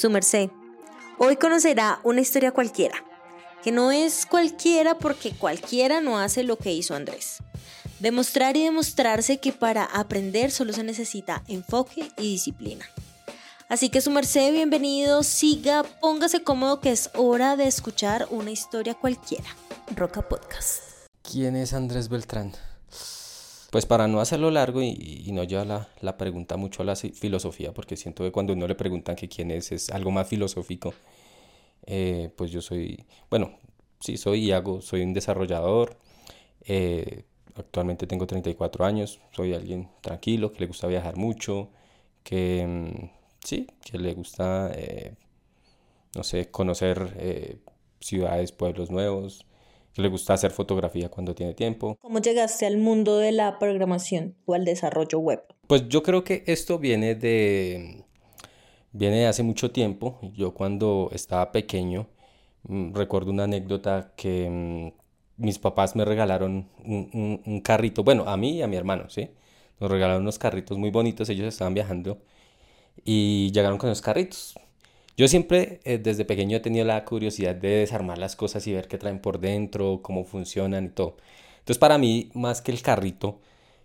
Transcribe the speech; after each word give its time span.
Su 0.00 0.08
merced, 0.08 0.48
hoy 1.18 1.36
conocerá 1.36 2.00
una 2.04 2.22
historia 2.22 2.52
cualquiera, 2.52 3.04
que 3.62 3.70
no 3.70 3.92
es 3.92 4.24
cualquiera 4.24 4.96
porque 4.96 5.32
cualquiera 5.32 6.00
no 6.00 6.18
hace 6.18 6.42
lo 6.42 6.56
que 6.56 6.72
hizo 6.72 6.94
Andrés. 6.94 7.42
Demostrar 7.98 8.56
y 8.56 8.64
demostrarse 8.64 9.40
que 9.40 9.52
para 9.52 9.84
aprender 9.84 10.52
solo 10.52 10.72
se 10.72 10.84
necesita 10.84 11.42
enfoque 11.48 12.10
y 12.16 12.32
disciplina. 12.32 12.86
Así 13.68 13.90
que 13.90 14.00
su 14.00 14.10
merced, 14.10 14.50
bienvenido, 14.52 15.22
siga, 15.22 15.82
póngase 15.82 16.42
cómodo 16.42 16.80
que 16.80 16.92
es 16.92 17.10
hora 17.12 17.56
de 17.56 17.66
escuchar 17.66 18.26
una 18.30 18.52
historia 18.52 18.94
cualquiera. 18.94 19.54
Roca 19.94 20.26
Podcast. 20.26 20.82
¿Quién 21.30 21.56
es 21.56 21.74
Andrés 21.74 22.08
Beltrán? 22.08 22.54
Pues 23.70 23.86
para 23.86 24.08
no 24.08 24.20
hacerlo 24.20 24.50
largo 24.50 24.82
y, 24.82 25.28
no 25.32 25.44
llevar 25.44 25.86
la, 26.00 26.16
pregunta 26.16 26.56
mucho 26.56 26.82
a 26.82 26.86
la 26.86 26.96
filosofía, 26.96 27.72
porque 27.72 27.96
siento 27.96 28.24
que 28.24 28.32
cuando 28.32 28.52
uno 28.52 28.66
le 28.66 28.74
preguntan 28.74 29.14
que 29.14 29.28
quién 29.28 29.50
es, 29.52 29.70
es 29.70 29.90
algo 29.90 30.10
más 30.10 30.26
filosófico, 30.28 30.92
eh, 31.86 32.30
pues 32.36 32.50
yo 32.50 32.60
soy, 32.62 33.04
bueno, 33.30 33.52
sí, 34.00 34.16
soy 34.16 34.46
Iago, 34.46 34.80
soy 34.80 35.02
un 35.02 35.12
desarrollador, 35.14 35.96
eh, 36.64 37.24
actualmente 37.54 38.06
tengo 38.08 38.26
34 38.26 38.84
años, 38.84 39.20
soy 39.32 39.54
alguien 39.54 39.88
tranquilo, 40.00 40.52
que 40.52 40.60
le 40.60 40.66
gusta 40.66 40.88
viajar 40.88 41.16
mucho, 41.16 41.70
que 42.24 42.66
mm, 42.66 43.10
sí, 43.44 43.68
que 43.84 43.98
le 43.98 44.14
gusta, 44.14 44.72
eh, 44.74 45.14
no 46.16 46.24
sé, 46.24 46.50
conocer 46.50 47.60
ciudades, 48.00 48.52
pueblos 48.52 48.90
nuevos, 48.90 49.46
que 49.94 50.02
le 50.02 50.08
gusta 50.08 50.34
hacer 50.34 50.50
fotografía 50.50 51.08
cuando 51.08 51.34
tiene 51.34 51.54
tiempo. 51.54 51.96
¿Cómo 52.00 52.20
llegaste 52.20 52.66
al 52.66 52.78
mundo 52.78 53.18
de 53.18 53.32
la 53.32 53.58
programación 53.58 54.36
o 54.46 54.54
al 54.54 54.64
desarrollo 54.64 55.18
web? 55.18 55.42
Pues 55.66 55.88
yo 55.88 56.02
creo 56.02 56.24
que 56.24 56.44
esto 56.46 56.78
viene 56.78 57.14
de, 57.14 58.04
viene 58.92 59.20
de 59.20 59.26
hace 59.26 59.42
mucho 59.42 59.70
tiempo. 59.70 60.18
Yo 60.34 60.54
cuando 60.54 61.10
estaba 61.12 61.52
pequeño, 61.52 62.08
mm, 62.64 62.94
recuerdo 62.94 63.30
una 63.30 63.44
anécdota 63.44 64.12
que 64.16 64.48
mm, 64.50 65.44
mis 65.44 65.58
papás 65.58 65.96
me 65.96 66.04
regalaron 66.04 66.68
un, 66.84 67.40
un, 67.44 67.60
carrito, 67.60 68.04
bueno, 68.04 68.24
a 68.26 68.36
mí 68.36 68.58
y 68.58 68.62
a 68.62 68.66
mi 68.66 68.76
hermano, 68.76 69.08
¿sí? 69.08 69.30
Nos 69.80 69.90
regalaron 69.90 70.22
unos 70.22 70.38
carritos 70.38 70.76
muy 70.76 70.90
bonitos, 70.90 71.28
ellos 71.30 71.46
estaban 71.48 71.72
viajando 71.72 72.18
y 73.04 73.50
llegaron 73.52 73.78
con 73.78 73.88
los 73.88 74.02
carritos. 74.02 74.54
Yo 75.16 75.28
siempre 75.28 75.80
eh, 75.84 75.98
desde 75.98 76.24
pequeño 76.24 76.56
he 76.56 76.60
tenido 76.60 76.84
la 76.84 77.04
curiosidad 77.04 77.54
de 77.54 77.68
desarmar 77.80 78.18
las 78.18 78.36
cosas 78.36 78.66
y 78.66 78.72
ver 78.72 78.88
qué 78.88 78.98
traen 78.98 79.20
por 79.20 79.40
dentro, 79.40 80.00
cómo 80.02 80.24
funcionan 80.24 80.86
y 80.86 80.88
todo. 80.90 81.16
Entonces 81.58 81.78
para 81.78 81.98
mí, 81.98 82.30
más 82.34 82.62
que 82.62 82.72
el 82.72 82.82
carrito, 82.82 83.40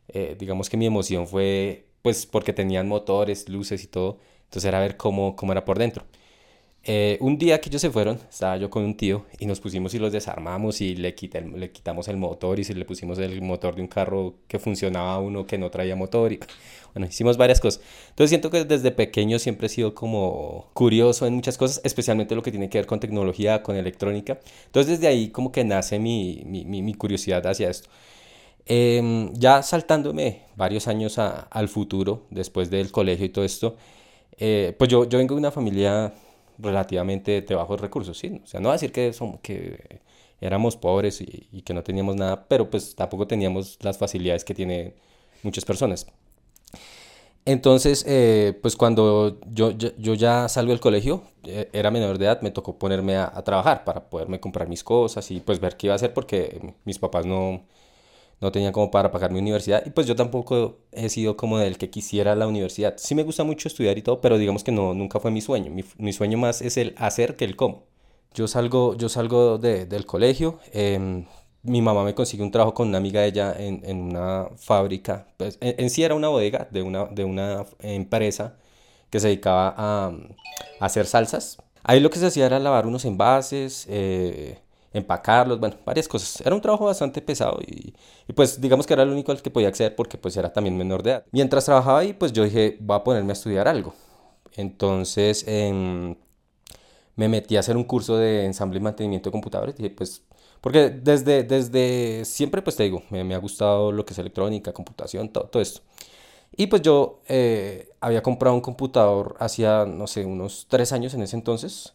eh, 0.09 0.35
digamos 0.39 0.69
que 0.69 0.77
mi 0.77 0.85
emoción 0.85 1.27
fue 1.27 1.85
pues 2.01 2.25
porque 2.25 2.53
tenían 2.53 2.87
motores, 2.87 3.49
luces 3.49 3.83
y 3.83 3.87
todo. 3.87 4.19
Entonces 4.45 4.65
era 4.65 4.79
ver 4.79 4.97
cómo, 4.97 5.35
cómo 5.35 5.51
era 5.51 5.65
por 5.65 5.79
dentro. 5.79 6.05
Eh, 6.87 7.17
un 7.19 7.39
día 7.39 7.59
que 7.59 7.69
ellos 7.69 7.81
se 7.81 7.89
fueron, 7.89 8.19
estaba 8.29 8.57
yo 8.57 8.69
con 8.69 8.83
un 8.83 8.95
tío 8.95 9.25
y 9.39 9.47
nos 9.47 9.59
pusimos 9.59 9.95
y 9.95 9.99
los 9.99 10.11
desarmamos 10.13 10.81
y 10.81 10.95
le, 10.95 11.15
le 11.55 11.71
quitamos 11.71 12.07
el 12.09 12.17
motor 12.17 12.59
y 12.59 12.63
se 12.63 12.75
le 12.75 12.85
pusimos 12.85 13.17
el 13.17 13.41
motor 13.41 13.75
de 13.75 13.81
un 13.81 13.87
carro 13.87 14.35
que 14.47 14.59
funcionaba 14.59 15.17
uno 15.17 15.47
que 15.47 15.57
no 15.57 15.71
traía 15.71 15.95
motor 15.95 16.33
y 16.33 16.39
bueno, 16.93 17.07
hicimos 17.07 17.37
varias 17.37 17.59
cosas. 17.59 17.81
Entonces 18.09 18.29
siento 18.29 18.51
que 18.51 18.65
desde 18.65 18.91
pequeño 18.91 19.39
siempre 19.39 19.65
he 19.65 19.69
sido 19.69 19.95
como 19.95 20.69
curioso 20.73 21.25
en 21.25 21.33
muchas 21.33 21.57
cosas, 21.57 21.81
especialmente 21.83 22.35
lo 22.35 22.43
que 22.43 22.51
tiene 22.51 22.69
que 22.69 22.77
ver 22.77 22.85
con 22.85 22.99
tecnología, 22.99 23.63
con 23.63 23.75
electrónica. 23.75 24.39
Entonces 24.67 24.99
desde 24.99 25.07
ahí 25.07 25.29
como 25.29 25.51
que 25.51 25.63
nace 25.63 25.97
mi, 25.97 26.43
mi, 26.45 26.93
curiosidad 26.93 27.47
hacia 27.47 27.69
esto. 27.71 27.89
Em, 28.67 29.33
ya 29.33 29.63
saltándome 29.63 30.43
varios 30.55 30.87
años 30.87 31.17
al 31.17 31.67
futuro, 31.67 32.27
después 32.29 32.69
del 32.69 32.91
colegio 32.91 33.25
y 33.25 33.29
todo 33.29 33.45
esto, 33.45 33.75
eh, 34.37 34.75
pues 34.77 34.89
yo, 34.89 35.07
yo 35.09 35.17
vengo 35.17 35.35
de 35.35 35.39
una 35.39 35.51
familia 35.51 36.13
relativamente 36.57 37.41
de 37.41 37.55
bajos 37.55 37.79
recursos, 37.81 38.17
¿sí? 38.17 38.41
O 38.43 38.47
sea, 38.47 38.59
no 38.59 38.69
va 38.69 38.73
a 38.73 38.77
decir 38.77 38.91
que, 38.91 39.13
somos, 39.13 39.39
que 39.41 40.01
éramos 40.41 40.77
pobres 40.77 41.21
y, 41.21 41.61
que 41.61 41.73
no 41.73 41.83
teníamos 41.83 42.15
nada, 42.15 42.47
pero 42.47 42.69
pues 42.69 42.95
tampoco 42.95 43.27
teníamos 43.27 43.77
las 43.81 43.97
facilidades 43.97 44.43
que 44.45 44.53
tienen 44.53 44.93
muchas 45.43 45.65
personas. 45.65 46.07
Entonces, 47.45 48.03
eh, 48.07 48.57
pues 48.61 48.75
cuando 48.75 49.39
yo, 49.51 49.71
yo, 49.71 50.13
ya 50.15 50.49
salgo 50.49 50.71
del 50.71 50.79
colegio, 50.79 51.23
eh, 51.43 51.69
era 51.73 51.91
menor 51.91 52.17
de 52.17 52.25
edad, 52.25 52.41
me 52.41 52.49
tocó 52.49 52.79
ponerme 52.79 53.17
a, 53.17 53.31
a, 53.33 53.43
trabajar 53.43 53.83
para 53.83 54.09
poderme 54.09 54.39
comprar 54.39 54.67
mis 54.67 54.83
cosas 54.83 55.29
y 55.29 55.41
pues 55.41 55.59
ver 55.59 55.77
qué 55.77 55.87
iba 55.87 55.93
a 55.93 55.97
hacer 55.97 56.11
porque 56.13 56.73
mis 56.85 56.97
papás 56.97 57.25
no, 57.27 57.61
no 58.41 58.51
tenía 58.51 58.71
como 58.71 58.91
para 58.91 59.11
pagar 59.11 59.31
mi 59.31 59.39
universidad 59.39 59.83
y 59.85 59.89
pues 59.91 60.07
yo 60.07 60.15
tampoco 60.15 60.79
he 60.91 61.09
sido 61.09 61.37
como 61.37 61.57
del 61.57 61.77
que 61.77 61.89
quisiera 61.89 62.35
la 62.35 62.47
universidad. 62.47 62.95
Sí 62.97 63.15
me 63.15 63.23
gusta 63.23 63.43
mucho 63.43 63.67
estudiar 63.67 63.97
y 63.97 64.01
todo, 64.01 64.21
pero 64.21 64.37
digamos 64.37 64.63
que 64.63 64.71
no, 64.71 64.93
nunca 64.93 65.19
fue 65.19 65.31
mi 65.31 65.41
sueño. 65.41 65.71
Mi, 65.97 66.13
sueño 66.13 66.37
más 66.37 66.61
es 66.61 66.77
el 66.77 66.95
hacer 66.97 67.35
que 67.35 67.45
el 67.45 67.55
cómo. 67.55 67.85
Yo 68.33 68.47
salgo, 68.47 68.95
yo 68.97 69.09
salgo 69.09 69.57
de, 69.57 69.85
del 69.85 70.05
colegio, 70.05 70.59
em, 70.73 71.25
mi 71.63 71.81
mamá 71.81 72.03
me 72.03 72.13
consigue 72.13 72.43
un 72.43 72.51
trabajo 72.51 72.73
con 72.73 72.89
una 72.89 72.97
amiga 72.97 73.21
de 73.21 73.27
ella 73.27 73.55
en, 73.57 73.81
en 73.85 74.01
una 74.01 74.49
fábrica, 74.57 75.27
pues, 75.37 75.57
en, 75.61 75.89
sí 75.89 76.03
era 76.03 76.15
una 76.15 76.27
bodega 76.27 76.67
de 76.71 76.81
una, 76.83 77.05
de 77.05 77.23
una 77.23 77.65
empresa 77.79 78.57
que 79.09 79.19
se 79.19 79.27
dedicaba 79.27 79.73
a, 79.77 80.07
a 80.79 80.85
hacer 80.85 81.05
salsas. 81.07 81.57
Ahí 81.83 81.99
lo 81.99 82.09
que 82.09 82.19
se 82.19 82.27
hacía 82.27 82.45
era 82.47 82.59
lavar 82.59 82.87
unos 82.87 83.05
envases, 83.05 83.85
eh, 83.89 84.59
empacarlos, 84.95 85.59
bueno, 85.59 85.75
varias 85.85 86.07
cosas. 86.07 86.41
Era 86.41 86.55
un 86.55 86.61
trabajo 86.61 86.85
bastante 86.85 87.21
pesado 87.21 87.59
y, 87.67 87.93
pues 88.33 88.59
digamos 88.61 88.87
que 88.87 88.93
era 88.93 89.03
el 89.03 89.09
único 89.09 89.31
al 89.31 89.41
que 89.41 89.51
podía 89.51 89.67
acceder 89.67 89.95
porque 89.95 90.17
pues 90.17 90.37
era 90.37 90.51
también 90.51 90.77
menor 90.77 91.03
de 91.03 91.11
edad. 91.11 91.25
Mientras 91.31 91.65
trabajaba 91.65 91.99
ahí, 91.99 92.13
pues 92.13 92.31
yo 92.31 92.43
dije, 92.43 92.77
voy 92.79 92.97
a 92.97 93.03
ponerme 93.03 93.31
a 93.31 93.33
estudiar 93.33 93.67
algo. 93.67 93.93
Entonces 94.55 95.43
em, 95.47 96.15
me 97.15 97.27
metí 97.27 97.57
a 97.57 97.59
hacer 97.59 97.75
un 97.77 97.83
curso 97.83 98.17
de 98.17 98.45
ensamble 98.45 98.79
y 98.79 98.81
mantenimiento 98.81 99.29
de 99.29 99.31
computadores. 99.33 99.75
Dije, 99.75 99.89
pues, 99.89 100.23
porque 100.61 100.89
desde, 100.89 101.43
desde 101.43 102.23
siempre, 102.25 102.61
pues 102.61 102.75
te 102.77 102.83
digo, 102.83 103.03
me, 103.09 103.35
ha 103.35 103.37
gustado 103.37 103.91
lo 103.91 104.05
que 104.05 104.13
es 104.13 104.19
electrónica, 104.19 104.73
computación, 104.73 105.29
todo, 105.29 105.45
todo 105.47 105.61
esto. 105.61 105.81
Y 106.57 106.67
pues 106.67 106.81
yo 106.81 107.21
eh, 107.27 107.89
había 107.99 108.23
comprado 108.23 108.55
un 108.55 108.61
computador 108.61 109.35
hacía, 109.39 109.85
no 109.85 110.07
sé, 110.07 110.25
unos 110.25 110.67
tres 110.69 110.93
años 110.93 111.13
en 111.13 111.21
ese 111.23 111.35
entonces 111.35 111.94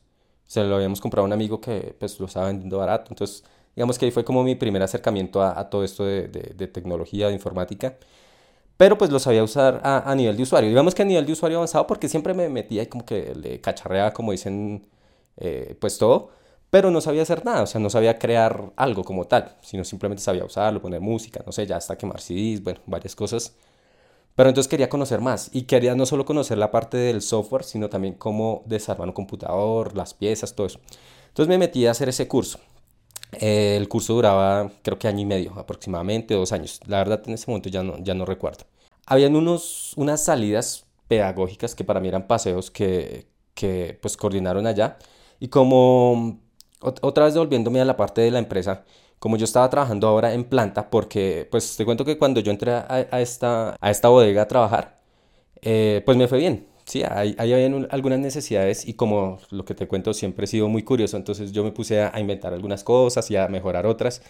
se 0.51 0.65
lo 0.65 0.75
habíamos 0.75 1.01
comprado 1.01 1.25
a 1.25 1.27
un 1.27 1.33
amigo 1.33 1.61
que 1.61 1.95
pues 1.97 2.19
lo 2.19 2.27
estaba 2.27 2.47
vendiendo 2.49 2.77
barato. 2.79 3.13
Entonces, 3.13 3.45
digamos 3.77 3.97
que 4.01 4.07
ahí 4.07 4.11
fue 4.11 4.25
como 4.25 4.43
mi 4.43 4.57
primer 4.57 4.83
acercamiento 4.83 5.43
a, 5.45 5.71
todo 5.71 5.85
esto 5.85 6.05
de, 6.05 6.27
de, 6.27 6.67
tecnología, 6.67 7.29
de 7.29 7.35
informática. 7.35 7.97
Pero 8.77 8.99
pues 8.99 9.11
lo 9.13 9.21
sabía 9.21 9.45
usar 9.45 9.81
a, 9.85 10.11
a, 10.11 10.15
nivel 10.17 10.37
de 10.37 10.43
usuario. 10.43 10.69
Digamos 10.69 10.93
que 10.97 11.03
a 11.03 11.05
nivel 11.05 11.25
de 11.25 11.33
usuario 11.33 11.59
avanzado 11.59 11.87
porque 11.87 12.09
siempre 12.09 12.35
me 12.35 12.49
metía 12.49 12.83
y 12.83 12.87
como 12.87 13.05
que 13.07 13.33
le 13.37 13.61
cacharreaba, 13.61 14.13
como 14.13 14.33
dicen, 14.33 14.89
eh, 15.37 15.77
pues 15.81 15.99
todo. 15.99 16.31
Pero 16.71 16.91
no 16.91 17.01
sabía 17.01 17.23
hacer 17.23 17.45
nada, 17.45 17.63
o 17.63 17.67
sea, 17.67 17.81
no 17.81 17.91
sabía 17.91 18.19
crear 18.19 18.73
algo 18.77 19.05
como 19.05 19.27
tal, 19.27 19.57
sino 19.63 19.85
simplemente 19.85 20.23
sabía 20.23 20.45
usarlo, 20.45 20.83
poner 20.83 21.01
música, 21.01 21.43
no 21.47 21.53
sé, 21.53 21.67
ya 21.67 21.77
hasta 21.77 21.97
quemar 21.97 22.21
CDs, 22.21 22.63
bueno, 22.63 22.81
varias 22.87 23.15
cosas. 23.17 23.55
Pero 24.35 24.49
entonces 24.49 24.69
quería 24.69 24.89
conocer 24.89 25.21
más 25.21 25.51
y 25.53 25.63
quería 25.63 25.95
no 25.95 26.07
solo 26.07 26.25
conocer 26.25 26.59
la 26.59 26.71
parte 26.71 26.97
del 26.97 27.21
software, 27.21 27.65
sino 27.65 27.89
también 27.89 28.15
cómo 28.15 28.63
desarmar 28.67 29.09
un 29.09 29.15
computador, 29.15 29.97
las 29.97 30.15
piezas, 30.15 30.55
todo 30.55 30.67
eso. 30.67 30.81
Entonces 31.29 31.49
me 31.49 31.59
metí 31.59 31.87
a 31.87 31.91
hacer 31.91 32.09
ese 32.09 32.27
curso. 32.27 32.59
El 33.33 33.89
curso 33.89 34.15
duraba 34.15 34.71
creo 34.83 34.99
que 34.99 35.09
año 35.09 35.21
y 35.21 35.27
medio, 35.27 35.53
aproximadamente 35.59 36.35
dos 36.35 36.53
años. 36.53 36.81
La 36.87 36.99
verdad 36.99 37.23
en 37.27 37.35
ese 37.35 37.51
momento 37.51 37.69
ya 37.69 37.83
no, 37.83 38.25
recuerdo. 38.25 38.65
Habían 39.07 39.37
unos, 39.37 39.93
unas 39.97 40.25
salidas 40.25 40.87
pedagógicas 41.09 41.75
que 41.75 41.85
para 41.85 42.01
mí 42.01 42.09
eran 42.09 42.27
paseos 42.27 42.71
que, 42.71 43.27
que 43.55 43.99
pues 44.01 44.17
coordinaron 44.17 44.67
allá. 44.67 44.99
Y 45.39 45.49
como 45.49 46.41
otra 46.81 47.27
vez 47.27 47.37
volviéndome 47.37 47.81
a 47.81 47.85
la 47.85 47.97
parte 47.97 48.21
de 48.21 48.31
la 48.31 48.39
empresa, 48.39 48.85
como 49.21 49.37
yo 49.37 49.45
estaba 49.45 49.71
trabajando 49.71 50.09
ahora 50.09 50.35
en 50.35 50.45
planta, 50.45 50.91
porque 50.91 51.47
pues 51.51 51.77
te 51.77 51.85
cuento 51.85 52.05
que 52.05 52.19
cuando 52.19 52.41
yo 52.41 52.51
entré 52.51 52.73
a, 52.73 53.21
esta, 53.21 53.77
a 53.81 53.91
esta 53.91 54.09
bodega 54.09 54.43
a 54.43 54.49
trabajar, 54.49 55.01
eh, 55.63 56.03
pues 56.07 56.17
me 56.19 56.27
fue 56.29 56.39
bien. 56.39 56.69
Sí, 56.87 57.03
ahí, 57.09 57.37
ahí 57.39 57.53
algunas 57.91 58.19
necesidades 58.19 58.87
y 58.89 58.95
como 58.95 59.39
lo 59.51 59.65
que 59.65 59.75
te 59.75 59.87
cuento 59.87 60.13
siempre 60.15 60.45
he 60.45 60.49
sido 60.49 60.69
muy 60.69 60.83
curioso, 60.83 61.17
entonces 61.17 61.53
yo 61.53 61.63
me 61.63 61.71
puse 61.73 62.03
a, 62.03 62.19
inventar 62.19 62.53
algunas 62.53 62.83
cosas 62.83 63.31
y 63.31 63.37
a 63.37 63.47
mejorar 63.49 63.87
otras. 63.87 64.23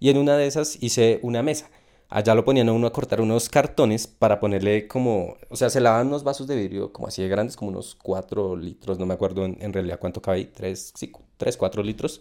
Y 0.00 0.10
en 0.10 0.18
una 0.18 0.36
de 0.36 0.46
esas 0.46 0.82
hice 0.82 1.20
una 1.22 1.42
mesa. 1.42 1.70
Allá 2.08 2.34
lo 2.34 2.44
ponían 2.44 2.70
uno 2.70 2.86
a 2.86 2.92
cortar 2.92 3.20
unos 3.20 3.48
cartones 3.50 4.06
para 4.06 4.40
ponerle 4.40 4.88
como, 4.88 5.36
o 5.50 5.56
sea, 5.56 5.68
se 5.70 5.80
lavaban 5.80 6.06
unos 6.08 6.24
vasos 6.24 6.46
de 6.46 6.56
vidrio 6.56 6.92
como 6.92 7.08
así 7.08 7.22
de 7.22 7.28
grandes, 7.28 7.56
como 7.56 7.70
unos 7.70 7.94
4 7.96 8.56
litros, 8.56 8.98
no 8.98 9.06
me 9.06 9.14
acuerdo 9.14 9.44
en, 9.44 9.72
realidad 9.72 9.98
cuánto 10.00 10.22
cabe 10.22 10.38
ahí, 10.38 10.44
3, 10.46 10.92
sí, 10.96 11.12
3, 11.36 11.56
4 11.58 11.82
litros 11.82 12.20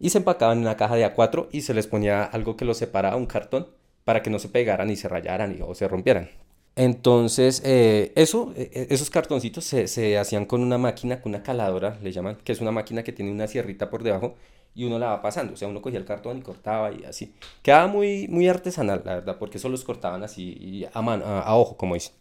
y 0.00 0.10
se 0.10 0.18
empacaban 0.18 0.58
en 0.58 0.64
una 0.64 0.76
caja 0.76 0.96
de 0.96 1.06
A4 1.06 1.48
y 1.52 1.62
se 1.62 1.74
les 1.74 1.86
ponía 1.86 2.24
algo 2.24 2.56
que 2.56 2.64
los 2.64 2.78
separaba, 2.78 3.16
un 3.16 3.26
cartón, 3.26 3.68
para 4.04 4.22
que 4.22 4.30
no 4.30 4.38
se 4.38 4.48
pegaran 4.48 4.90
y 4.90 4.96
se 4.96 5.08
rayaran 5.08 5.58
o 5.62 5.74
se 5.74 5.88
rompieran. 5.88 6.30
Entonces, 6.78 7.60
eh, 7.64 8.12
eso, 8.14 8.52
eh, 8.56 8.70
eh, 8.72 8.86
esos 8.90 9.10
cartoncitos 9.10 9.64
se, 9.64 9.88
se, 9.88 10.16
hacían 10.16 10.44
con 10.46 10.62
una 10.62 10.78
máquina, 10.78 11.20
con 11.20 11.30
una 11.30 11.42
caladora, 11.42 11.98
le 12.02 12.12
llaman, 12.12 12.36
que 12.44 12.52
es 12.52 12.60
una 12.60 12.70
máquina 12.70 13.02
que 13.02 13.12
tiene 13.12 13.32
una 13.32 13.48
sierrita 13.48 13.90
por 13.90 14.04
debajo 14.04 14.36
y 14.76 14.84
uno 14.84 14.96
la 15.00 15.08
va 15.08 15.20
pasando. 15.20 15.54
O 15.54 15.56
sea, 15.56 15.66
uno 15.66 15.82
cogía 15.82 15.98
el 15.98 16.04
cartón 16.04 16.38
y 16.38 16.42
cortaba 16.42 16.92
y 16.92 17.04
así. 17.04 17.34
Quedaba 17.62 17.88
muy, 17.88 18.28
muy 18.28 18.46
artesanal, 18.46 19.02
la 19.04 19.16
verdad, 19.16 19.38
porque 19.38 19.58
eso 19.58 19.68
los 19.68 19.82
cortaban 19.82 20.22
así 20.22 20.86
a, 20.92 21.02
mano, 21.02 21.24
a, 21.26 21.56
ojo, 21.56 21.76
como 21.76 21.94
dice. 21.94 22.12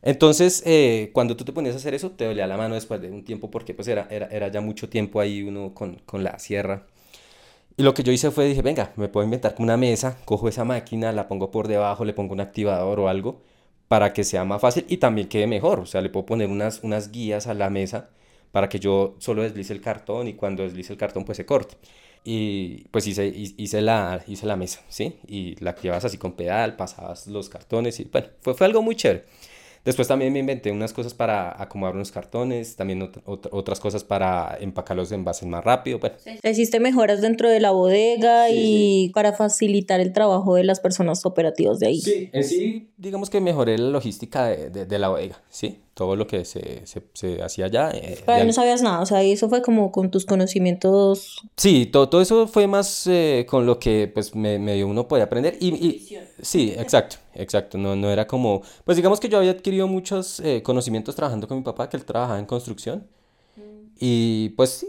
Entonces, 0.00 0.64
cuando 1.12 1.36
tú 1.36 1.44
te 1.44 1.52
ponías 1.52 1.74
a 1.74 1.78
hacer 1.78 1.92
eso, 1.92 2.12
te 2.12 2.24
dolía 2.24 2.46
la 2.46 2.56
mano 2.56 2.74
después 2.74 3.00
de 3.02 3.10
un 3.10 3.24
tiempo 3.24 3.50
porque 3.50 3.74
pues 3.74 3.88
era, 3.88 4.08
era, 4.10 4.26
era 4.28 4.48
ya 4.48 4.62
mucho 4.62 4.88
tiempo 4.88 5.20
ahí 5.20 5.42
uno 5.42 5.74
con, 5.74 5.96
con 6.06 6.24
la 6.24 6.38
sierra. 6.38 6.86
Y 7.76 7.82
lo 7.82 7.94
que 7.94 8.02
yo 8.02 8.12
hice 8.12 8.30
fue, 8.30 8.46
dije, 8.46 8.62
venga, 8.62 8.92
me 8.96 9.08
puedo 9.08 9.24
inventar 9.24 9.54
una 9.58 9.76
mesa, 9.76 10.18
cojo 10.24 10.48
esa 10.48 10.64
máquina, 10.64 11.12
la 11.12 11.26
pongo 11.28 11.50
por 11.50 11.68
debajo, 11.68 12.04
le 12.04 12.12
pongo 12.12 12.34
un 12.34 12.40
activador 12.40 13.00
o 13.00 13.08
algo 13.08 13.40
para 13.88 14.12
que 14.12 14.24
sea 14.24 14.44
más 14.44 14.60
fácil 14.60 14.84
y 14.88 14.98
también 14.98 15.28
quede 15.28 15.46
mejor. 15.46 15.80
O 15.80 15.86
sea, 15.86 16.00
le 16.00 16.10
puedo 16.10 16.26
poner 16.26 16.48
unas, 16.50 16.80
unas 16.82 17.10
guías 17.12 17.46
a 17.46 17.54
la 17.54 17.70
mesa 17.70 18.10
para 18.50 18.68
que 18.68 18.78
yo 18.78 19.16
solo 19.18 19.42
deslice 19.42 19.72
el 19.72 19.80
cartón 19.80 20.28
y 20.28 20.34
cuando 20.34 20.62
deslice 20.62 20.92
el 20.92 20.98
cartón 20.98 21.24
pues 21.24 21.36
se 21.36 21.46
corte. 21.46 21.76
Y 22.24 22.84
pues 22.90 23.06
hice, 23.06 23.26
hice, 23.26 23.80
la, 23.82 24.22
hice 24.28 24.46
la 24.46 24.56
mesa, 24.56 24.80
¿sí? 24.88 25.16
Y 25.26 25.56
la 25.62 25.70
activabas 25.70 26.04
así 26.04 26.18
con 26.18 26.32
pedal, 26.34 26.76
pasabas 26.76 27.26
los 27.26 27.48
cartones 27.48 27.98
y 28.00 28.04
bueno, 28.04 28.28
fue, 28.40 28.54
fue 28.54 28.66
algo 28.66 28.82
muy 28.82 28.94
chévere. 28.96 29.24
Después 29.84 30.06
también 30.06 30.32
me 30.32 30.38
inventé 30.38 30.70
unas 30.70 30.92
cosas 30.92 31.12
para 31.12 31.60
acomodar 31.60 31.96
unos 31.96 32.12
cartones, 32.12 32.76
también 32.76 33.10
otras 33.24 33.80
cosas 33.80 34.04
para 34.04 34.56
empacar 34.60 34.96
los 34.96 35.10
envases 35.10 35.48
más 35.48 35.64
rápido. 35.64 35.98
Bueno. 35.98 36.14
Hiciste 36.42 36.78
mejoras 36.78 37.20
dentro 37.20 37.50
de 37.50 37.58
la 37.58 37.72
bodega 37.72 38.48
y 38.50 39.10
para 39.12 39.32
facilitar 39.32 40.00
el 40.00 40.12
trabajo 40.12 40.54
de 40.54 40.64
las 40.64 40.78
personas 40.78 41.26
operativas 41.26 41.80
de 41.80 41.88
ahí. 41.88 42.00
Sí, 42.00 42.30
en 42.32 42.44
sí, 42.44 42.90
digamos 42.96 43.28
que 43.28 43.40
mejoré 43.40 43.76
la 43.76 43.90
logística 43.90 44.46
de, 44.46 44.70
de, 44.70 44.86
de 44.86 44.98
la 44.98 45.08
bodega, 45.08 45.42
¿sí? 45.48 45.80
Todo 45.94 46.16
lo 46.16 46.26
que 46.26 46.44
se, 46.44 46.86
se, 46.86 47.02
se 47.12 47.42
hacía 47.42 47.66
allá. 47.66 47.90
Eh, 47.92 48.24
no 48.44 48.52
sabías 48.52 48.82
nada, 48.82 49.00
o 49.00 49.06
sea, 49.06 49.22
eso 49.22 49.48
fue 49.48 49.60
como 49.60 49.92
con 49.92 50.10
tus 50.10 50.24
conocimientos. 50.24 51.42
Sí, 51.56 51.86
todo, 51.86 52.08
todo 52.08 52.22
eso 52.22 52.46
fue 52.46 52.66
más 52.66 53.06
eh, 53.06 53.46
con 53.48 53.66
lo 53.66 53.78
que 53.78 54.10
pues 54.12 54.34
me, 54.34 54.58
me 54.58 54.82
uno 54.84 55.06
podía 55.06 55.24
aprender. 55.24 55.56
Y, 55.60 55.68
y 55.68 56.18
sí, 56.40 56.72
exacto, 56.78 57.16
exacto. 57.34 57.76
No, 57.76 57.94
no 57.94 58.10
era 58.10 58.26
como, 58.26 58.62
pues 58.84 58.96
digamos 58.96 59.20
que 59.20 59.28
yo 59.28 59.38
había 59.38 59.50
adquirido 59.50 59.86
muchos 59.86 60.40
eh, 60.40 60.62
conocimientos 60.62 61.14
trabajando 61.14 61.46
con 61.46 61.58
mi 61.58 61.62
papá, 61.62 61.88
que 61.88 61.98
él 61.98 62.04
trabajaba 62.04 62.38
en 62.38 62.46
construcción. 62.46 63.06
Mm. 63.56 63.60
Y 64.00 64.48
pues 64.50 64.70
sí, 64.70 64.88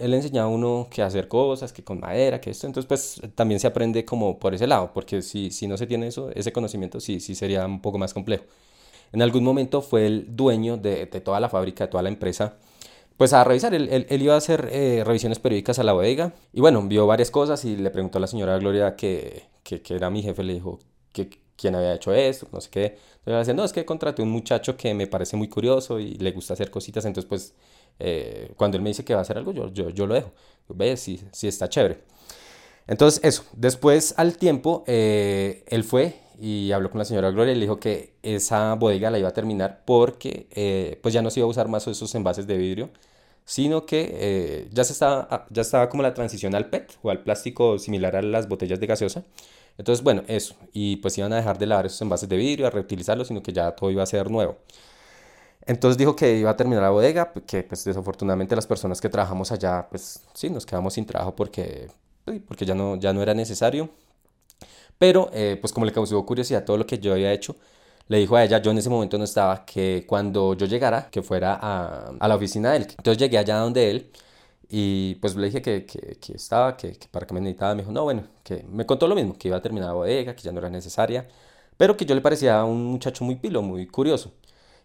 él 0.00 0.14
enseñaba 0.14 0.46
a 0.46 0.50
uno 0.50 0.88
que 0.90 1.02
hacer 1.02 1.28
cosas, 1.28 1.74
que 1.74 1.84
con 1.84 2.00
madera, 2.00 2.40
que 2.40 2.50
esto. 2.50 2.66
Entonces 2.66 2.88
pues 2.88 3.20
también 3.34 3.60
se 3.60 3.66
aprende 3.66 4.02
como 4.06 4.38
por 4.38 4.54
ese 4.54 4.66
lado, 4.66 4.92
porque 4.94 5.20
si, 5.20 5.50
si 5.50 5.66
no 5.66 5.76
se 5.76 5.86
tiene 5.86 6.06
eso, 6.06 6.30
ese 6.34 6.52
conocimiento, 6.52 7.00
sí, 7.00 7.20
sí 7.20 7.34
sería 7.34 7.66
un 7.66 7.82
poco 7.82 7.98
más 7.98 8.14
complejo 8.14 8.44
en 9.12 9.22
algún 9.22 9.44
momento 9.44 9.82
fue 9.82 10.06
el 10.06 10.36
dueño 10.36 10.76
de, 10.76 11.06
toda 11.06 11.40
la 11.40 11.48
fábrica, 11.48 11.84
de 11.84 11.90
toda 11.90 12.02
la 12.02 12.08
empresa, 12.08 12.56
pues 13.16 13.32
a 13.32 13.44
revisar. 13.44 13.74
Él, 13.74 14.06
iba 14.10 14.34
a 14.34 14.38
hacer 14.38 14.68
eh, 14.72 15.02
revisiones 15.04 15.38
periódicas 15.38 15.78
a 15.78 15.82
la 15.82 15.92
bodega 15.92 16.34
y 16.52 16.60
bueno, 16.60 16.82
vio 16.82 17.06
varias 17.06 17.30
cosas 17.30 17.64
y 17.64 17.76
le 17.76 17.90
preguntó 17.90 18.18
a 18.18 18.20
la 18.20 18.26
señora 18.26 18.58
Gloria 18.58 18.96
que, 18.96 19.44
que, 19.62 19.82
era 19.94 20.10
mi 20.10 20.22
jefe, 20.22 20.42
le 20.42 20.54
dijo 20.54 20.78
que 21.12 21.30
quién 21.56 21.74
había 21.74 21.94
hecho 21.94 22.12
esto, 22.12 22.48
no 22.52 22.60
sé 22.60 22.70
qué. 22.70 22.98
Entonces, 23.26 23.54
no, 23.54 23.64
es 23.64 23.72
que 23.72 23.84
contraté 23.84 24.22
un 24.22 24.30
muchacho 24.30 24.76
que 24.76 24.94
me 24.94 25.06
parece 25.06 25.36
muy 25.36 25.48
curioso 25.48 25.98
y 25.98 26.14
le 26.14 26.30
gusta 26.32 26.54
hacer 26.54 26.70
cositas, 26.70 27.04
entonces 27.04 27.28
pues 27.28 27.54
eh, 27.98 28.52
cuando 28.56 28.76
él 28.76 28.82
me 28.82 28.90
dice 28.90 29.04
que 29.04 29.14
va 29.14 29.20
a 29.20 29.22
hacer 29.22 29.38
algo, 29.38 29.52
yo 29.52 30.06
lo 30.06 30.14
dejo. 30.14 30.32
Ve, 30.68 30.96
sí, 30.96 31.20
sí 31.32 31.48
está 31.48 31.68
chévere. 31.68 32.02
Entonces, 32.88 33.20
eso. 33.22 33.44
Después, 33.52 34.14
al 34.16 34.36
tiempo, 34.38 34.82
eh, 34.86 35.62
él 35.68 35.84
fue 35.84 36.16
y 36.40 36.72
habló 36.72 36.90
con 36.90 36.98
la 36.98 37.04
señora 37.04 37.30
Gloria 37.30 37.52
y 37.52 37.56
le 37.56 37.62
dijo 37.62 37.80
que 37.80 38.14
esa 38.22 38.74
bodega 38.74 39.10
la 39.10 39.18
iba 39.18 39.28
a 39.28 39.32
terminar 39.32 39.82
porque 39.84 40.46
eh, 40.52 40.98
pues 41.02 41.14
ya 41.14 41.22
no 41.22 41.30
se 41.30 41.40
iba 41.40 41.46
a 41.46 41.50
usar 41.50 41.68
más 41.68 41.86
esos 41.86 42.14
envases 42.14 42.46
de 42.46 42.56
vidrio, 42.56 42.90
sino 43.44 43.86
que 43.86 44.10
eh, 44.12 44.68
ya, 44.72 44.82
estaba, 44.82 45.26
ah, 45.30 45.46
ya 45.50 45.62
estaba 45.62 45.88
como 45.88 46.02
la 46.02 46.14
transición 46.14 46.54
al 46.54 46.70
PET 46.70 46.98
o 47.02 47.10
al 47.10 47.22
plástico 47.22 47.78
similar 47.78 48.16
a 48.16 48.22
las 48.22 48.48
botellas 48.48 48.80
de 48.80 48.86
gaseosa. 48.86 49.24
Entonces, 49.78 50.04
bueno, 50.04 50.22
eso. 50.28 50.56
Y 50.72 50.96
pues 50.96 51.16
iban 51.18 51.32
a 51.32 51.36
dejar 51.36 51.58
de 51.58 51.66
lavar 51.66 51.86
esos 51.86 52.02
envases 52.02 52.28
de 52.28 52.36
vidrio, 52.36 52.66
a 52.66 52.70
reutilizarlos, 52.70 53.28
sino 53.28 53.42
que 53.42 53.52
ya 53.52 53.72
todo 53.72 53.90
iba 53.90 54.02
a 54.02 54.06
ser 54.06 54.30
nuevo. 54.30 54.58
Entonces 55.66 55.98
dijo 55.98 56.16
que 56.16 56.36
iba 56.38 56.50
a 56.50 56.56
terminar 56.56 56.82
la 56.82 56.90
bodega, 56.90 57.32
que 57.46 57.62
pues 57.62 57.84
desafortunadamente 57.84 58.56
las 58.56 58.66
personas 58.66 59.00
que 59.00 59.08
trabajamos 59.08 59.52
allá, 59.52 59.86
pues 59.90 60.22
sí, 60.34 60.50
nos 60.50 60.64
quedamos 60.66 60.94
sin 60.94 61.06
trabajo 61.06 61.36
porque, 61.36 61.88
porque 62.46 62.64
ya, 62.66 62.74
no, 62.74 62.96
ya 62.96 63.12
no 63.12 63.22
era 63.22 63.34
necesario. 63.34 63.90
Pero, 64.98 65.30
eh, 65.32 65.56
pues 65.60 65.72
como 65.72 65.86
le 65.86 65.92
causó 65.92 66.24
curiosidad 66.26 66.64
todo 66.64 66.76
lo 66.76 66.86
que 66.86 66.98
yo 66.98 67.12
había 67.12 67.32
hecho, 67.32 67.56
le 68.08 68.18
dijo 68.18 68.36
a 68.36 68.44
ella, 68.44 68.58
yo 68.60 68.70
en 68.70 68.78
ese 68.78 68.90
momento 68.90 69.18
no 69.18 69.24
estaba, 69.24 69.64
que 69.64 70.04
cuando 70.06 70.54
yo 70.54 70.66
llegara, 70.66 71.08
que 71.10 71.22
fuera 71.22 71.58
a, 71.60 72.12
a 72.18 72.28
la 72.28 72.36
oficina 72.36 72.72
de 72.72 72.78
él. 72.78 72.86
Entonces 72.90 73.18
llegué 73.18 73.38
allá 73.38 73.58
donde 73.58 73.90
él 73.90 74.10
y 74.68 75.16
pues 75.16 75.36
le 75.36 75.46
dije 75.46 75.62
que, 75.62 75.86
que, 75.86 76.32
estaba, 76.34 76.76
que, 76.76 76.92
que, 76.98 77.08
para 77.08 77.26
qué 77.26 77.34
me 77.34 77.40
necesitaba. 77.40 77.74
Me 77.74 77.82
dijo, 77.82 77.92
no, 77.92 78.04
bueno, 78.04 78.24
que 78.44 78.64
me 78.70 78.86
contó 78.86 79.06
lo 79.08 79.14
mismo, 79.14 79.36
que 79.38 79.48
iba 79.48 79.56
a 79.58 79.62
terminar 79.62 79.88
la 79.88 79.94
bodega, 79.94 80.34
que 80.36 80.42
ya 80.42 80.52
no 80.52 80.58
era 80.60 80.70
necesaria, 80.70 81.28
pero 81.76 81.96
que 81.96 82.04
yo 82.06 82.14
le 82.14 82.20
parecía 82.20 82.64
un 82.64 82.84
muchacho 82.86 83.24
muy 83.24 83.36
pilo, 83.36 83.62
muy 83.62 83.86
curioso 83.86 84.32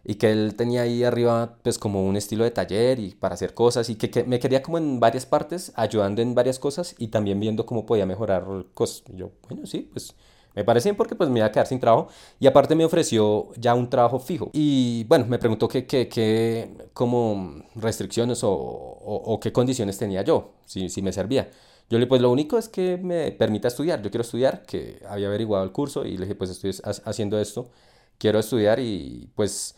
y 0.04 0.16
que 0.16 0.30
él 0.30 0.54
tenía 0.56 0.82
ahí 0.82 1.02
arriba 1.02 1.56
pues 1.62 1.78
como 1.78 2.04
un 2.06 2.16
estilo 2.16 2.44
de 2.44 2.50
taller 2.50 2.98
y 2.98 3.10
para 3.14 3.34
hacer 3.34 3.54
cosas 3.54 3.88
y 3.88 3.96
que, 3.96 4.24
me 4.24 4.38
quería 4.38 4.62
como 4.62 4.78
en 4.78 5.00
varias 5.00 5.26
partes, 5.26 5.72
ayudando 5.76 6.20
en 6.20 6.34
varias 6.34 6.58
cosas 6.58 6.94
y 6.98 7.08
también 7.08 7.40
viendo 7.40 7.64
cómo 7.66 7.86
podía 7.86 8.06
mejorar 8.06 8.44
cosas. 8.74 9.02
yo, 9.14 9.30
bueno, 9.48 9.66
sí, 9.66 9.88
pues 9.90 10.14
me 10.54 10.62
parece 10.62 10.90
bien 10.90 10.96
porque 10.96 11.16
pues 11.16 11.30
me 11.30 11.40
iba 11.40 11.46
a 11.46 11.52
quedar 11.52 11.66
sin 11.66 11.80
trabajo 11.80 12.08
y 12.38 12.46
aparte 12.46 12.74
me 12.74 12.84
ofreció 12.84 13.48
ya 13.56 13.74
un 13.74 13.90
trabajo 13.90 14.20
fijo. 14.20 14.50
Y 14.52 15.04
bueno, 15.04 15.26
me 15.26 15.38
preguntó 15.38 15.66
qué, 15.68 15.86
qué, 15.86 16.08
qué 16.08 16.70
como 16.92 17.64
restricciones 17.74 18.44
o, 18.44 18.52
o, 18.52 19.40
qué 19.40 19.52
condiciones 19.52 19.98
tenía 19.98 20.22
yo, 20.22 20.52
si, 20.66 20.88
si 20.88 21.02
me 21.02 21.12
servía. 21.12 21.50
Yo 21.90 21.98
le 21.98 22.06
pues 22.06 22.22
lo 22.22 22.30
único 22.30 22.56
es 22.56 22.68
que 22.68 22.96
me 22.96 23.32
permita 23.32 23.68
estudiar, 23.68 24.00
yo 24.00 24.10
quiero 24.10 24.22
estudiar, 24.22 24.64
que 24.64 25.02
había 25.08 25.26
averiguado 25.28 25.64
el 25.64 25.72
curso 25.72 26.04
y 26.04 26.16
le 26.16 26.24
dije 26.24 26.34
pues 26.34 26.50
estoy 26.50 26.74
haciendo 27.04 27.38
esto, 27.38 27.70
quiero 28.18 28.38
estudiar 28.38 28.80
y 28.80 29.28
pues 29.34 29.74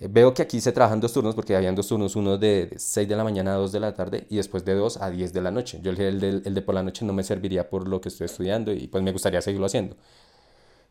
veo 0.00 0.34
que 0.34 0.42
aquí 0.42 0.60
se 0.60 0.72
trabajan 0.72 1.00
dos 1.00 1.12
turnos 1.12 1.34
porque 1.34 1.54
habían 1.54 1.74
dos 1.74 1.88
turnos, 1.88 2.16
uno 2.16 2.38
de 2.38 2.74
6 2.76 3.08
de 3.08 3.16
la 3.16 3.24
mañana 3.24 3.54
a 3.54 3.56
2 3.56 3.72
de 3.72 3.80
la 3.80 3.94
tarde 3.94 4.26
y 4.30 4.36
después 4.36 4.64
de 4.64 4.74
2 4.74 4.98
a 5.00 5.10
10 5.10 5.32
de 5.32 5.40
la 5.40 5.50
noche. 5.50 5.80
Yo 5.82 5.90
el 5.90 6.20
de, 6.20 6.28
el 6.44 6.54
de 6.54 6.62
por 6.62 6.74
la 6.74 6.82
noche 6.82 7.04
no 7.04 7.12
me 7.12 7.22
serviría 7.22 7.68
por 7.68 7.88
lo 7.88 8.00
que 8.00 8.08
estoy 8.08 8.26
estudiando 8.26 8.72
y 8.72 8.88
pues 8.88 9.02
me 9.04 9.12
gustaría 9.12 9.40
seguirlo 9.40 9.66
haciendo. 9.66 9.96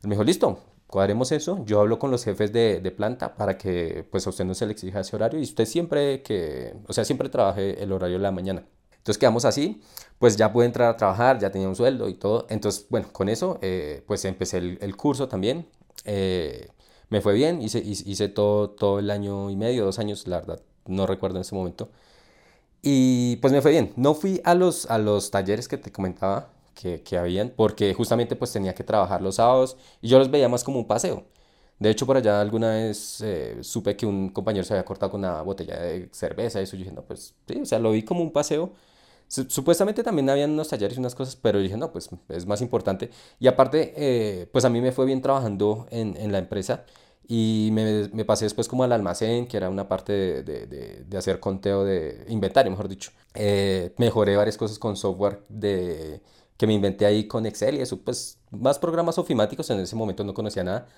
Él 0.04 0.10
me 0.10 0.16
dijo, 0.16 0.24
listo, 0.24 0.60
cuadremos 0.88 1.32
eso. 1.32 1.64
Yo 1.66 1.80
hablo 1.82 2.00
con 2.00 2.12
los 2.12 2.24
jefes 2.24 2.52
de, 2.54 2.80
de, 2.82 2.92
planta 2.92 3.36
para 3.36 3.58
que 3.58 4.06
pues 4.12 4.26
a 4.28 4.30
usted 4.30 4.46
no 4.46 4.54
se 4.54 4.66
le 4.66 4.74
exija 4.74 5.00
ese 5.02 5.16
horario 5.16 5.40
y 5.40 5.44
usted 5.44 5.66
siempre 5.66 6.22
que, 6.22 6.76
o 6.88 6.94
sea, 6.94 7.06
siempre 7.06 7.30
trabaje 7.30 7.82
el 7.82 7.92
horario 7.92 8.18
de 8.18 8.24
la 8.24 8.32
mañana. 8.32 8.66
Entonces 8.98 9.18
quedamos 9.18 9.46
así, 9.46 9.82
pues 10.20 10.38
ya 10.38 10.54
pude 10.54 10.68
entrar 10.68 10.90
a 10.90 10.98
trabajar, 10.98 11.40
ya 11.40 11.50
tenía 11.52 11.68
un 11.68 11.76
sueldo 11.76 12.08
y 12.08 12.14
todo. 12.14 12.46
Entonces, 12.50 12.86
bueno, 12.90 13.08
con 13.12 13.30
eso 13.30 13.58
eh, 13.62 14.04
pues 14.06 14.24
empecé 14.26 14.60
el, 14.60 14.78
el 14.80 14.96
curso 14.96 15.28
también. 15.28 15.68
Eh, 16.06 16.70
me 17.12 17.22
fue 17.22 17.34
bien, 17.36 17.62
hice, 17.62 17.80
hice 17.80 18.30
todo, 18.30 18.72
todo 18.72 19.00
el 19.00 19.12
año 19.12 19.52
y 19.52 19.58
medio, 19.58 19.86
dos 19.86 20.00
años, 20.00 20.28
la 20.28 20.40
verdad, 20.40 20.62
no 20.88 21.08
recuerdo 21.08 21.38
en 21.38 21.42
ese 21.44 21.56
momento. 21.56 21.92
Y 22.82 23.38
pues 23.38 23.54
me 23.54 23.62
fue 23.62 23.72
bien. 23.72 23.94
No 23.96 24.14
fui 24.16 24.42
a 24.44 24.56
los, 24.56 24.90
a 24.90 24.98
los 24.98 25.32
talleres 25.32 25.68
que 25.68 25.78
te 25.78 25.92
comentaba 25.92 26.52
que, 26.76 27.04
que 27.04 27.18
habían, 27.18 27.52
porque 27.56 27.94
justamente 27.94 28.36
pues 28.36 28.52
tenía 28.52 28.74
que 28.76 28.84
trabajar 28.84 29.22
los 29.22 29.36
sábados 29.36 29.78
y 30.02 30.08
yo 30.10 30.18
los 30.20 30.32
veía 30.32 30.50
más 30.50 30.64
como 30.64 30.80
un 30.80 30.88
paseo. 30.88 31.26
De 31.80 31.90
hecho, 31.90 32.06
por 32.06 32.18
allá 32.18 32.42
alguna 32.42 32.72
vez 32.72 33.22
eh, 33.22 33.58
supe 33.62 33.96
que 33.98 34.06
un 34.06 34.30
compañero 34.30 34.64
se 34.64 34.74
había 34.74 34.86
cortado 34.86 35.12
con 35.12 35.22
una 35.22 35.42
botella 35.42 35.80
de 35.80 36.10
cerveza 36.12 36.60
y 36.60 36.64
eso. 36.64 36.76
Yo 36.76 36.84
dije, 36.84 36.92
no, 36.96 37.04
pues 37.04 37.34
sí, 37.48 37.60
o 37.62 37.66
sea, 37.66 37.80
lo 37.80 37.92
vi 37.92 38.04
como 38.04 38.22
un 38.22 38.32
paseo. 38.32 38.74
Supuestamente 39.28 40.04
también 40.04 40.30
habían 40.30 40.52
unos 40.52 40.68
talleres 40.70 40.98
y 40.98 41.00
unas 41.00 41.16
cosas, 41.16 41.38
pero 41.38 41.58
yo 41.60 41.64
dije, 41.64 41.78
no, 41.78 41.92
pues 41.94 42.10
es 42.30 42.46
más 42.46 42.62
importante. 42.62 43.10
Y 43.40 43.48
aparte, 43.48 43.94
eh, 43.96 44.48
pues 44.52 44.66
a 44.66 44.70
mí 44.70 44.82
me 44.82 44.92
fue 44.92 45.06
bien 45.06 45.22
trabajando 45.22 45.88
en, 45.90 46.18
en 46.18 46.32
la 46.34 46.40
empresa 46.40 46.86
y 47.34 47.70
me, 47.72 48.10
me, 48.10 48.26
pasé 48.26 48.44
después 48.44 48.68
como 48.68 48.84
al 48.84 48.92
almacén, 48.92 49.48
que 49.48 49.56
era 49.56 49.70
una 49.70 49.88
parte 49.88 50.12
de, 50.12 50.44
de, 50.44 51.06
de, 51.08 51.18
hacer 51.18 51.40
conteo 51.40 51.86
de 51.86 52.26
inventario, 52.28 52.70
mejor 52.70 52.90
dicho. 52.90 53.12
Eh, 53.34 53.94
mejoré 53.98 54.36
varias 54.36 54.58
cosas 54.58 54.78
con 54.78 54.98
software 54.98 55.42
de, 55.48 56.22
que 56.58 56.68
me 56.68 56.74
inventé 56.74 57.06
ahí 57.06 57.30
con 57.30 57.46
Excel 57.46 57.76
y 57.76 57.80
eso, 57.80 58.02
pues 58.02 58.38
más 58.50 58.80
programas 58.80 59.18
ofimáticos, 59.18 59.70
en 59.70 59.80
ese 59.80 59.96
momento 59.96 60.26
no 60.26 60.34
conocía 60.34 60.66
nada, 60.66 60.90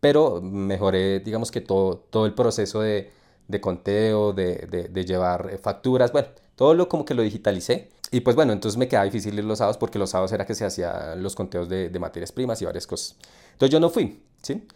pero 0.00 0.40
mejoré, 0.40 1.20
digamos 1.20 1.50
que 1.50 1.60
todo, 1.60 1.98
todo 1.98 2.24
el 2.24 2.32
proceso 2.32 2.80
de, 2.80 3.10
de 3.48 3.60
conteo, 3.60 4.32
de, 4.32 4.88
de, 4.90 5.04
llevar 5.04 5.58
facturas, 5.58 6.10
bueno, 6.10 6.28
todo 6.56 6.72
lo 6.72 6.88
como 6.88 7.04
que 7.04 7.12
lo 7.12 7.20
digitalicé. 7.20 7.90
Y 8.10 8.20
pues 8.20 8.34
bueno, 8.34 8.54
entonces 8.54 8.78
me 8.78 8.88
quedaba 8.88 9.04
difícil 9.04 9.38
ir 9.38 9.44
los 9.44 9.58
sábados 9.58 9.76
porque 9.76 9.98
los 9.98 10.08
sábados 10.08 10.32
era 10.32 10.46
que 10.46 10.54
se 10.54 10.64
hacían 10.64 11.22
los 11.22 11.34
conteos 11.34 11.68
de, 11.68 11.90
de 11.90 11.98
materias 11.98 12.32
primas 12.32 12.62
y 12.62 12.64
varias 12.64 12.86
cosas. 12.86 13.16
Entonces 13.52 13.70
yo 13.70 13.78
no 13.78 13.90
fui, 13.90 14.22
¿sí? 14.40 14.66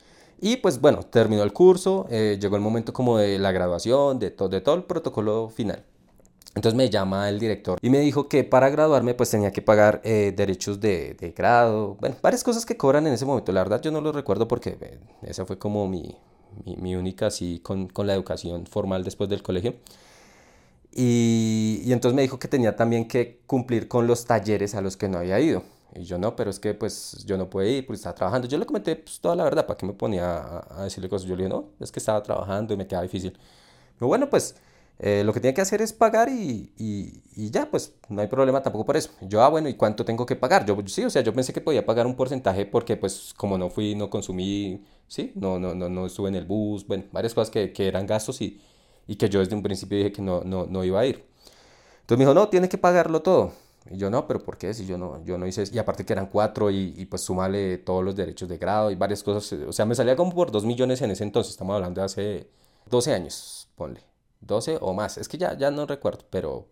Y 0.41 0.57
pues 0.57 0.81
bueno, 0.81 1.01
terminó 1.03 1.43
el 1.43 1.53
curso, 1.53 2.07
eh, 2.11 2.39
llegó 2.41 2.57
el 2.57 2.63
momento 2.63 2.93
como 2.93 3.19
de 3.19 3.39
la 3.39 3.53
graduación, 3.53 4.19
de, 4.19 4.31
todo 4.31 4.75
el 4.75 4.85
protocolo 4.85 5.49
final. 5.49 5.85
Entonces 6.55 6.77
me 6.77 6.89
llama 6.89 7.29
el 7.29 7.39
director 7.39 7.79
y 7.83 7.91
me 7.91 7.99
dijo 8.01 8.29
que 8.29 8.43
para 8.43 8.71
graduarme 8.71 9.13
pues 9.13 9.31
tenía 9.31 9.53
que 9.53 9.61
pagar 9.61 10.01
eh, 10.05 10.33
derechos 10.35 10.81
de, 10.81 11.35
grado, 11.37 11.99
varias 12.23 12.43
cosas 12.43 12.65
que 12.65 12.77
cobran 12.79 13.07
en 13.07 13.13
ese 13.13 13.27
momento. 13.27 13.53
La 13.53 13.63
verdad 13.63 13.83
yo 13.83 13.91
no 13.91 14.01
lo 14.01 14.11
recuerdo 14.11 14.49
porque 14.49 14.79
eh, 14.81 14.99
esa 15.23 15.45
fue 15.45 15.59
como 15.59 15.87
mi, 15.87 16.17
única 16.95 17.27
así 17.27 17.61
con, 17.63 17.91
la 17.95 18.15
educación 18.15 18.67
formal 18.67 19.05
después 19.05 19.29
del 19.29 19.43
colegio. 19.43 19.75
Y, 20.93 21.93
entonces 21.93 22.17
me 22.17 22.23
dijo 22.23 22.39
que 22.39 22.49
tenía 22.49 22.75
también 22.75 23.07
que 23.07 23.41
cumplir 23.47 23.87
con 23.87 24.07
los 24.07 24.25
talleres 24.25 24.75
a 24.75 24.81
los 24.81 24.97
que 24.97 25.09
no 25.09 25.19
había 25.19 25.39
ido. 25.41 25.63
Y 25.99 26.05
yo 26.05 26.19
no, 26.19 26.37
pero 26.37 26.51
es 26.51 26.61
que 26.61 26.75
pues 26.75 27.25
yo 27.27 27.39
no 27.39 27.49
puedo 27.49 27.69
ir 27.69 27.87
porque 27.87 27.97
estaba 27.97 28.15
trabajando. 28.15 28.49
Yo 28.49 28.59
le 28.59 28.67
comenté 28.67 28.97
pues, 28.97 29.21
toda 29.21 29.35
la 29.37 29.45
verdad, 29.45 29.67
¿para 29.67 29.77
qué 29.79 29.87
me 29.87 29.93
ponía 29.95 30.39
a, 30.39 30.81
a 30.81 30.85
decirle 30.85 31.09
cosas? 31.09 31.29
Yo 31.29 31.37
le 31.37 31.45
dije, 31.45 31.55
no, 31.55 31.71
es 31.81 31.91
que 31.93 31.99
estaba 31.99 32.23
trabajando 32.23 32.75
y 32.75 32.77
me 32.77 32.87
quedaba 32.87 33.03
difícil. 33.03 33.39
Pero 33.99 34.09
bueno, 34.09 34.29
pues 34.29 34.57
eh, 34.99 35.23
lo 35.25 35.33
que 35.33 35.41
tiene 35.41 35.55
que 35.55 35.61
hacer 35.61 35.83
es 35.83 35.93
pagar 35.93 36.29
y, 36.31 36.73
y, 36.79 37.23
y, 37.35 37.51
ya, 37.51 37.71
pues 37.71 37.95
no 38.09 38.23
hay 38.23 38.29
problema 38.29 38.63
tampoco 38.63 38.87
por 38.87 38.97
eso. 38.97 39.11
Yo, 39.21 39.43
ah, 39.43 39.49
bueno, 39.49 39.69
¿y 39.69 39.75
cuánto 39.75 40.05
tengo 40.05 40.25
que 40.25 40.37
pagar? 40.37 40.65
Yo, 40.65 40.77
sí, 40.87 41.05
o 41.05 41.11
sea, 41.11 41.23
yo 41.23 41.35
pensé 41.35 41.53
que 41.53 41.61
podía 41.61 41.85
pagar 41.85 42.07
un 42.07 42.17
porcentaje 42.17 42.65
porque 42.67 42.97
pues 42.97 43.35
como 43.37 43.59
no 43.59 43.69
fui, 43.69 43.95
no 43.95 44.09
consumí, 44.09 44.85
sí, 45.07 45.33
no, 45.35 45.59
no, 45.59 45.75
no, 45.75 45.89
no 45.91 46.07
estuve 46.07 46.29
en 46.31 46.37
el 46.37 46.47
bus, 46.47 46.87
bueno, 46.87 47.05
varias 47.13 47.35
cosas 47.35 47.51
que, 47.51 47.73
que 47.73 47.89
eran 47.89 48.07
gastos 48.07 48.41
y, 48.41 48.61
y 49.07 49.17
que 49.17 49.29
yo 49.29 49.41
desde 49.41 49.55
un 49.55 49.63
principio 49.63 49.99
dije 49.99 50.13
que 50.13 50.23
no, 50.23 50.43
no, 50.45 50.67
no 50.67 50.83
iba 50.85 51.01
a 51.01 51.07
ir. 51.07 51.25
Entonces 52.01 52.19
me 52.19 52.25
dijo, 52.25 52.35
no, 52.35 52.49
tienes 52.49 52.71
que 52.71 52.79
pagarlo 52.79 53.21
todo. 53.23 53.53
Y 53.91 53.97
yo 53.99 54.11
no, 54.11 54.27
pero 54.27 54.43
¿por 54.43 54.59
qué? 54.59 54.75
Si 54.75 54.87
yo 54.87 54.99
no, 54.99 55.25
yo 55.25 55.39
no 55.39 55.47
hice 55.47 55.63
eso. 55.63 55.75
Y 55.75 55.79
aparte 55.79 56.05
que 56.05 56.13
eran 56.13 56.27
cuatro 56.27 56.71
y, 56.71 56.95
y 56.97 57.07
pues 57.07 57.23
súmale 57.23 57.79
todos 57.79 58.05
los 58.05 58.17
derechos 58.17 58.49
de 58.49 58.59
grado 58.59 58.91
y 58.91 58.97
varias 58.97 59.23
cosas. 59.23 59.53
O 59.69 59.73
sea, 59.73 59.87
me 59.87 59.95
salía 59.95 60.17
como 60.17 60.35
por 60.35 60.51
dos 60.51 60.65
millones 60.65 61.03
en 61.03 61.11
ese 61.13 61.25
entonces. 61.25 61.53
Estamos 61.53 61.75
hablando 61.77 62.01
de 62.01 62.05
hace 62.07 62.51
12 62.91 63.13
años, 63.15 63.69
ponle. 63.77 64.01
12 64.41 64.79
o 64.81 64.93
más. 64.95 65.19
Es 65.19 65.29
que 65.29 65.39
ya, 65.39 65.57
ya 65.57 65.71
no 65.71 65.87
recuerdo, 65.87 66.25
pero, 66.31 66.67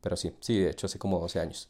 pero 0.00 0.16
sí, 0.16 0.34
sí, 0.40 0.60
de 0.60 0.70
hecho 0.70 0.86
hace 0.86 0.98
como 0.98 1.18
12 1.20 1.40
años. 1.40 1.68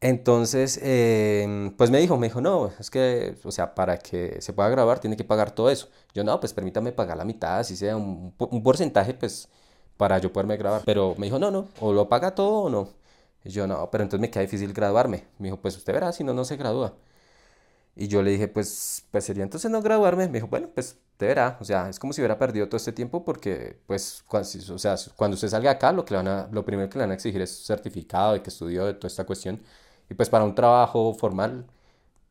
Entonces, 0.00 0.80
eh, 0.82 1.72
pues 1.78 1.90
me 1.90 1.98
dijo, 2.00 2.16
me 2.18 2.26
dijo, 2.26 2.40
no, 2.40 2.72
es 2.80 2.90
que, 2.90 3.36
o 3.44 3.52
sea, 3.52 3.74
para 3.74 3.98
que 3.98 4.40
se 4.42 4.52
pueda 4.52 4.68
grabar 4.68 4.98
tiene 4.98 5.16
que 5.16 5.22
pagar 5.24 5.52
todo 5.52 5.70
eso. 5.70 5.88
Yo, 6.12 6.24
no, 6.24 6.40
pues 6.40 6.52
permítame 6.52 6.90
pagar 6.92 7.16
la 7.16 7.24
mitad, 7.24 7.58
así 7.60 7.76
sea 7.76 7.96
un, 7.96 8.34
un 8.38 8.62
porcentaje, 8.64 9.14
pues, 9.14 9.48
para 9.96 10.18
yo 10.18 10.32
poderme 10.32 10.56
grabar. 10.56 10.82
Pero 10.84 11.14
me 11.18 11.26
dijo, 11.26 11.38
no, 11.38 11.50
no, 11.52 11.68
o 11.80 11.92
lo 11.92 12.08
paga 12.08 12.34
todo 12.34 12.62
o 12.64 12.70
no. 12.70 12.88
Y 13.44 13.50
yo, 13.50 13.66
no, 13.66 13.90
pero 13.90 14.04
entonces 14.04 14.20
me 14.20 14.30
queda 14.30 14.42
difícil 14.42 14.72
graduarme. 14.72 15.24
Me 15.38 15.48
dijo, 15.48 15.60
pues 15.60 15.76
usted 15.76 15.92
verá, 15.92 16.12
si 16.12 16.24
no, 16.24 16.34
no 16.34 16.44
se 16.44 16.56
gradúa. 16.56 16.94
Y 17.94 18.08
yo 18.08 18.22
le 18.22 18.30
dije, 18.30 18.48
pues, 18.48 19.04
pues 19.10 19.24
sería 19.24 19.42
entonces 19.42 19.70
no 19.70 19.82
graduarme. 19.82 20.26
Me 20.28 20.34
dijo, 20.34 20.46
bueno, 20.48 20.68
pues 20.74 20.98
te 21.16 21.26
verá. 21.26 21.58
O 21.60 21.64
sea, 21.64 21.88
es 21.88 21.98
como 21.98 22.12
si 22.12 22.20
hubiera 22.20 22.38
perdido 22.38 22.66
todo 22.66 22.78
este 22.78 22.92
tiempo 22.92 23.24
porque, 23.24 23.78
pues, 23.86 24.24
cuando, 24.26 24.48
o 24.74 24.78
sea, 24.78 24.96
cuando 25.16 25.34
usted 25.34 25.48
salga 25.48 25.70
acá, 25.72 25.92
lo, 25.92 26.04
que 26.04 26.14
le 26.14 26.18
van 26.18 26.28
a, 26.28 26.48
lo 26.50 26.64
primero 26.64 26.88
que 26.88 26.98
le 26.98 27.04
van 27.04 27.10
a 27.10 27.14
exigir 27.14 27.40
es 27.42 27.50
certificado 27.66 28.32
de 28.34 28.42
que 28.42 28.50
estudió 28.50 28.86
de 28.86 28.94
toda 28.94 29.08
esta 29.08 29.24
cuestión. 29.24 29.60
Y 30.08 30.14
pues 30.14 30.28
para 30.30 30.44
un 30.44 30.54
trabajo 30.54 31.14
formal, 31.14 31.66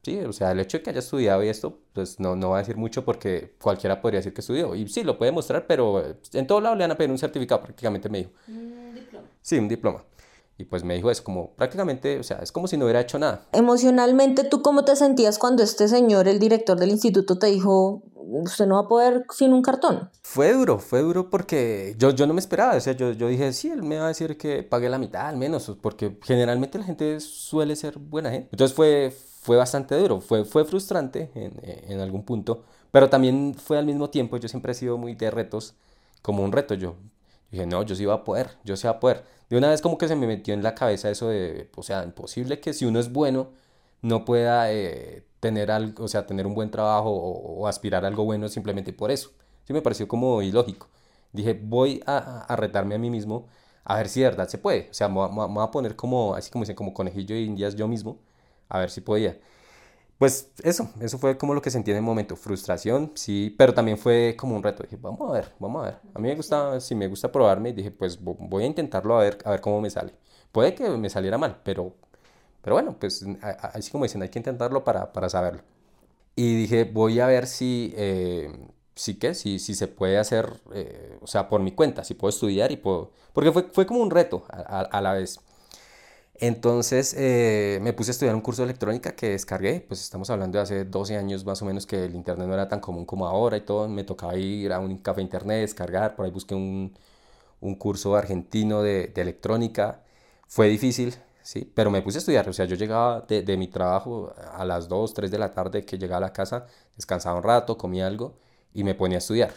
sí, 0.04 0.20
o 0.20 0.34
sea, 0.34 0.52
el 0.52 0.60
hecho 0.60 0.78
de 0.78 0.84
que 0.84 0.90
haya 0.92 1.00
estudiado 1.00 1.44
y 1.44 1.50
esto, 1.50 1.80
pues 1.94 2.20
no, 2.20 2.36
no 2.36 2.52
va 2.52 2.58
a 2.58 2.60
decir 2.60 2.78
mucho 2.78 3.06
porque 3.06 3.56
cualquiera 3.62 4.02
podría 4.02 4.20
decir 4.20 4.34
que 4.34 4.42
estudió. 4.42 4.76
Y 4.76 4.88
sí, 4.88 5.04
lo 5.04 5.18
puede 5.18 5.32
mostrar, 5.32 5.68
pero 5.68 6.04
en 6.34 6.48
todo 6.48 6.62
lado 6.62 6.76
le 6.76 6.84
van 6.84 6.92
a 6.92 6.98
pedir 6.98 7.12
un 7.12 7.18
certificado, 7.18 7.62
prácticamente 7.62 8.10
me 8.10 8.20
dijo. 8.20 8.32
Un 8.48 8.96
diploma. 8.96 9.28
Sí, 9.42 9.58
un 9.58 9.68
diploma. 9.68 10.04
Y 10.62 10.66
pues 10.66 10.84
me 10.84 10.94
dijo 10.94 11.10
es 11.10 11.22
como 11.22 11.56
prácticamente, 11.56 12.20
o 12.20 12.24
sea, 12.24 12.38
es 12.38 12.52
como 12.52 12.68
si 12.68 12.78
no 12.78 12.86
hubiera 12.86 13.02
hecho 13.02 13.18
nada. 13.18 13.48
Emocionalmente, 13.52 14.44
¿tú 14.44 14.62
cómo 14.62 14.86
te 14.86 14.96
sentías 14.96 15.40
cuando 15.40 15.64
este 15.64 15.88
señor, 15.88 16.28
el 16.28 16.38
director 16.38 16.80
del 16.80 16.92
instituto, 16.92 17.40
te 17.40 17.48
dijo, 17.48 18.04
usted 18.14 18.68
no 18.68 18.76
va 18.76 18.82
a 18.82 18.88
poder 18.88 19.26
sin 19.36 19.54
un 19.54 19.64
cartón? 19.64 20.12
Fue 20.22 20.54
duro, 20.54 20.78
fue 20.78 21.02
duro 21.02 21.32
porque 21.32 21.96
yo, 21.98 22.12
yo 22.12 22.28
no 22.28 22.36
me 22.36 22.40
esperaba, 22.40 22.76
o 22.76 22.80
sea, 22.80 22.94
yo, 22.94 23.12
yo 23.14 23.28
dije, 23.28 23.52
sí, 23.54 23.70
él 23.70 23.82
me 23.82 23.98
va 23.98 24.06
a 24.06 24.10
decir 24.10 24.38
que 24.38 24.62
pague 24.62 24.88
la 24.88 25.00
mitad 25.00 25.28
al 25.28 25.38
menos, 25.38 25.76
porque 25.82 26.20
generalmente 26.22 26.78
la 26.78 26.86
gente 26.86 27.20
suele 27.20 27.76
ser 27.76 27.98
buena 27.98 28.30
gente. 28.30 28.50
Entonces 28.52 28.76
fue, 28.76 29.12
fue 29.42 29.58
bastante 29.58 29.96
duro, 29.96 30.22
fue, 30.22 30.46
fue 30.46 30.64
frustrante 30.64 31.32
en, 31.34 31.60
en 31.92 32.00
algún 32.02 32.24
punto, 32.24 32.66
pero 32.92 33.10
también 33.10 33.56
fue 33.56 33.80
al 33.80 33.86
mismo 33.88 34.12
tiempo, 34.12 34.38
yo 34.38 34.48
siempre 34.48 34.74
he 34.74 34.76
sido 34.76 35.00
muy 35.00 35.16
de 35.16 35.32
retos, 35.32 35.74
como 36.22 36.44
un 36.44 36.52
reto 36.52 36.76
yo. 36.76 36.98
Dije, 37.52 37.66
no, 37.66 37.84
yo 37.84 37.96
sí 37.96 38.04
iba 38.04 38.14
a 38.14 38.24
poder, 38.24 38.58
yo 38.64 38.78
sí 38.78 38.88
iba 38.88 38.92
a 38.92 39.00
poder. 39.00 39.24
De 39.50 39.58
una 39.58 39.70
vez 39.70 39.82
como 39.82 39.98
que 39.98 40.08
se 40.08 40.16
me 40.16 40.28
metió 40.28 40.54
en 40.54 40.64
la 40.64 40.74
cabeza 40.76 41.10
eso 41.10 41.28
de, 41.28 41.70
o 41.76 41.84
sea, 41.84 42.04
imposible 42.04 42.60
que 42.62 42.74
si 42.74 42.86
uno 42.86 43.00
es 43.00 43.12
bueno 43.12 43.50
no 44.02 44.26
pueda 44.26 44.72
eh, 44.72 45.26
tener 45.40 45.72
algo, 45.72 46.06
o 46.06 46.08
sea, 46.08 46.26
tener 46.26 46.48
un 46.48 46.56
buen 46.56 46.72
trabajo 46.72 47.10
o, 47.12 47.68
aspirar 47.68 48.06
a 48.06 48.08
algo 48.08 48.24
bueno 48.24 48.48
simplemente 48.48 48.94
por 48.94 49.12
eso. 49.12 49.32
Sí 49.66 49.74
me 49.74 49.82
pareció 49.82 50.08
como 50.08 50.42
ilógico. 50.42 50.88
Dije, 51.34 51.60
voy 51.62 52.02
a, 52.08 52.56
retarme 52.56 52.96
a 52.96 52.98
mí 52.98 53.10
mismo 53.10 53.48
a 53.84 53.98
ver 53.98 54.10
si 54.10 54.22
de 54.22 54.28
verdad 54.30 54.48
se 54.48 54.58
puede. 54.58 54.90
O 54.92 54.94
sea, 54.94 55.10
me, 55.10 55.16
voy 55.28 55.64
a 55.64 55.72
poner 55.72 55.96
como, 55.96 56.36
así 56.36 56.52
como 56.52 56.64
dicen, 56.64 56.76
como 56.76 56.94
conejillo 56.94 57.36
de 57.36 57.42
indias 57.42 57.76
yo 57.76 57.88
mismo, 57.88 58.20
a 58.70 58.80
ver 58.80 58.90
si 58.92 59.02
podía. 59.02 59.38
Pues 60.22 60.52
eso, 60.62 60.88
eso 61.00 61.18
fue 61.18 61.36
como 61.36 61.56
lo 61.56 61.64
que 61.64 61.72
sentí 61.72 61.90
en 61.90 61.98
el 61.98 62.04
momento, 62.04 62.36
frustración, 62.36 63.12
sí, 63.16 63.56
pero 63.58 63.74
también 63.74 63.98
fue 63.98 64.36
como 64.38 64.56
un 64.56 64.62
reto. 64.62 64.84
Dije, 64.84 64.96
vamos 65.02 65.28
a 65.28 65.34
ver, 65.34 65.52
vamos 65.58 65.82
a 65.82 65.86
ver. 65.86 65.98
A 66.14 66.20
mí 66.20 66.28
me 66.28 66.36
gusta, 66.36 66.80
si 66.80 66.94
me 66.94 67.08
gusta 67.08 67.32
probarme, 67.32 67.74
dije, 67.74 67.90
pues 67.90 68.20
voy 68.22 68.64
a 68.64 68.68
intentarlo 68.68 69.18
a 69.18 69.24
ver, 69.24 69.40
a 69.44 69.50
ver 69.50 69.62
cómo 69.62 69.82
me 69.82 69.90
sale. 69.90 70.14
Puede 70.52 70.76
que 70.76 70.88
me 70.92 71.10
saliera 71.10 71.40
mal, 71.40 71.60
pero, 71.64 71.96
pero 72.62 72.76
bueno, 72.76 72.98
pues 73.00 73.26
así 73.42 73.92
como 73.92 74.06
dicen, 74.06 74.22
hay 74.22 74.30
que 74.30 74.38
intentarlo 74.40 74.84
para, 74.84 75.12
para 75.12 75.28
saberlo. 75.30 75.64
Y 76.36 76.56
dije, 76.56 76.86
voy 76.86 77.20
a 77.20 77.28
ver 77.28 77.48
si, 77.48 77.94
eh, 77.98 78.52
sí 78.96 79.18
si, 79.34 79.60
si 79.60 79.76
se 79.76 79.88
puede 79.88 80.20
hacer, 80.20 80.54
eh, 80.74 81.18
o 81.22 81.28
sea, 81.28 81.50
por 81.50 81.62
mi 81.62 81.72
cuenta, 81.74 82.04
si 82.04 82.14
puedo 82.16 82.30
estudiar 82.30 82.72
y 82.72 82.78
puedo, 82.78 83.12
porque 83.34 83.52
fue, 83.52 83.64
fue 83.74 83.86
como 83.88 84.02
un 84.02 84.12
reto 84.12 84.46
a, 84.50 84.82
a 84.82 85.02
la 85.02 85.14
vez. 85.14 85.40
Entonces 86.36 87.14
eh, 87.18 87.80
me 87.82 87.94
puse 87.94 88.12
a 88.12 88.14
estudiar 88.14 88.34
un 88.36 88.42
curso 88.42 88.64
de 88.64 88.70
electrónica 88.70 89.16
que 89.16 89.30
descargué, 89.30 89.82
pues 89.88 90.02
estamos 90.02 90.30
hablando 90.30 90.58
de 90.58 90.64
hace 90.64 90.86
12 90.86 91.16
años 91.16 91.46
más 91.46 91.62
o 91.62 91.66
menos 91.66 91.86
que 91.86 92.06
el 92.06 92.16
internet 92.16 92.48
no 92.48 92.54
era 92.54 92.68
tan 92.68 92.80
común 92.80 93.06
como 93.06 93.28
ahora 93.28 93.58
y 93.58 93.62
todo, 93.62 93.88
me 93.88 94.04
tocaba 94.04 94.36
ir 94.36 94.74
a 94.74 94.80
un 94.80 94.98
café 95.00 95.22
internet, 95.22 95.62
descargar, 95.62 96.16
por 96.16 96.26
ahí 96.26 96.32
busqué 96.32 96.56
un, 96.56 96.98
un 97.62 97.76
curso 97.76 98.16
argentino 98.16 98.82
de, 98.82 99.08
de, 99.08 99.22
electrónica, 99.22 100.04
fue 100.48 100.68
difícil, 100.70 101.16
sí, 101.44 101.72
pero 101.76 101.92
me 101.92 102.02
puse 102.02 102.18
a 102.18 102.20
estudiar, 102.20 102.50
o 102.50 102.54
sea, 102.54 102.66
yo 102.66 102.76
llegaba 102.76 103.22
de, 103.22 103.44
de, 103.44 103.58
mi 103.58 103.68
trabajo 103.68 104.34
a 104.54 104.66
las 104.66 104.88
2, 104.90 105.14
3 105.14 105.32
de 105.32 105.40
la 105.40 105.54
tarde 105.54 105.86
que 105.86 105.98
llegaba 105.98 106.18
a 106.18 106.30
la 106.30 106.34
casa, 106.34 106.66
descansaba 106.96 107.38
un 107.38 107.44
rato, 107.44 107.78
comía 107.78 108.08
algo 108.08 108.38
y 108.74 108.84
me 108.84 108.96
ponía 108.96 109.18
a 109.18 109.20
estudiar. 109.20 109.54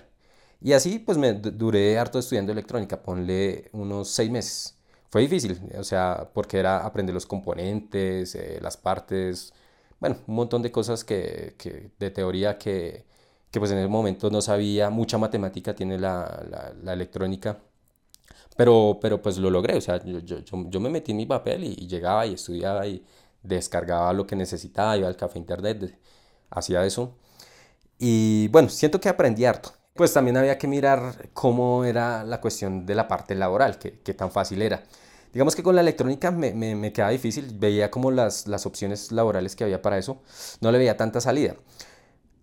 Y 0.61 0.73
así 0.73 0.99
pues 0.99 1.19
me 1.19 1.35
duré 1.35 1.99
harto 1.99 2.19
estudiando 2.19 2.53
electrónica, 2.53 3.03
ponle 3.03 3.71
unos 3.73 4.09
6 4.11 4.31
meses 4.31 4.74
fue 5.15 5.23
difícil, 5.23 5.61
o 5.79 5.85
sea, 5.85 6.29
porque 6.35 6.59
era 6.59 6.85
aprender 6.85 7.15
los 7.15 7.25
componentes, 7.25 8.35
eh, 8.35 8.59
las 8.61 8.77
partes, 8.77 9.53
bueno, 10.01 10.17
un 10.27 10.35
montón 10.35 10.61
de 10.61 10.73
cosas 10.73 11.05
que, 11.05 11.55
que 11.57 11.93
de 12.01 12.11
teoría 12.11 12.59
que, 12.59 13.05
que, 13.53 13.61
pues 13.61 13.71
en 13.71 13.79
ese 13.79 13.87
momento 13.87 14.29
no 14.29 14.41
sabía, 14.43 14.91
mucha 14.91 15.17
matemática 15.17 15.73
tiene 15.73 16.01
la, 16.01 16.45
la, 16.51 16.75
la 16.83 16.93
electrónica, 16.95 17.61
pero, 18.57 18.99
pero 19.01 19.21
pues 19.23 19.39
lo 19.39 19.51
logré, 19.51 19.77
o 19.77 19.81
sea, 19.81 20.03
yo, 20.05 20.19
yo, 20.21 20.39
yo 20.45 20.81
me 20.81 20.91
metí 20.91 21.13
en 21.13 21.19
mi 21.19 21.27
papel 21.27 21.65
y, 21.65 21.75
y, 21.79 21.87
llegaba 21.89 22.27
y 22.27 22.35
estudiaba 22.35 22.87
y 22.87 23.05
descargaba 23.43 24.13
lo 24.13 24.27
que 24.27 24.37
necesitaba, 24.37 24.97
iba 24.97 25.09
al 25.09 25.17
café 25.17 25.39
internet, 25.39 25.99
hacía 26.51 26.85
eso. 26.87 27.17
Y 27.99 28.49
bueno, 28.49 28.69
siento 28.69 29.01
que 29.01 29.09
aprendí 29.09 29.45
harto. 29.45 29.73
Pues 29.95 30.13
también 30.13 30.37
había 30.37 30.59
que 30.59 30.67
mirar 30.69 31.31
cómo 31.33 31.85
era 31.85 32.25
la 32.25 32.41
cuestión 32.41 32.87
de 32.87 32.95
la 32.97 33.09
parte 33.09 33.35
laboral, 33.37 33.79
que, 33.79 34.01
que 34.01 34.15
tan 34.15 34.31
fácil 34.33 34.63
era. 34.63 34.83
Digamos 35.35 35.57
que 35.57 35.65
con 35.65 35.75
la 35.75 35.81
electrónica 35.81 36.31
me, 36.31 36.55
me, 36.55 36.77
me 36.77 36.93
quedaba 36.93 37.11
difícil, 37.11 37.53
veía 37.59 37.91
como 37.91 38.13
las, 38.13 38.47
las 38.47 38.67
opciones 38.67 39.11
laborales 39.11 39.57
que 39.57 39.65
había 39.65 39.83
para 39.83 39.99
eso, 39.99 40.23
no 40.61 40.71
le 40.71 40.79
veía 40.79 40.97
tanta 40.97 41.21
salida. 41.21 41.57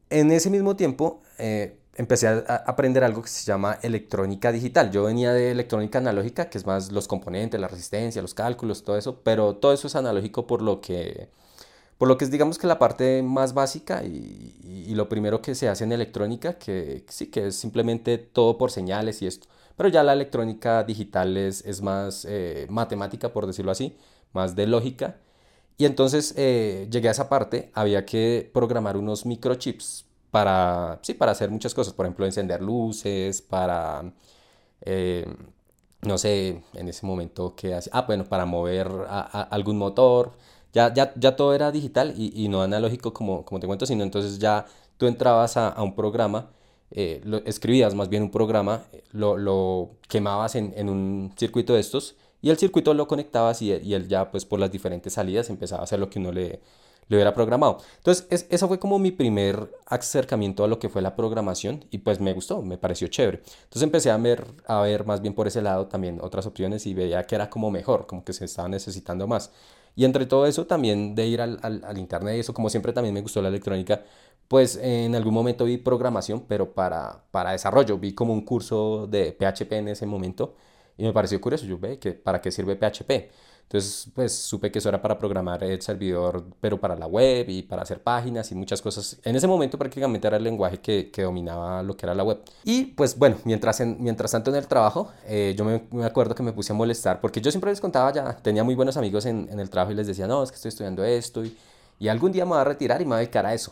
En 0.09 0.29
ese 0.29 0.49
mismo 0.49 0.75
tiempo 0.75 1.21
eh, 1.39 1.77
empecé 1.95 2.27
a, 2.27 2.39
aprender 2.67 3.05
algo 3.05 3.21
que 3.21 3.29
se 3.29 3.45
llama 3.45 3.79
electrónica 3.81 4.51
digital. 4.51 4.91
Yo 4.91 5.03
venía 5.03 5.31
de 5.31 5.51
electrónica 5.51 5.99
analógica, 5.99 6.49
que 6.49 6.57
es 6.57 6.65
más 6.65 6.91
los 6.91 7.07
componentes, 7.07 7.61
la 7.61 7.69
resistencia, 7.69 8.21
los 8.21 8.33
cálculos, 8.33 8.83
todo 8.83 8.97
eso, 8.97 9.21
pero 9.23 9.55
todo 9.55 9.71
eso 9.71 9.87
es 9.87 9.95
analógico 9.95 10.45
por 10.45 10.61
lo 10.61 10.81
que, 10.81 11.29
por 11.97 12.09
lo 12.09 12.17
que 12.17 12.25
es 12.25 12.31
digamos 12.31 12.57
que 12.57 12.67
la 12.67 12.77
parte 12.77 13.23
más 13.23 13.53
básica 13.53 14.03
y, 14.03 14.57
y, 14.63 14.91
y 14.91 14.95
lo 14.95 15.07
primero 15.07 15.41
que 15.41 15.55
se 15.55 15.69
hace 15.69 15.85
en 15.85 15.93
electrónica, 15.93 16.57
que 16.57 17.05
sí, 17.07 17.27
que 17.27 17.47
es 17.47 17.55
simplemente 17.55 18.17
todo 18.17 18.57
por 18.57 18.69
señales 18.69 19.21
y 19.21 19.27
esto. 19.27 19.47
Pero 19.81 19.89
ya 19.89 20.03
la 20.03 20.13
electrónica 20.13 20.83
digital 20.83 21.35
es, 21.37 21.65
es 21.65 21.81
más 21.81 22.23
eh, 22.29 22.67
matemática, 22.69 23.33
por 23.33 23.47
decirlo 23.47 23.71
así, 23.71 23.97
más 24.31 24.55
de 24.55 24.67
lógica. 24.67 25.17
Y 25.75 25.85
entonces 25.85 26.35
eh, 26.37 26.87
llegué 26.91 27.07
a 27.07 27.11
esa 27.11 27.29
parte, 27.29 27.71
había 27.73 28.05
que 28.05 28.47
programar 28.53 28.95
unos 28.95 29.25
microchips 29.25 30.05
para, 30.29 30.99
sí, 31.01 31.15
para 31.15 31.31
hacer 31.31 31.49
muchas 31.49 31.73
cosas, 31.73 31.93
por 31.93 32.05
ejemplo, 32.05 32.27
encender 32.27 32.61
luces, 32.61 33.41
para, 33.41 34.13
eh, 34.81 35.25
no 36.03 36.19
sé, 36.19 36.63
en 36.75 36.87
ese 36.87 37.03
momento 37.07 37.55
qué 37.55 37.73
hacía, 37.73 37.91
ah, 37.95 38.03
bueno, 38.03 38.25
para 38.25 38.45
mover 38.45 38.87
a, 39.07 39.21
a 39.21 39.41
algún 39.45 39.79
motor, 39.79 40.33
ya, 40.73 40.93
ya, 40.93 41.11
ya 41.15 41.35
todo 41.35 41.55
era 41.55 41.71
digital 41.71 42.13
y, 42.15 42.31
y, 42.35 42.49
no 42.49 42.61
analógico 42.61 43.13
como, 43.13 43.45
como 43.45 43.59
te 43.59 43.65
cuento, 43.65 43.87
sino 43.87 44.03
entonces 44.03 44.37
ya 44.37 44.67
tú 44.97 45.07
entrabas 45.07 45.57
a, 45.57 45.69
a 45.69 45.81
un 45.81 45.95
programa 45.95 46.51
eh, 46.91 47.21
lo, 47.23 47.37
escribías 47.45 47.95
más 47.95 48.09
bien 48.09 48.23
un 48.23 48.31
programa, 48.31 48.83
lo, 49.11 49.37
lo 49.37 49.91
quemabas 50.07 50.55
en, 50.55 50.73
en, 50.75 50.89
un 50.89 51.33
circuito 51.37 51.73
de 51.73 51.79
estos 51.79 52.15
y 52.41 52.49
el 52.49 52.57
circuito 52.57 52.93
lo 52.93 53.07
conectabas 53.07 53.61
y, 53.61 53.71
y, 53.71 53.93
él 53.93 54.07
ya 54.07 54.29
pues 54.29 54.45
por 54.45 54.59
las 54.59 54.71
diferentes 54.71 55.13
salidas 55.13 55.49
empezaba 55.49 55.81
a 55.81 55.83
hacer 55.85 55.99
lo 55.99 56.09
que 56.09 56.19
uno 56.19 56.31
le, 56.31 56.59
le 57.11 57.17
hubiera 57.17 57.33
programado. 57.33 57.77
Entonces 57.97 58.25
es, 58.29 58.47
eso 58.49 58.67
fue 58.67 58.79
como 58.79 58.97
mi 58.97 59.11
primer 59.11 59.69
acercamiento 59.85 60.63
a 60.63 60.67
lo 60.67 60.79
que 60.79 60.87
fue 60.89 61.01
la 61.01 61.15
programación 61.15 61.85
y 61.91 61.99
pues 61.99 62.19
me 62.19 62.33
gustó, 62.33 62.61
me 62.61 62.77
pareció 62.77 63.07
chévere. 63.09 63.41
Entonces 63.63 63.83
empecé 63.83 64.11
a 64.11 64.17
ver, 64.17 64.45
a 64.65 64.81
ver 64.81 65.05
más 65.05 65.21
bien 65.21 65.33
por 65.33 65.47
ese 65.47 65.61
lado 65.61 65.87
también 65.87 66.19
otras 66.21 66.45
opciones 66.45 66.85
y 66.87 66.93
veía 66.93 67.23
que 67.23 67.35
era 67.35 67.49
como 67.49 67.69
mejor, 67.69 68.07
como 68.07 68.23
que 68.23 68.33
se 68.33 68.45
estaba 68.45 68.69
necesitando 68.69 69.27
más. 69.27 69.51
Y 69.93 70.05
entre 70.05 70.25
todo 70.25 70.45
eso 70.45 70.65
también 70.65 71.15
de 71.15 71.27
ir 71.27 71.41
al, 71.41 71.59
al, 71.61 71.97
internet 71.97 72.37
y 72.37 72.39
eso, 72.39 72.53
como 72.53 72.69
siempre 72.69 72.93
también 72.93 73.13
me 73.13 73.21
gustó 73.21 73.41
la 73.41 73.49
electrónica, 73.49 74.03
pues 74.51 74.75
en 74.75 75.15
algún 75.15 75.33
momento 75.33 75.63
vi 75.63 75.77
programación, 75.77 76.41
pero 76.45 76.73
para, 76.73 77.23
para 77.31 77.53
desarrollo. 77.53 77.97
Vi 77.97 78.13
como 78.13 78.33
un 78.33 78.41
curso 78.41 79.07
de 79.07 79.31
PHP 79.31 79.71
en 79.71 79.87
ese 79.87 80.05
momento 80.05 80.55
y 80.97 81.03
me 81.03 81.13
pareció 81.13 81.39
curioso. 81.39 81.65
Yo 81.65 81.79
ve 81.79 81.97
que 81.99 82.11
para 82.11 82.41
qué 82.41 82.51
sirve 82.51 82.75
PHP. 82.75 83.31
Entonces, 83.63 84.11
pues 84.13 84.35
supe 84.35 84.69
que 84.69 84.79
eso 84.79 84.89
era 84.89 85.01
para 85.01 85.17
programar 85.17 85.63
el 85.63 85.81
servidor, 85.81 86.43
pero 86.59 86.77
para 86.81 86.97
la 86.97 87.07
web 87.07 87.47
y 87.47 87.61
para 87.61 87.83
hacer 87.83 88.03
páginas 88.03 88.51
y 88.51 88.55
muchas 88.55 88.81
cosas. 88.81 89.21
En 89.23 89.37
ese 89.37 89.47
momento 89.47 89.77
prácticamente 89.77 90.27
era 90.27 90.35
el 90.35 90.43
lenguaje 90.43 90.81
que, 90.81 91.09
que 91.11 91.21
dominaba 91.21 91.81
lo 91.81 91.95
que 91.95 92.05
era 92.05 92.13
la 92.13 92.25
web. 92.25 92.41
Y 92.65 92.87
pues 92.87 93.17
bueno, 93.17 93.37
mientras, 93.45 93.79
en, 93.79 94.03
mientras 94.03 94.31
tanto 94.31 94.51
en 94.51 94.57
el 94.57 94.67
trabajo, 94.67 95.13
eh, 95.27 95.55
yo 95.57 95.63
me, 95.63 95.83
me, 95.91 96.03
acuerdo 96.03 96.35
que 96.35 96.43
me 96.43 96.51
puse 96.51 96.73
a 96.73 96.75
molestar, 96.75 97.21
porque 97.21 97.39
yo 97.39 97.51
siempre 97.51 97.71
les 97.71 97.79
contaba 97.79 98.11
ya, 98.11 98.35
tenía 98.35 98.65
muy 98.65 98.75
buenos 98.75 98.97
amigos 98.97 99.25
en, 99.25 99.47
en 99.49 99.61
el 99.61 99.69
trabajo 99.69 99.93
y 99.93 99.95
les 99.95 100.07
decía, 100.07 100.27
no, 100.27 100.43
es 100.43 100.51
que 100.51 100.55
estoy 100.55 100.67
estudiando 100.67 101.05
esto 101.05 101.45
y, 101.45 101.55
y 101.99 102.09
algún 102.09 102.33
día 102.33 102.43
me 102.43 102.49
voy 102.51 102.59
a 102.59 102.65
retirar 102.65 103.01
y 103.01 103.05
me 103.05 103.11
voy 103.11 103.15
a 103.15 103.19
dedicar 103.19 103.45
a 103.45 103.53
eso. 103.53 103.71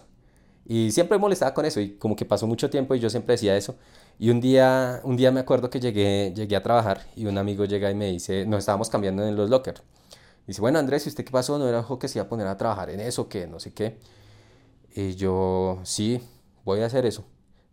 Y 0.69 0.91
siempre 0.91 1.17
molestaba 1.17 1.51
con 1.55 1.65
eso 1.65 1.81
y 1.81 1.95
como 1.97 2.15
que 2.15 2.25
pasó 2.25 2.45
mucho 2.45 2.69
tiempo 2.69 2.93
y 2.93 2.99
yo 2.99 3.09
siempre 3.09 3.33
decía 3.33 3.57
eso. 3.57 3.75
Y 4.19 4.29
un 4.29 4.39
día, 4.39 5.01
un 5.03 5.17
día 5.17 5.31
me 5.31 5.39
acuerdo 5.39 5.67
que 5.71 5.79
llegué, 5.79 6.31
llegué 6.35 6.55
a 6.55 6.61
trabajar 6.61 7.07
y 7.15 7.25
un 7.25 7.39
amigo 7.39 7.65
llega 7.65 7.89
y 7.89 7.95
me 7.95 8.11
dice, 8.11 8.45
nos 8.45 8.59
estábamos 8.59 8.87
cambiando 8.87 9.25
en 9.25 9.35
los 9.35 9.49
lockers. 9.49 9.81
Dice, 10.45 10.61
bueno 10.61 10.77
Andrés, 10.77 11.07
¿y 11.07 11.09
usted 11.09 11.25
qué 11.25 11.31
pasó? 11.31 11.57
¿No 11.57 11.67
era 11.67 11.79
ojo 11.79 11.97
que 11.97 12.07
se 12.07 12.19
iba 12.19 12.25
a 12.27 12.29
poner 12.29 12.45
a 12.45 12.55
trabajar 12.55 12.91
en 12.91 12.99
eso, 12.99 13.27
que 13.27 13.47
no 13.47 13.59
sé 13.59 13.73
qué? 13.73 13.97
Y 14.93 15.15
yo, 15.15 15.79
sí, 15.83 16.21
voy 16.63 16.81
a 16.81 16.85
hacer 16.85 17.05
eso. 17.07 17.25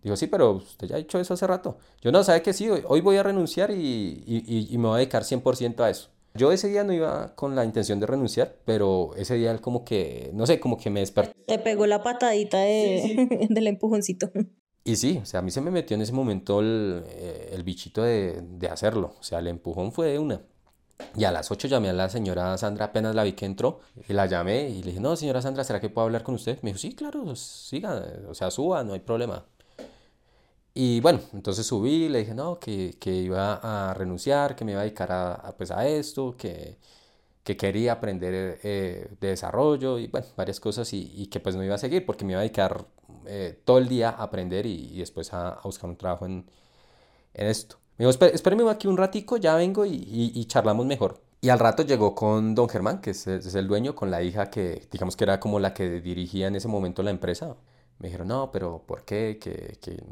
Dijo, 0.03 0.17
sí, 0.17 0.27
pero 0.27 0.53
usted 0.53 0.89
ya 0.89 0.97
ha 0.97 0.99
hecho 0.99 1.21
eso 1.21 1.35
hace 1.35 1.47
rato. 1.47 1.77
Yo 2.01 2.13
no, 2.13 2.25
sabe 2.25 2.41
que 2.41 2.55
sí, 2.55 2.71
hoy 2.71 3.01
voy 3.03 3.19
a 3.19 3.23
renunciar 3.23 3.73
y, 3.73 4.25
y, 4.27 4.69
y 4.75 4.79
me 4.79 4.89
voy 4.89 4.95
a 4.95 4.99
dedicar 5.01 5.25
100% 5.25 5.81
a 5.81 5.91
eso. 5.91 6.09
Yo 6.37 6.53
ese 6.53 6.69
día 6.69 6.85
no 6.85 6.93
iba 6.93 7.35
con 7.35 7.55
la 7.55 7.65
intención 7.65 8.01
de 8.01 8.07
renunciar, 8.07 8.57
pero 8.65 9.11
ese 9.17 9.35
día 9.35 9.51
él 9.51 9.61
como 9.61 9.85
que, 9.85 10.31
no 10.35 10.47
sé, 10.47 10.61
como 10.61 10.77
que 10.77 10.91
me 10.91 11.01
despertó. 11.01 11.33
Te 11.47 11.59
pegó 11.59 11.87
la 11.87 12.03
patadita 12.03 12.59
de, 12.59 13.47
del 13.51 13.67
empujoncito. 13.67 14.31
Y 14.85 14.97
sí, 14.97 15.19
o 15.21 15.27
sea, 15.27 15.41
a 15.41 15.43
mí 15.43 15.51
se 15.51 15.61
me 15.61 15.71
metió 15.71 15.97
en 15.97 16.03
ese 16.03 16.13
momento 16.13 16.61
el, 16.61 17.03
eh, 17.07 17.51
el 17.53 17.65
bichito 17.65 18.03
de, 18.03 18.41
de, 18.41 18.69
hacerlo. 18.69 19.15
O 19.19 19.23
sea, 19.23 19.41
el 19.41 19.49
empujón 19.49 19.91
fue 19.91 20.07
de 20.09 20.19
una. 20.19 20.43
Y 21.17 21.25
a 21.25 21.33
las 21.33 21.51
8 21.51 21.69
llamé 21.69 21.91
a 21.91 21.93
la 21.93 22.09
señora 22.09 22.57
Sandra, 22.57 22.87
apenas 22.87 23.15
la 23.15 23.25
vi 23.25 23.33
que 23.33 23.47
entró, 23.47 23.81
y 24.09 24.13
la 24.13 24.27
llamé 24.27 24.71
y 24.71 24.83
le 24.83 24.91
dije, 24.91 25.01
no, 25.01 25.17
señora 25.17 25.43
Sandra, 25.43 25.65
¿será 25.65 25.81
que 25.81 25.91
puedo 25.91 26.07
hablar 26.07 26.23
con 26.23 26.37
usted? 26.37 26.59
Me 26.63 26.71
dijo, 26.71 26.79
sí, 26.79 26.95
claro, 26.95 27.35
siga, 27.37 28.03
o 28.29 28.35
sea, 28.35 28.51
suba, 28.51 28.85
no 28.85 28.95
hay 28.95 29.01
problema. 29.01 29.45
Y 30.79 31.01
bueno, 31.01 31.21
entonces 31.33 31.67
subí, 31.67 32.07
le 32.11 32.19
dije, 32.19 32.35
no, 32.35 32.61
que, 32.61 32.97
que 33.01 33.11
iba 33.11 33.55
a 33.63 33.95
renunciar, 33.95 34.55
que 34.55 34.63
me 34.63 34.73
iba 34.73 34.83
a 34.83 34.85
dedicar 34.85 35.11
a, 35.11 35.55
pues 35.57 35.71
a 35.71 35.89
esto, 35.89 36.37
que, 36.37 36.77
que 37.45 37.57
quería 37.57 37.93
aprender 37.93 38.61
eh, 38.63 39.09
de 39.19 39.29
desarrollo 39.29 39.99
y 39.99 40.09
bueno, 40.09 40.27
varias 40.37 40.61
cosas 40.61 40.93
y, 40.93 41.29
que 41.29 41.41
pues 41.41 41.57
no 41.57 41.65
iba 41.65 41.77
a 41.77 41.79
seguir 41.79 42.05
porque 42.05 42.27
me 42.27 42.33
iba 42.33 42.41
a 42.41 42.43
dedicar 42.43 42.85
eh, 43.27 43.59
todo 43.65 43.79
el 43.79 43.89
día 43.89 44.11
a 44.11 44.25
aprender 44.25 44.67
y, 44.67 44.99
después 44.99 45.33
a, 45.33 45.61
buscar 45.65 45.89
un 45.89 45.97
trabajo 45.97 46.27
en, 46.27 46.45
en 47.35 47.47
esto. 47.47 47.77
Me 47.99 48.07
dijo, 48.07 48.27
espéreme 48.27 48.71
aquí 48.71 48.87
un 48.89 48.99
ratico, 48.99 49.39
ya 49.39 49.55
vengo 49.57 49.87
y, 49.87 49.95
y, 50.35 50.45
charlamos 50.47 50.85
mejor. 50.87 51.23
Y 51.41 51.49
al 51.49 51.59
rato 51.59 51.85
llegó 51.85 52.15
con 52.15 52.55
don 52.55 52.69
Germán, 52.69 53.01
que 53.01 53.11
es, 53.11 53.27
es, 53.27 53.55
el 53.55 53.67
dueño, 53.69 53.95
con 53.95 54.11
la 54.11 54.23
hija 54.23 54.51
que 54.51 54.89
digamos 54.93 55.17
que 55.17 55.25
era 55.25 55.41
como 55.41 55.59
la 55.59 55.73
que 55.75 56.01
dirigía 56.03 56.49
en 56.49 56.57
ese 56.57 56.69
momento 56.69 57.03
la 57.03 57.11
empresa. 57.11 57.57
Me 57.99 58.09
dijeron, 58.09 58.29
no, 58.29 58.53
pero 58.53 58.83
¿por 58.87 59.05
qué? 59.05 59.39
Que, 59.41 59.79
que 59.81 60.03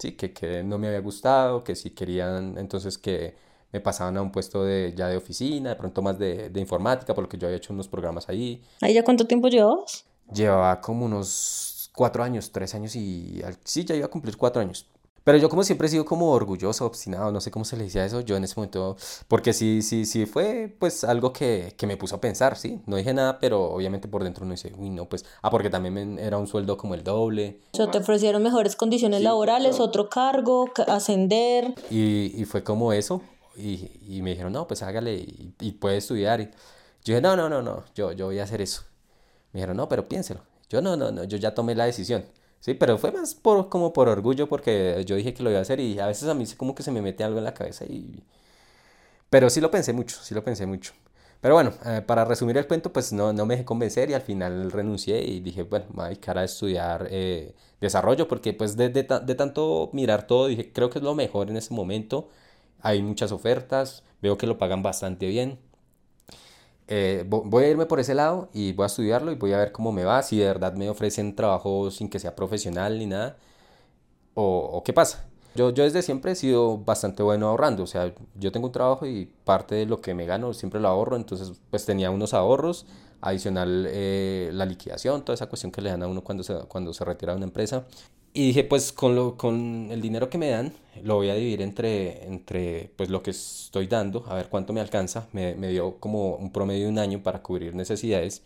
sí, 0.00 0.12
que, 0.12 0.32
que, 0.32 0.64
no 0.64 0.78
me 0.78 0.88
había 0.88 1.00
gustado, 1.00 1.62
que 1.62 1.76
si 1.76 1.90
querían 1.90 2.58
entonces 2.58 2.98
que 2.98 3.34
me 3.72 3.80
pasaban 3.80 4.16
a 4.16 4.22
un 4.22 4.32
puesto 4.32 4.64
de, 4.64 4.92
ya 4.96 5.08
de 5.08 5.16
oficina, 5.16 5.70
de 5.70 5.76
pronto 5.76 6.02
más 6.02 6.18
de, 6.18 6.50
de 6.50 6.60
informática, 6.60 7.14
porque 7.14 7.38
yo 7.38 7.46
había 7.46 7.58
hecho 7.58 7.72
unos 7.72 7.86
programas 7.86 8.28
ahí. 8.28 8.62
¿Ahí 8.80 8.94
ya 8.94 9.04
cuánto 9.04 9.26
tiempo 9.26 9.48
llevabas? 9.48 10.04
Llevaba 10.32 10.80
como 10.80 11.04
unos 11.04 11.90
cuatro 11.94 12.22
años, 12.22 12.50
tres 12.50 12.74
años 12.74 12.96
y 12.96 13.42
sí, 13.64 13.84
ya 13.84 13.94
iba 13.94 14.06
a 14.06 14.10
cumplir 14.10 14.36
cuatro 14.36 14.62
años. 14.62 14.86
Pero 15.30 15.42
yo 15.42 15.48
como 15.48 15.62
siempre 15.62 15.86
he 15.86 15.90
sido 15.90 16.04
como 16.04 16.32
orgulloso, 16.32 16.84
obstinado, 16.84 17.30
no 17.30 17.40
sé 17.40 17.52
cómo 17.52 17.64
se 17.64 17.76
le 17.76 17.84
decía 17.84 18.04
eso, 18.04 18.20
yo 18.20 18.34
en 18.34 18.42
ese 18.42 18.56
momento, 18.56 18.96
porque 19.28 19.52
sí, 19.52 19.80
sí, 19.80 20.04
sí 20.04 20.26
fue 20.26 20.74
pues 20.76 21.04
algo 21.04 21.32
que, 21.32 21.72
que 21.76 21.86
me 21.86 21.96
puso 21.96 22.16
a 22.16 22.20
pensar, 22.20 22.56
¿sí? 22.56 22.82
No 22.86 22.96
dije 22.96 23.14
nada, 23.14 23.38
pero 23.38 23.62
obviamente 23.70 24.08
por 24.08 24.24
dentro 24.24 24.44
uno 24.44 24.54
dice, 24.54 24.72
uy, 24.76 24.90
no, 24.90 25.08
pues, 25.08 25.24
ah, 25.42 25.48
porque 25.48 25.70
también 25.70 26.18
era 26.18 26.36
un 26.36 26.48
sueldo 26.48 26.76
como 26.76 26.96
el 26.96 27.04
doble. 27.04 27.60
O 27.74 27.76
sea, 27.76 27.88
te 27.88 27.98
ofrecieron 27.98 28.42
mejores 28.42 28.74
condiciones 28.74 29.18
sí, 29.18 29.24
laborales, 29.24 29.78
otro 29.78 30.08
cargo, 30.08 30.68
ascender. 30.88 31.76
Y, 31.90 32.34
y 32.36 32.44
fue 32.44 32.64
como 32.64 32.92
eso, 32.92 33.22
y, 33.56 34.00
y, 34.08 34.22
me 34.22 34.30
dijeron, 34.30 34.52
no, 34.52 34.66
pues 34.66 34.82
hágale 34.82 35.14
y, 35.14 35.54
y 35.60 35.70
puede 35.70 35.98
estudiar. 35.98 36.40
Y 36.40 36.46
yo 37.04 37.14
dije, 37.14 37.20
no, 37.20 37.36
no, 37.36 37.48
no, 37.48 37.62
no, 37.62 37.84
yo, 37.94 38.10
yo 38.10 38.26
voy 38.26 38.40
a 38.40 38.42
hacer 38.42 38.62
eso. 38.62 38.82
Me 39.52 39.60
dijeron, 39.60 39.76
no, 39.76 39.88
pero 39.88 40.08
piénselo. 40.08 40.40
Yo 40.68 40.82
no, 40.82 40.96
no, 40.96 41.12
no, 41.12 41.22
yo 41.22 41.36
ya 41.36 41.54
tomé 41.54 41.76
la 41.76 41.84
decisión. 41.84 42.24
Sí, 42.60 42.74
pero 42.74 42.98
fue 42.98 43.10
más 43.12 43.34
por, 43.34 43.68
como 43.68 43.92
por 43.92 44.08
orgullo 44.08 44.48
porque 44.48 45.02
yo 45.06 45.16
dije 45.16 45.32
que 45.34 45.42
lo 45.42 45.50
iba 45.50 45.58
a 45.58 45.62
hacer 45.62 45.80
y 45.80 45.98
a 45.98 46.06
veces 46.06 46.28
a 46.28 46.34
mí 46.34 46.44
como 46.56 46.74
que 46.74 46.82
se 46.82 46.90
me 46.92 47.02
mete 47.02 47.24
algo 47.24 47.38
en 47.38 47.44
la 47.44 47.54
cabeza 47.54 47.84
y... 47.86 48.22
Pero 49.30 49.50
sí 49.50 49.60
lo 49.60 49.70
pensé 49.70 49.92
mucho, 49.92 50.16
sí 50.22 50.34
lo 50.34 50.42
pensé 50.44 50.66
mucho. 50.66 50.92
Pero 51.40 51.54
bueno, 51.54 51.72
eh, 51.86 52.02
para 52.06 52.24
resumir 52.24 52.56
el 52.58 52.66
cuento, 52.66 52.92
pues 52.92 53.12
no, 53.12 53.32
no 53.32 53.46
me 53.46 53.54
dejé 53.54 53.64
convencer 53.64 54.10
y 54.10 54.14
al 54.14 54.22
final 54.22 54.70
renuncié 54.70 55.22
y 55.24 55.40
dije, 55.40 55.62
bueno, 55.62 55.86
me 55.90 55.96
voy 55.96 56.04
a 56.04 56.08
dedicar 56.08 56.36
a 56.38 56.44
estudiar 56.44 57.08
eh, 57.10 57.54
desarrollo 57.80 58.28
porque 58.28 58.52
pues 58.52 58.76
de, 58.76 58.90
de, 58.90 59.04
de, 59.04 59.34
tanto 59.34 59.88
mirar 59.92 60.26
todo 60.26 60.48
dije, 60.48 60.72
creo 60.72 60.90
que 60.90 60.98
es 60.98 61.04
lo 61.04 61.14
mejor 61.14 61.48
en 61.50 61.56
ese 61.56 61.72
momento. 61.74 62.28
Hay 62.82 63.02
muchas 63.02 63.32
ofertas, 63.32 64.04
veo 64.22 64.36
que 64.38 64.46
lo 64.46 64.58
pagan 64.58 64.82
bastante 64.82 65.26
bien 65.28 65.58
eh, 66.90 67.24
voy 67.26 67.64
a 67.64 67.68
irme 67.68 67.86
por 67.86 68.00
ese 68.00 68.14
lado 68.14 68.50
y 68.52 68.72
voy 68.72 68.84
a 68.84 68.86
estudiarlo 68.86 69.32
y 69.32 69.36
voy 69.36 69.52
a 69.54 69.58
ver 69.58 69.72
cómo 69.72 69.92
me 69.92 70.04
va, 70.04 70.22
si 70.22 70.38
de 70.38 70.46
verdad 70.46 70.74
me 70.74 70.90
ofrecen 70.90 71.34
trabajo 71.34 71.90
sin 71.90 72.10
que 72.10 72.18
sea 72.18 72.36
profesional 72.36 72.98
ni 72.98 73.06
nada, 73.06 73.38
o, 74.34 74.44
o 74.72 74.82
qué 74.84 74.92
pasa. 74.92 75.26
Yo, 75.54 75.70
yo 75.70 75.82
desde 75.84 76.02
siempre 76.02 76.32
he 76.32 76.34
sido 76.36 76.78
bastante 76.78 77.22
bueno 77.22 77.48
ahorrando, 77.48 77.82
o 77.82 77.86
sea, 77.86 78.12
yo 78.34 78.52
tengo 78.52 78.66
un 78.66 78.72
trabajo 78.72 79.06
y 79.06 79.26
parte 79.44 79.74
de 79.74 79.86
lo 79.86 80.00
que 80.00 80.14
me 80.14 80.26
gano 80.26 80.52
siempre 80.52 80.80
lo 80.80 80.88
ahorro, 80.88 81.16
entonces 81.16 81.52
pues 81.70 81.84
tenía 81.86 82.10
unos 82.10 82.34
ahorros, 82.34 82.86
adicional 83.20 83.86
eh, 83.88 84.50
la 84.52 84.64
liquidación, 84.64 85.24
toda 85.24 85.34
esa 85.34 85.48
cuestión 85.48 85.72
que 85.72 85.82
le 85.82 85.90
dan 85.90 86.02
a 86.02 86.08
uno 86.08 86.22
cuando 86.22 86.42
se, 86.42 86.54
cuando 86.68 86.92
se 86.92 87.04
retira 87.04 87.32
de 87.32 87.38
una 87.38 87.46
empresa. 87.46 87.84
Y 88.32 88.48
dije, 88.48 88.62
pues 88.64 88.92
con, 88.92 89.16
lo, 89.16 89.36
con 89.36 89.88
el 89.90 90.00
dinero 90.00 90.30
que 90.30 90.38
me 90.38 90.50
dan, 90.50 90.72
lo 91.02 91.16
voy 91.16 91.30
a 91.30 91.34
dividir 91.34 91.62
entre, 91.62 92.26
entre 92.26 92.92
pues, 92.96 93.10
lo 93.10 93.22
que 93.22 93.30
estoy 93.32 93.88
dando, 93.88 94.24
a 94.28 94.34
ver 94.34 94.48
cuánto 94.48 94.72
me 94.72 94.80
alcanza. 94.80 95.26
Me, 95.32 95.54
me 95.56 95.68
dio 95.68 95.98
como 95.98 96.36
un 96.36 96.52
promedio 96.52 96.84
de 96.84 96.90
un 96.92 96.98
año 96.98 97.22
para 97.22 97.42
cubrir 97.42 97.74
necesidades. 97.74 98.42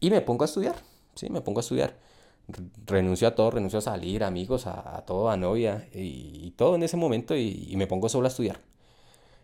Y 0.00 0.10
me 0.10 0.20
pongo 0.20 0.44
a 0.44 0.46
estudiar, 0.46 0.76
sí, 1.14 1.30
me 1.30 1.40
pongo 1.42 1.60
a 1.60 1.62
estudiar. 1.62 1.96
Renuncio 2.86 3.28
a 3.28 3.34
todo, 3.34 3.52
renuncio 3.52 3.78
a 3.78 3.82
salir, 3.82 4.24
amigos, 4.24 4.66
a, 4.66 5.04
todo, 5.06 5.30
a 5.30 5.36
novia 5.36 5.88
y, 5.94 6.40
y, 6.46 6.50
todo 6.56 6.74
en 6.76 6.82
ese 6.82 6.96
momento 6.96 7.36
y, 7.36 7.68
y 7.70 7.76
me 7.76 7.86
pongo 7.86 8.08
solo 8.08 8.26
a 8.26 8.30
estudiar. 8.30 8.60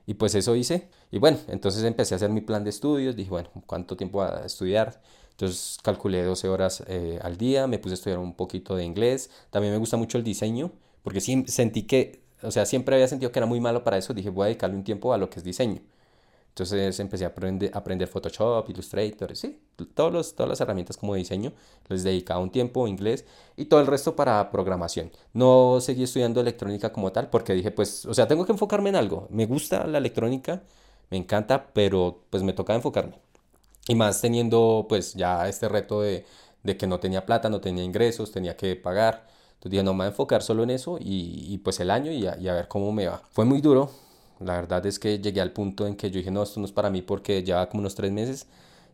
Y 0.06 0.14
pues 0.14 0.35
eso 0.35 0.56
hice. 0.56 0.88
Y 1.11 1.18
bueno, 1.18 1.38
entonces 1.48 1.85
empecé 1.85 2.14
a 2.14 2.16
hacer 2.16 2.30
mi 2.30 2.40
plan 2.40 2.64
de 2.64 2.70
estudios. 2.70 3.16
Dije, 3.16 3.30
bueno, 3.30 3.50
¿cuánto 3.66 3.96
tiempo 3.96 4.22
a 4.22 4.44
estudiar? 4.44 5.00
Entonces 5.40 5.79
calculé 5.83 6.22
12 6.22 6.48
horas 6.50 6.85
eh, 6.87 7.18
al 7.22 7.38
día, 7.38 7.66
me 7.66 7.79
puse 7.79 7.94
a 7.94 7.96
estudiar 7.96 8.18
un 8.18 8.35
poquito 8.35 8.76
de 8.76 8.85
inglés. 8.85 9.31
También 9.48 9.72
me 9.72 9.79
gusta 9.79 9.96
mucho 9.96 10.18
el 10.18 10.24
diseño, 10.24 10.70
porque 11.03 11.22
sí, 11.22 11.44
sentí 11.48 11.85
que, 11.85 12.20
o 12.42 12.50
sea, 12.50 12.66
siempre 12.66 12.94
había 12.94 13.09
sentido 13.09 13.33
que 13.33 13.38
era 13.38 13.46
muy 13.46 13.59
malo 13.59 13.83
para 13.83 13.96
eso. 13.96 14.12
Dije, 14.12 14.29
voy 14.29 14.44
a 14.44 14.46
dedicarle 14.48 14.76
un 14.76 14.85
tiempo 14.85 15.14
a 15.14 15.18
lo 15.18 15.31
que 15.31 15.38
es 15.38 15.44
diseño. 15.44 15.81
Entonces 16.50 17.00
empecé 17.00 17.24
a 17.24 17.29
aprender, 17.29 17.70
a 17.74 17.79
aprender 17.79 18.09
Photoshop, 18.09 18.68
Illustrator, 18.68 19.35
sí, 19.37 19.59
todos 19.94 20.12
los, 20.12 20.35
todas 20.35 20.50
las 20.50 20.61
herramientas 20.61 20.96
como 20.98 21.14
diseño. 21.14 21.53
Les 21.88 22.05
dedicaba 22.05 22.40
un 22.40 22.50
tiempo 22.50 22.87
inglés 22.87 23.24
y 23.57 23.64
todo 23.66 23.81
el 23.81 23.87
resto 23.87 24.14
para 24.16 24.50
programación. 24.50 25.11
No 25.33 25.81
seguí 25.81 26.03
estudiando 26.03 26.40
electrónica 26.42 26.92
como 26.92 27.12
tal 27.12 27.31
porque 27.31 27.55
dije, 27.55 27.70
pues, 27.70 28.05
o 28.07 28.12
sea, 28.14 28.29
tengo 28.29 28.44
que 28.44 28.53
enfocarme 28.53 28.90
en 28.90 28.96
algo. 28.96 29.26
Me 29.31 29.46
gusta 29.46 29.87
la 29.87 29.98
electrónica, 29.98 30.62
me 31.11 31.16
encanta, 31.16 31.72
pero 31.72 32.24
pues 32.31 32.42
me 32.42 32.53
toca 32.53 32.74
enfocarme. 32.74 33.29
Y 33.90 33.96
más 33.96 34.20
teniendo 34.20 34.87
pues 34.88 35.14
ya 35.14 35.48
este 35.48 35.68
reto 35.68 36.00
de, 36.03 36.24
de, 36.62 36.76
que 36.76 36.87
no 36.87 37.00
tenía 37.00 37.26
plata, 37.26 37.48
no 37.50 37.61
tenía 37.61 37.83
ingresos, 37.83 38.31
tenía 38.31 38.57
que 38.57 38.76
pagar. 38.76 39.26
Entonces 39.55 39.72
dije, 39.72 39.83
no, 39.83 39.94
me 39.94 39.98
voy 39.98 40.05
a 40.07 40.09
enfocar 40.11 40.42
solo 40.42 40.62
en 40.62 40.70
eso 40.70 40.96
y, 41.00 41.46
y 41.53 41.59
pues 41.59 41.81
el 41.81 41.90
año 41.90 42.12
y 42.12 42.24
a, 42.24 42.38
y 42.38 42.46
a, 42.46 42.55
ver 42.55 42.68
cómo 42.68 42.92
me 42.92 43.09
va. 43.09 43.20
Fue 43.33 43.44
muy 43.44 43.61
duro. 43.61 43.90
La 44.38 44.55
verdad 44.55 44.87
es 44.87 45.00
que 45.00 45.18
llegué 45.18 45.40
al 45.40 45.53
punto 45.53 45.88
en 45.88 45.96
que 45.96 46.09
yo 46.09 46.18
dije, 46.18 46.31
no, 46.31 46.44
esto 46.44 46.61
no 46.61 46.66
es 46.66 46.72
para 46.72 46.88
mí 46.88 47.03
porque 47.03 47.42
llevaba 47.42 47.68
como 47.68 47.81
unos 47.81 47.96
tres 47.96 48.12
meses 48.12 48.46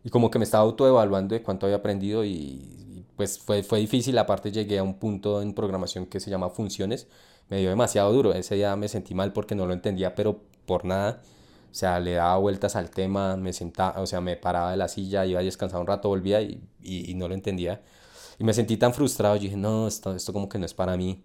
y 0.03 0.09
como 0.09 0.31
que 0.31 0.39
me 0.39 0.45
estaba 0.45 0.63
autoevaluando 0.63 1.35
de 1.35 1.43
cuánto 1.43 1.67
había 1.67 1.77
aprendido 1.77 2.23
y, 2.25 2.31
y 2.31 3.05
pues 3.15 3.37
fue, 3.37 3.61
fue 3.61 3.77
difícil. 3.79 4.17
Aparte 4.17 4.51
llegué 4.51 4.79
a 4.79 4.83
un 4.83 4.95
punto 4.97 5.43
en 5.43 5.53
programación 5.53 6.07
que 6.07 6.19
se 6.19 6.31
llama 6.31 6.49
funciones. 6.49 7.07
Me 7.49 7.59
dio 7.59 7.69
demasiado 7.69 8.11
duro. 8.11 8.33
Ese 8.33 8.55
día 8.55 8.75
me 8.75 8.87
sentí 8.87 9.13
mal 9.13 9.31
porque 9.31 9.53
no 9.53 9.67
lo 9.67 9.73
entendía, 9.73 10.15
pero 10.15 10.41
por 10.65 10.85
nada. 10.85 11.21
O 11.71 11.73
sea, 11.73 11.99
le 11.99 12.13
daba 12.13 12.37
vueltas 12.37 12.75
al 12.75 12.89
tema, 12.89 13.37
me 13.37 13.53
sentaba, 13.53 14.01
o 14.01 14.05
sea, 14.05 14.21
me 14.21 14.35
paraba 14.37 14.71
de 14.71 14.77
la 14.77 14.87
silla, 14.87 15.25
iba 15.25 15.39
a 15.39 15.43
descansar 15.43 15.79
un 15.81 15.87
rato, 15.87 16.09
volvía 16.09 16.41
y, 16.41 16.61
y, 16.81 17.13
no 17.15 17.27
lo 17.27 17.33
entendía. 17.35 17.81
Y 18.39 18.43
me 18.43 18.53
sentí 18.53 18.77
tan 18.77 18.93
frustrado, 18.93 19.35
yo 19.35 19.43
dije, 19.43 19.57
no, 19.57 19.87
esto, 19.87 20.15
esto 20.15 20.33
como 20.33 20.49
que 20.49 20.59
no 20.59 20.65
es 20.65 20.73
para 20.73 20.97
mí. 20.97 21.23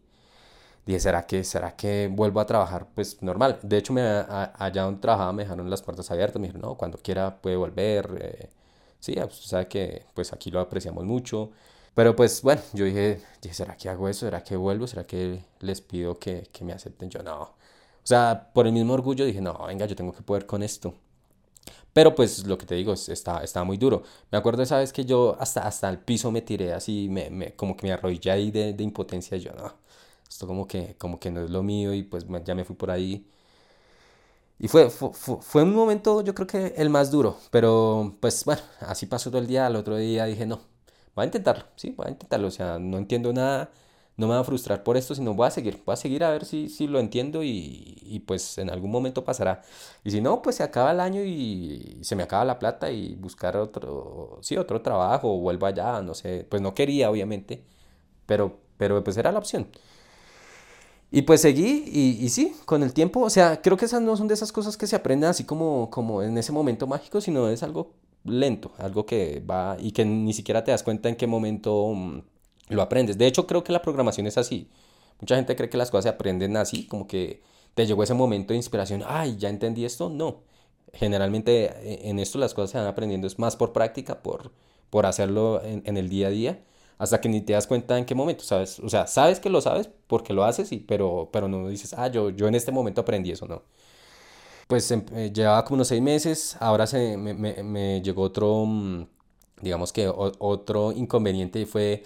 Dije, 0.87 1.01
¿será 1.01 1.27
que, 1.27 1.45
¿será 1.45 1.77
que 1.77 2.09
vuelvo 2.13 2.41
a 2.41 2.47
trabajar? 2.47 2.89
Pues 2.95 3.23
normal. 3.23 3.59
De 3.63 3.79
hecho, 3.79 3.93
me, 3.93 4.03
a, 4.03 4.53
allá 4.59 4.83
donde 4.83 5.01
trabajaba 5.01 5.33
me 5.33 5.45
dejaron 5.45 5.71
las 5.71 5.83
puertas 5.83 6.11
abiertas, 6.11 6.41
me 6.41 6.49
dijeron, 6.49 6.63
no, 6.71 6.77
cuando 6.77 6.99
quiera 6.99 7.41
puede 7.41 7.57
volver, 7.57 8.19
eh, 8.21 8.51
Sí, 9.01 9.15
pues, 9.17 9.35
sabe 9.35 9.67
que 9.69 10.07
pues 10.15 10.33
aquí 10.33 10.51
lo 10.51 10.61
apreciamos 10.61 11.05
mucho. 11.05 11.51
Pero 11.95 12.15
pues 12.17 12.43
bueno, 12.43 12.63
yo 12.73 12.85
dije, 12.85 13.21
¿será 13.51 13.77
que 13.77 13.89
hago 13.89 14.09
eso? 14.09 14.27
¿Será 14.27 14.45
que 14.45 14.57
vuelvo? 14.57 14.87
¿Será 14.87 15.05
que 15.07 15.45
les 15.61 15.81
pido 15.81 16.19
que, 16.19 16.49
que 16.53 16.65
me 16.65 16.73
acepten? 16.73 17.11
Yo 17.11 17.23
no. 17.23 17.55
O 18.05 18.07
sea, 18.07 18.51
por 18.53 18.67
el 18.67 18.73
mismo 18.73 18.95
orgullo 18.95 19.25
dije, 19.25 19.41
no, 19.41 19.67
venga, 19.67 19.87
yo 19.87 19.97
tengo 19.97 20.13
que 20.13 20.23
poder 20.23 20.47
con 20.47 20.63
esto. 20.63 20.95
Pero 21.93 22.15
pues 22.15 22.47
lo 22.47 22.57
que 22.59 22.67
te 22.67 22.75
digo, 22.75 22.95
estaba, 22.95 23.43
estaba 23.45 23.65
muy 23.65 23.77
duro. 23.77 24.03
Me 24.31 24.39
acuerdo 24.39 24.63
esa 24.63 24.79
vez 24.79 24.93
que 24.93 25.05
yo 25.05 25.37
hasta, 25.39 25.67
hasta 25.67 25.89
el 25.91 25.99
piso 25.99 26.31
me 26.31 26.43
tiré 26.43 26.73
así, 26.73 27.09
me, 27.11 27.31
me, 27.31 27.55
como 27.55 27.77
que 27.77 27.87
me 27.87 27.93
arrodillé 27.93 28.31
ahí 28.31 28.51
de, 28.51 28.73
de 28.73 28.85
impotencia. 28.85 29.37
Yo 29.37 29.53
no, 29.53 29.75
esto 30.29 30.47
como 30.47 30.67
que, 30.67 30.97
como 30.99 31.21
que 31.21 31.31
no 31.31 31.45
es 31.45 31.51
lo 31.51 31.63
mío 31.63 31.93
y 31.95 32.03
pues 32.03 32.27
ya 32.45 32.55
me 32.55 32.65
fui 32.65 32.77
por 32.77 32.91
ahí. 32.91 33.27
Y 34.59 34.69
fue, 34.69 34.91
fue, 34.91 35.11
fue, 35.41 35.63
un 35.65 35.75
momento, 35.75 36.23
yo 36.23 36.35
creo 36.35 36.47
que 36.47 36.75
el 36.77 36.89
más 36.89 37.11
duro, 37.11 37.37
pero 37.51 38.17
pues 38.21 38.45
bueno, 38.45 38.63
así 38.81 39.07
pasó 39.07 39.31
todo 39.31 39.41
el 39.41 39.47
día. 39.49 39.67
Al 39.67 39.77
otro 39.77 39.97
día 39.97 40.25
dije, 40.27 40.47
no, 40.47 40.61
voy 41.15 41.25
a 41.25 41.27
intentarlo, 41.27 41.65
sí, 41.77 41.91
voy 41.97 42.07
a 42.07 42.11
intentarlo. 42.11 42.49
O 42.49 42.51
sea, 42.51 42.79
no 42.79 42.99
entiendo 42.99 43.33
nada, 43.33 43.71
no 44.17 44.27
me 44.29 44.35
va 44.35 44.41
a 44.41 44.45
frustrar 44.45 44.83
por 44.83 44.97
esto, 44.97 45.15
sino 45.15 45.35
voy 45.35 45.47
a 45.47 45.51
seguir, 45.51 45.83
voy 45.85 45.95
a 45.95 45.97
seguir 45.97 46.25
a 46.25 46.31
ver 46.31 46.45
si, 46.45 46.69
si 46.69 46.87
lo 46.87 47.01
entiendo 47.01 47.43
y, 47.43 47.99
y 48.03 48.21
pues 48.21 48.59
en 48.59 48.71
algún 48.71 48.91
momento 48.91 49.25
pasará. 49.25 49.63
Y 50.05 50.11
si 50.11 50.21
no, 50.21 50.43
pues 50.43 50.57
se 50.57 50.63
acaba 50.63 50.93
el 50.93 51.01
año 51.01 51.23
y, 51.25 51.99
se 52.03 52.17
me 52.17 52.23
acaba 52.23 52.45
la 52.45 52.59
plata 52.59 52.91
y 52.91 53.15
buscar 53.15 53.57
otro, 53.57 54.39
sí, 54.43 54.57
otro 54.57 54.83
trabajo 54.83 55.33
o 55.35 55.39
vuelvo 55.39 55.67
allá, 55.67 56.03
no 56.03 56.15
sé, 56.15 56.47
pues 56.49 56.61
no 56.63 56.75
quería 56.75 57.11
obviamente, 57.11 57.65
pero, 58.27 58.59
pero 58.79 59.03
pues 59.05 59.17
era 59.17 59.33
la 59.33 59.39
opción. 59.39 59.69
Y 61.11 61.23
pues 61.23 61.43
seguí 61.43 61.85
y, 61.87 62.25
y, 62.25 62.29
sí, 62.31 62.55
con 62.65 62.83
el 62.83 62.95
tiempo, 62.95 63.21
o 63.21 63.31
sea, 63.31 63.61
creo 63.61 63.77
que 63.77 63.85
esas 63.85 64.01
no 64.01 64.17
son 64.17 64.29
de 64.29 64.35
esas 64.35 64.51
cosas 64.51 64.79
que 64.79 64.87
se 64.87 64.97
aprenden 64.97 65.29
así 65.29 65.45
como, 65.45 65.91
como 65.91 66.23
en 66.23 66.39
ese 66.39 66.53
momento 66.53 66.87
mágico, 66.87 67.21
sino 67.21 67.49
es 67.49 67.63
algo 67.63 67.93
lento, 68.25 68.73
algo 68.79 69.05
que 69.05 69.41
va 69.41 69.77
y 69.79 69.93
que 69.93 70.05
ni 70.05 70.33
siquiera 70.33 70.65
te 70.65 70.71
das 70.71 70.83
cuenta 70.83 71.09
en 71.11 71.17
qué 71.17 71.27
momento 71.27 71.89
mm, 71.95 72.23
lo 72.69 72.83
aprendes. 72.83 73.19
De 73.19 73.27
hecho, 73.27 73.47
creo 73.47 73.65
que 73.65 73.73
la 73.73 73.83
programación 73.83 74.27
es 74.27 74.39
así. 74.39 74.71
Mucha 75.21 75.37
gente 75.37 75.57
cree 75.57 75.69
que 75.71 75.77
las 75.79 75.91
cosas 75.91 76.05
se 76.05 76.09
aprenden 76.11 76.57
así, 76.57 76.87
como 76.87 77.07
que 77.07 77.43
te 77.75 77.87
llegó 77.87 78.03
ese 78.03 78.15
momento 78.15 78.53
de 78.53 78.57
inspiración, 78.59 79.03
ay, 79.07 79.37
ya 79.39 79.49
entendí 79.49 79.85
esto. 79.85 80.11
No, 80.11 80.43
generalmente 80.93 81.67
eh, 81.67 82.09
en 82.09 82.19
esto 82.19 82.39
las 82.39 82.55
cosas 82.55 82.71
se 82.71 82.79
van 82.79 82.87
aprendiendo 82.87 83.27
es 83.27 83.39
más 83.39 83.57
por 83.57 83.73
práctica, 83.73 84.23
por, 84.23 84.53
por 84.91 85.07
hacerlo 85.07 85.63
en, 85.65 85.83
en 85.87 85.97
el 85.97 86.09
día 86.09 86.29
a 86.29 86.31
día 86.31 86.63
hasta 86.99 87.21
que 87.21 87.29
ni 87.29 87.41
te 87.41 87.53
das 87.55 87.67
cuenta 87.67 87.99
en 87.99 88.05
qué 88.05 88.15
momento, 88.15 88.45
¿sabes? 88.45 88.79
O 88.79 88.89
sea, 88.89 89.09
sabes 89.09 89.41
que 89.41 89.51
lo 89.51 89.61
sabes 89.61 89.91
porque 90.07 90.33
lo 90.33 90.45
haces, 90.45 90.71
y, 90.71 90.79
pero, 90.79 91.29
pero 91.33 91.49
no 91.49 91.69
dices, 91.69 91.95
ah, 91.95 92.07
yo, 92.09 92.31
yo 92.31 92.47
en 92.47 92.55
este 92.55 92.71
momento 92.71 93.01
aprendí 93.01 93.33
eso, 93.33 93.47
no. 93.49 93.63
Pues 94.69 94.91
em, 94.91 95.05
eh, 95.15 95.31
llevaba 95.33 95.65
como 95.65 95.77
unos 95.77 95.89
seis 95.89 96.01
meses, 96.03 96.57
ahora 96.61 96.87
se, 96.87 97.17
me, 97.17 97.35
me, 97.35 97.63
me 97.63 98.01
llegó 98.03 98.23
otro, 98.23 98.65
mm, 98.67 99.07
digamos 99.61 99.93
que 99.93 100.09
otro 100.09 100.93
inconveniente 100.93 101.61
y 101.61 101.67
fue 101.67 102.05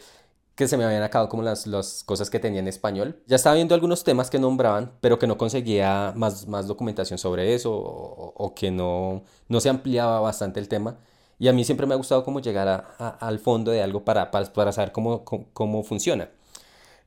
que 0.57 0.67
se 0.69 0.77
me 0.77 0.85
habían 0.85 1.03
acabado 1.03 1.29
como 1.29 1.43
las, 1.43 1.67
las, 1.67 2.03
cosas 2.03 2.31
que 2.31 2.41
tenía 2.41 2.61
en 2.61 2.69
español. 2.69 3.23
Ya 3.27 3.37
estaba 3.37 3.55
viendo 3.55 3.75
algunos 3.75 4.03
temas 4.05 4.31
que 4.31 4.39
nombraban, 4.39 4.93
pero 5.01 5.19
que 5.19 5.27
no 5.27 5.39
conseguía 5.39 6.13
más, 6.17 6.49
más 6.49 6.67
documentación 6.67 7.19
sobre 7.19 7.55
eso 7.55 7.73
o, 7.75 8.33
o 8.35 8.55
que 8.55 8.71
no, 8.71 9.23
no 9.49 9.61
se 9.61 9.69
ampliaba 9.69 10.19
bastante 10.21 10.59
el 10.59 10.69
tema. 10.69 10.99
Y 11.39 11.49
a 11.49 11.53
mí 11.53 11.65
siempre 11.65 11.87
me 11.87 11.95
ha 11.95 11.97
gustado 11.97 12.25
como 12.25 12.41
llegar 12.41 12.69
a, 12.69 13.09
al 13.21 13.39
fondo 13.39 13.71
de 13.71 13.83
algo 13.83 14.05
para, 14.05 14.31
para, 14.31 14.53
para 14.53 14.73
saber 14.73 14.93
cómo, 14.93 15.25
cómo, 15.25 15.83
funciona. 15.85 16.31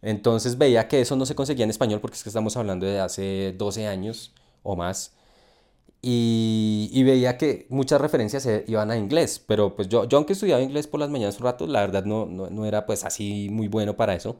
Entonces 0.01 0.57
veía 0.57 0.87
que 0.87 1.01
eso 1.01 1.15
no 1.15 1.25
se 1.25 1.35
conseguía 1.35 1.63
en 1.63 1.71
español 1.71 1.99
porque 1.99 2.15
es 2.15 2.23
que 2.23 2.29
estamos 2.29 2.55
hablando 2.55 2.85
de 2.85 2.99
hace 2.99 3.53
12 3.57 3.87
años 3.87 4.33
o 4.63 4.75
más. 4.75 5.13
Y, 6.01 6.89
y, 6.93 7.03
veía 7.03 7.37
que 7.37 7.67
muchas 7.69 7.99
referencias 7.99 8.47
iban 8.67 8.89
a 8.89 8.97
inglés, 8.97 9.43
pero 9.45 9.75
pues 9.75 9.89
yo, 9.89 10.05
yo 10.05 10.17
aunque 10.17 10.33
estudiaba 10.33 10.61
inglés 10.61 10.87
por 10.87 10.99
las 11.01 11.09
mañanas 11.09 11.37
un 11.39 11.43
rato, 11.43 11.67
la 11.67 11.81
verdad 11.81 12.05
no, 12.05 12.25
no, 12.25 12.49
no 12.49 12.65
era 12.65 12.85
pues 12.85 13.03
así 13.03 13.49
muy 13.51 13.67
bueno 13.67 13.97
para 13.97 14.15
eso. 14.15 14.37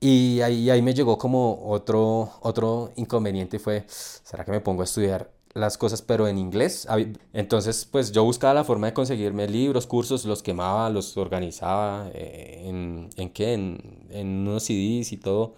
Y 0.00 0.40
ahí, 0.42 0.70
ahí 0.70 0.82
me 0.82 0.94
llegó 0.94 1.18
como 1.18 1.66
otro, 1.68 2.30
otro 2.40 2.92
inconveniente 2.96 3.58
fue, 3.58 3.84
¿será 3.88 4.44
que 4.44 4.50
me 4.50 4.60
pongo 4.60 4.82
a 4.82 4.84
estudiar 4.84 5.30
las 5.56 5.78
cosas, 5.78 6.02
pero 6.02 6.28
en 6.28 6.38
inglés. 6.38 6.86
Entonces, 7.32 7.86
pues 7.90 8.12
yo 8.12 8.24
buscaba 8.24 8.54
la 8.54 8.64
forma 8.64 8.88
de 8.88 8.92
conseguirme 8.92 9.48
libros, 9.48 9.86
cursos, 9.86 10.24
los 10.26 10.42
quemaba, 10.42 10.90
los 10.90 11.16
organizaba 11.16 12.10
eh, 12.12 12.62
en, 12.66 13.08
en 13.16 13.30
qué, 13.30 13.54
en, 13.54 14.06
en, 14.10 14.26
unos 14.48 14.64
CDs 14.64 15.12
y 15.12 15.16
todo. 15.16 15.54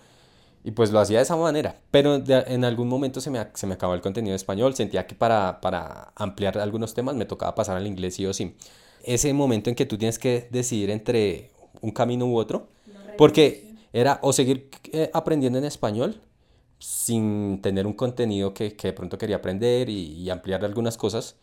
Y 0.68 0.72
pues 0.72 0.92
lo 0.92 1.00
hacía 1.00 1.16
de 1.16 1.22
esa 1.22 1.34
manera. 1.34 1.80
Pero 1.90 2.22
en 2.26 2.62
algún 2.62 2.88
momento 2.88 3.22
se 3.22 3.30
me, 3.30 3.42
se 3.54 3.66
me 3.66 3.72
acabó 3.72 3.94
el 3.94 4.02
contenido 4.02 4.36
español. 4.36 4.74
Sentía 4.74 5.06
que 5.06 5.14
para, 5.14 5.62
para 5.62 6.12
ampliar 6.14 6.58
algunos 6.58 6.92
temas 6.92 7.14
me 7.14 7.24
tocaba 7.24 7.54
pasar 7.54 7.78
al 7.78 7.86
inglés 7.86 8.16
sí 8.16 8.26
o 8.26 8.34
sí. 8.34 8.54
Ese 9.02 9.32
momento 9.32 9.70
en 9.70 9.76
que 9.76 9.86
tú 9.86 9.96
tienes 9.96 10.18
que 10.18 10.46
decidir 10.50 10.90
entre 10.90 11.52
un 11.80 11.90
camino 11.90 12.26
u 12.26 12.36
otro. 12.36 12.68
Porque 13.16 13.76
era 13.94 14.18
o 14.20 14.34
seguir 14.34 14.68
eh, 14.92 15.10
aprendiendo 15.14 15.58
en 15.58 15.64
español 15.64 16.20
sin 16.78 17.62
tener 17.62 17.86
un 17.86 17.94
contenido 17.94 18.52
que, 18.52 18.76
que 18.76 18.88
de 18.88 18.92
pronto 18.92 19.16
quería 19.16 19.36
aprender 19.36 19.88
y, 19.88 20.28
ampliar 20.28 20.66
algunas 20.66 20.98
cosas, 20.98 21.36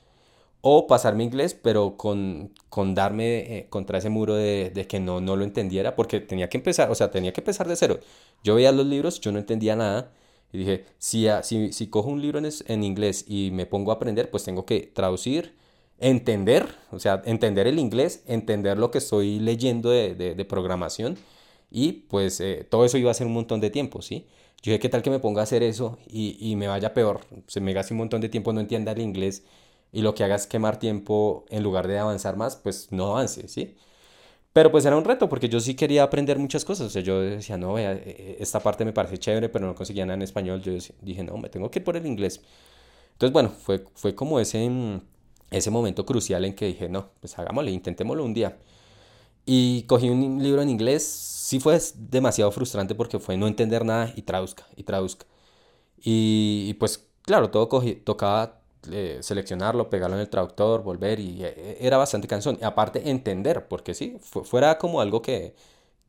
o 0.68 0.88
pasarme 0.88 1.24
inglés, 1.24 1.54
pero 1.54 1.96
con, 1.96 2.52
con 2.70 2.96
darme 2.96 3.58
eh, 3.58 3.68
contra 3.70 4.00
ese 4.00 4.10
muro 4.10 4.34
de, 4.34 4.72
de, 4.74 4.88
que 4.88 5.00
no, 5.00 5.22
no 5.22 5.36
lo 5.36 5.44
entendiera, 5.44 5.96
porque 5.96 6.22
tenía 6.22 6.50
que 6.50 6.58
empezar, 6.58 6.90
o 6.90 6.96
sea, 6.96 7.12
tenía 7.12 7.34
que 7.34 7.42
empezar 7.42 7.68
de 7.68 7.76
cero. 7.76 8.00
Yo 8.44 8.56
veía 8.56 8.72
los 8.72 8.88
libros, 8.88 9.22
yo 9.22 9.32
no 9.32 9.38
entendía 9.38 9.76
nada, 9.76 10.12
y 10.52 10.58
dije, 10.58 10.86
si, 10.98 11.28
si, 11.44 11.72
si 11.72 11.88
cojo 11.88 12.10
un 12.10 12.20
libro 12.20 12.40
en, 12.40 12.50
en 12.66 12.84
inglés 12.84 13.26
y 13.28 13.52
me 13.52 13.68
pongo 13.68 13.92
a 13.92 13.96
aprender, 13.96 14.32
pues 14.32 14.44
tengo 14.44 14.66
que 14.66 14.80
traducir, 14.82 15.54
entender, 16.00 16.66
o 16.92 16.98
sea, 17.00 17.22
entender 17.26 17.68
el 17.68 17.78
inglés, 17.78 18.24
entender 18.26 18.80
lo 18.80 18.90
que 18.90 18.98
estoy 18.98 19.40
leyendo 19.40 19.92
de, 19.92 20.16
de, 20.16 20.34
de 20.34 20.46
programación, 20.46 21.16
y 21.70 21.92
pues 22.10 22.40
eh, 22.40 22.66
todo 22.68 22.86
eso 22.86 22.98
iba 22.98 23.12
a 23.12 23.14
ser 23.14 23.28
un 23.28 23.34
montón 23.34 23.60
de 23.62 23.70
tiempo, 23.70 24.02
¿sí? 24.02 24.26
Yo 24.64 24.72
dije, 24.72 24.80
¿qué 24.80 24.90
tal 24.90 25.04
que 25.04 25.12
me 25.12 25.20
ponga 25.20 25.42
a 25.42 25.44
hacer 25.44 25.62
eso 25.62 26.00
y, 26.08 26.38
y 26.40 26.56
me 26.56 26.68
vaya 26.68 26.96
peor? 26.96 27.22
Se 27.46 27.62
me 27.62 27.72
gaste 27.74 27.94
un 27.94 28.00
montón 28.00 28.22
de 28.22 28.30
tiempo, 28.30 28.52
no 28.52 28.62
entienda 28.62 28.94
el 28.94 29.02
inglés 29.02 29.44
y 29.96 30.02
lo 30.02 30.14
que 30.14 30.26
haga 30.26 30.36
es 30.36 30.46
quemar 30.46 30.78
tiempo 30.78 31.46
en 31.50 31.64
lugar 31.64 31.88
de 31.88 31.98
avanzar 31.98 32.36
más, 32.36 32.58
pues 32.58 32.92
no 32.92 33.12
avance, 33.12 33.48
¿sí? 33.48 33.78
Pero 34.54 34.70
pues 34.72 34.86
era 34.86 34.98
un 34.98 35.06
reto 35.06 35.30
porque 35.30 35.50
yo 35.50 35.62
sí 35.62 35.76
quería 35.76 36.04
aprender 36.04 36.38
muchas 36.38 36.66
cosas. 36.66 36.88
O 36.88 36.90
sea, 36.90 37.02
yo 37.02 37.22
decía, 37.22 37.58
no, 37.58 37.74
vea, 37.74 37.94
e, 37.94 38.38
esta 38.40 38.60
parte 38.62 38.84
me 38.86 38.94
parece 38.94 39.18
chévere, 39.20 39.50
pero 39.50 39.68
no 39.68 39.76
conseguía 39.76 40.06
nada 40.06 40.16
en 40.16 40.24
español. 40.24 40.62
Yo 40.62 40.74
dije, 41.02 41.24
no, 41.24 41.38
me 41.38 41.50
tengo 41.50 41.72
que 41.72 41.80
ir 41.80 41.86
por 41.86 41.96
el 41.98 42.06
inglés. 42.06 42.42
Entonces, 43.14 43.34
bueno, 43.34 43.50
fue, 43.50 43.86
fue 43.96 44.16
como 44.16 44.40
ese, 44.42 44.70
ese 45.52 45.72
momento 45.72 46.06
crucial 46.06 46.44
en 46.46 46.56
que 46.56 46.66
dije, 46.68 46.90
no, 46.90 47.12
pues 47.22 47.38
hagámosle, 47.40 47.72
intentémoslo 47.72 48.26
un 48.26 48.34
día. 48.34 48.58
Y 49.46 49.84
cogí 49.84 50.10
un 50.10 50.44
libro 50.44 50.62
en 50.62 50.70
inglés, 50.70 51.04
sí 51.06 51.60
fue 51.60 51.80
demasiado 51.96 52.52
frustrante 52.52 52.96
porque 52.96 53.20
fue 53.20 53.38
no 53.38 53.48
entender 53.48 53.86
nada 53.86 54.12
y 54.16 54.24
traduzca, 54.24 54.68
y 54.76 54.84
traduzca. 54.84 55.26
Y, 55.98 56.74
pues 56.76 57.08
claro, 57.24 57.50
todo 57.50 57.70
tocaba 58.04 58.65
seleccionarlo, 59.22 59.90
pegarlo 59.90 60.16
en 60.16 60.22
el 60.22 60.30
traductor, 60.30 60.84
volver 60.84 61.20
y 61.20 61.44
eh, 61.44 61.78
era 61.80 61.98
bastante 61.98 62.28
cansón. 62.28 62.58
Aparte 62.64 63.10
entender, 63.10 63.68
porque 63.68 63.94
sí, 63.94 64.18
fuera 64.22 64.78
como 64.78 65.02
algo 65.02 65.22
que, 65.22 65.56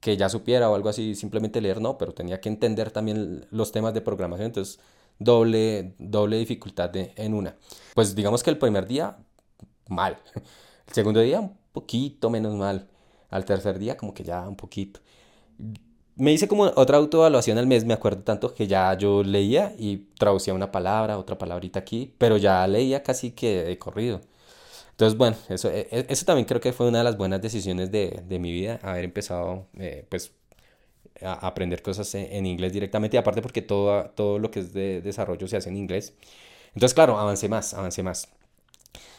que 0.01 0.17
ya 0.17 0.29
supiera 0.29 0.71
o 0.71 0.75
algo 0.75 0.89
así, 0.89 1.15
simplemente 1.15 1.61
leer 1.61 1.81
no, 1.81 1.99
pero 1.99 2.15
tenía 2.15 2.41
que 2.41 2.49
entender 2.49 2.91
también 2.91 3.47
los 3.51 3.73
temas 3.73 3.95
de 3.95 4.01
programación, 4.03 4.47
entonces 4.47 4.81
doble, 5.19 5.95
doble 5.99 6.39
dificultad 6.39 6.91
en 6.95 7.35
una. 7.35 7.57
Pues 7.95 8.15
digamos 8.15 8.43
que 8.43 8.51
el 8.51 8.59
primer 8.59 8.87
día, 8.87 9.19
mal. 9.89 10.19
El 10.87 10.95
segundo 10.95 11.21
día, 11.21 11.41
un 11.41 11.57
poquito 11.73 12.31
menos 12.31 12.55
mal 12.55 12.89
al 13.31 13.45
tercer 13.45 13.79
día 13.79 13.97
como 13.97 14.15
que 14.15 14.25
ya 14.25 14.49
un 14.49 14.57
poquito. 14.57 15.01
Me 16.17 16.33
hice 16.33 16.49
como 16.49 16.65
otra 16.65 16.97
autoevaluación 16.97 17.59
al 17.59 17.67
mes, 17.67 17.85
me 17.85 17.93
acuerdo 17.95 18.23
tanto 18.23 18.55
que 18.55 18.67
ya 18.67 18.95
yo 18.95 19.23
leía 19.23 19.75
y 19.79 19.99
traducía 20.19 20.55
una 20.55 20.73
palabra, 20.73 21.19
otra 21.19 21.37
palabrita 21.37 21.79
aquí, 21.81 22.15
pero 22.19 22.39
ya 22.39 22.67
leía 22.67 23.03
casi 23.03 23.33
que 23.33 23.65
de 23.65 23.79
corrido. 23.79 24.23
Entonces, 24.93 25.19
bueno, 25.19 25.37
eso, 25.51 25.71
e, 25.71 25.89
e, 25.91 26.07
eso 26.09 26.25
también 26.25 26.47
creo 26.47 26.61
que 26.61 26.73
fue 26.73 26.89
una 26.89 26.99
de 26.99 27.05
las 27.05 27.19
buenas 27.19 27.43
decisiones 27.43 27.91
de, 27.93 28.23
de 28.27 28.39
mi 28.39 28.51
vida, 28.53 28.81
haber 28.83 29.05
empezado, 29.05 29.67
eh, 29.79 30.07
pues, 30.09 30.33
a 31.23 31.35
aprender 31.47 31.83
cosas 31.83 32.15
en, 32.15 32.47
inglés 32.47 32.73
directamente, 32.73 33.17
y 33.17 33.19
aparte 33.19 33.43
porque 33.43 33.63
todo, 33.63 34.11
todo 34.11 34.39
lo 34.39 34.51
que 34.51 34.61
es 34.61 34.73
de 34.73 35.03
desarrollo 35.03 35.49
se 35.49 35.57
hace 35.59 35.69
en 35.71 35.77
inglés. 35.77 36.15
Entonces, 36.75 36.95
claro, 36.95 37.19
avancé 37.19 37.49
más, 37.49 37.75
avancé 37.75 38.03
más. 38.03 38.29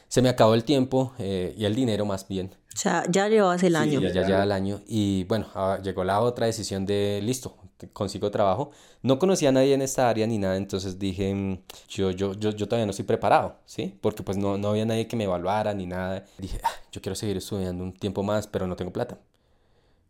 Se 0.07 0.21
me 0.21 0.29
acabó 0.29 0.53
el 0.55 0.63
tiempo 0.63 1.13
eh, 1.19 1.53
y 1.57 1.65
el 1.65 1.75
dinero 1.75 2.05
más 2.05 2.27
bien. 2.27 2.55
O 2.77 2.79
sea, 2.79 3.05
ya 3.09 3.27
llevas 3.27 3.63
el 3.63 3.75
año. 3.75 3.99
Ya, 4.01 4.11
ya 4.11 4.27
lleva 4.27 4.43
el 4.43 4.51
año. 4.51 4.81
Y 4.85 5.23
bueno, 5.23 5.47
ah, 5.55 5.79
llegó 5.81 6.03
la 6.03 6.21
otra 6.21 6.45
decisión 6.45 6.85
de, 6.85 7.19
listo, 7.23 7.57
consigo 7.91 8.29
trabajo. 8.29 8.69
No 9.01 9.17
conocía 9.17 9.49
a 9.49 9.51
nadie 9.51 9.73
en 9.73 9.81
esta 9.81 10.07
área 10.07 10.27
ni 10.27 10.37
nada, 10.37 10.57
entonces 10.57 10.99
dije, 10.99 11.33
mm, 11.33 11.59
yo, 11.89 12.11
yo, 12.11 12.33
yo, 12.35 12.51
yo 12.51 12.67
todavía 12.67 12.85
no 12.85 12.91
estoy 12.91 13.05
preparado, 13.05 13.55
¿sí? 13.65 13.97
Porque 13.99 14.21
pues 14.21 14.37
no, 14.37 14.59
no 14.59 14.67
había 14.69 14.85
nadie 14.85 15.07
que 15.07 15.15
me 15.15 15.23
evaluara 15.23 15.73
ni 15.73 15.87
nada. 15.87 16.23
Dije, 16.37 16.59
ah, 16.63 16.69
yo 16.91 17.01
quiero 17.01 17.15
seguir 17.15 17.37
estudiando 17.37 17.83
un 17.83 17.93
tiempo 17.93 18.21
más, 18.21 18.45
pero 18.45 18.67
no 18.67 18.75
tengo 18.75 18.93
plata. 18.93 19.17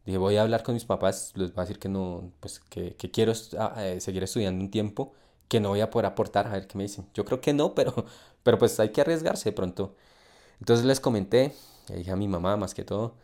Dije, 0.05 0.17
voy 0.17 0.35
a 0.35 0.41
hablar 0.41 0.63
con 0.63 0.73
mis 0.73 0.83
papás, 0.83 1.31
les 1.35 1.53
voy 1.53 1.61
a 1.61 1.63
decir 1.63 1.79
que 1.79 1.87
no, 1.87 2.33
pues 2.41 2.59
que, 2.59 2.97
que 2.97 3.09
quiero 3.09 3.31
ah, 3.59 3.75
eh, 3.77 4.01
seguir 4.01 4.23
estudiando 4.23 4.61
un 4.61 4.71
tiempo, 4.71 5.13
que 5.47 5.61
no 5.61 5.69
voy 5.69 5.79
a 5.79 5.89
poder 5.89 6.07
aportar, 6.07 6.47
a 6.47 6.51
ver 6.51 6.67
qué 6.67 6.77
me 6.77 6.83
dicen. 6.83 7.07
Yo 7.13 7.23
creo 7.23 7.39
que 7.39 7.53
no, 7.53 7.73
pero, 7.75 7.93
pero 8.43 8.57
pues 8.57 8.77
hay 8.81 8.89
que 8.89 8.99
arriesgarse 8.99 9.51
de 9.51 9.53
pronto. 9.53 9.95
Entonces 10.59 10.85
les 10.85 10.99
comenté, 10.99 11.53
le 11.89 11.97
dije 11.97 12.11
a 12.11 12.15
mi 12.15 12.27
mamá 12.27 12.57
más 12.57 12.73
que 12.73 12.83
todo, 12.83 13.15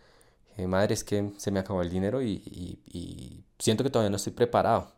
madre, 0.67 0.93
es 0.93 1.03
que 1.03 1.31
se 1.37 1.51
me 1.51 1.59
acabó 1.59 1.81
el 1.81 1.89
dinero 1.89 2.21
y, 2.21 2.41
y 2.85 3.43
siento 3.59 3.83
que 3.83 3.89
todavía 3.89 4.09
no 4.09 4.17
estoy 4.17 4.33
preparado. 4.33 4.93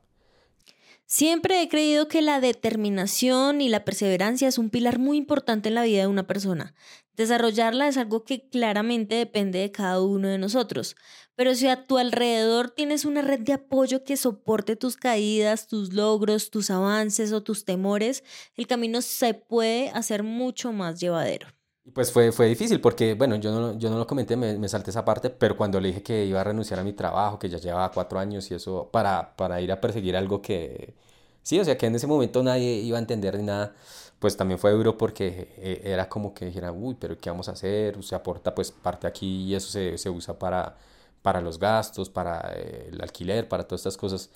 Siempre 1.07 1.61
he 1.61 1.69
creído 1.69 2.07
que 2.07 2.23
la 2.23 2.39
determinación 2.41 3.61
y 3.61 3.69
la 3.69 3.85
perseverancia 3.85 4.47
es 4.47 4.57
un 4.57 4.71
pilar 4.71 4.97
muy 4.97 5.17
importante 5.17 5.69
en 5.69 5.75
la 5.75 5.83
vida 5.83 6.01
de 6.01 6.07
una 6.07 6.25
persona. 6.25 6.73
Desarrollarla 7.15 7.87
es 7.87 7.97
algo 7.97 8.23
que 8.25 8.49
claramente 8.49 9.13
depende 9.13 9.59
de 9.59 9.71
cada 9.71 10.01
uno 10.01 10.27
de 10.27 10.39
nosotros. 10.39 10.95
Pero 11.35 11.53
si 11.53 11.67
a 11.67 11.85
tu 11.85 11.99
alrededor 11.99 12.71
tienes 12.71 13.05
una 13.05 13.21
red 13.21 13.41
de 13.41 13.53
apoyo 13.53 14.03
que 14.03 14.17
soporte 14.17 14.75
tus 14.75 14.97
caídas, 14.97 15.67
tus 15.67 15.93
logros, 15.93 16.49
tus 16.49 16.71
avances 16.71 17.31
o 17.33 17.43
tus 17.43 17.65
temores, 17.65 18.23
el 18.55 18.65
camino 18.65 19.01
se 19.03 19.35
puede 19.35 19.89
hacer 19.89 20.23
mucho 20.23 20.73
más 20.73 20.99
llevadero. 20.99 21.54
Pues 21.93 22.11
fue, 22.11 22.31
fue 22.31 22.47
difícil 22.47 22.81
porque, 22.81 23.13
bueno, 23.13 23.35
yo 23.35 23.51
no, 23.51 23.77
yo 23.77 23.89
no 23.91 23.97
lo 23.99 24.07
comenté, 24.07 24.35
me, 24.35 24.57
me, 24.57 24.67
salté 24.67 24.89
esa 24.89 25.05
parte, 25.05 25.29
pero 25.29 25.55
cuando 25.55 25.79
le 25.79 25.89
dije 25.89 26.01
que 26.01 26.25
iba 26.25 26.41
a 26.41 26.43
renunciar 26.43 26.79
a 26.79 26.83
mi 26.83 26.93
trabajo, 26.93 27.37
que 27.37 27.47
ya 27.47 27.59
llevaba 27.59 27.91
cuatro 27.91 28.17
años 28.19 28.49
y 28.49 28.55
eso, 28.55 28.89
para, 28.91 29.35
para 29.35 29.61
ir 29.61 29.71
a 29.71 29.79
perseguir 29.79 30.17
algo 30.17 30.41
que, 30.41 30.95
sí, 31.43 31.59
o 31.59 31.63
sea, 31.63 31.77
que 31.77 31.85
en 31.85 31.95
ese 31.95 32.07
momento 32.07 32.41
nadie 32.41 32.73
iba 32.81 32.97
a 32.97 33.01
entender 33.01 33.37
ni 33.37 33.43
nada, 33.43 33.75
pues 34.19 34.35
también 34.35 34.59
fue 34.59 34.71
duro 34.71 34.97
porque 34.97 35.53
eh, 35.57 35.81
era 35.85 36.09
como 36.09 36.33
que 36.33 36.45
dijera, 36.45 36.71
uy, 36.71 36.95
pero 36.99 37.17
¿qué 37.19 37.29
vamos 37.29 37.49
a 37.49 37.51
hacer? 37.51 38.01
Se 38.03 38.15
aporta 38.15 38.55
pues 38.55 38.71
parte 38.71 39.05
aquí 39.05 39.43
y 39.43 39.55
eso 39.55 39.69
se, 39.69 39.97
se 39.99 40.09
usa 40.09 40.39
para, 40.39 40.77
para 41.21 41.39
los 41.39 41.59
gastos, 41.59 42.09
para 42.09 42.51
eh, 42.55 42.89
el 42.91 43.01
alquiler, 43.01 43.47
para 43.47 43.63
todas 43.67 43.81
estas 43.81 43.97
cosas. 43.97 44.31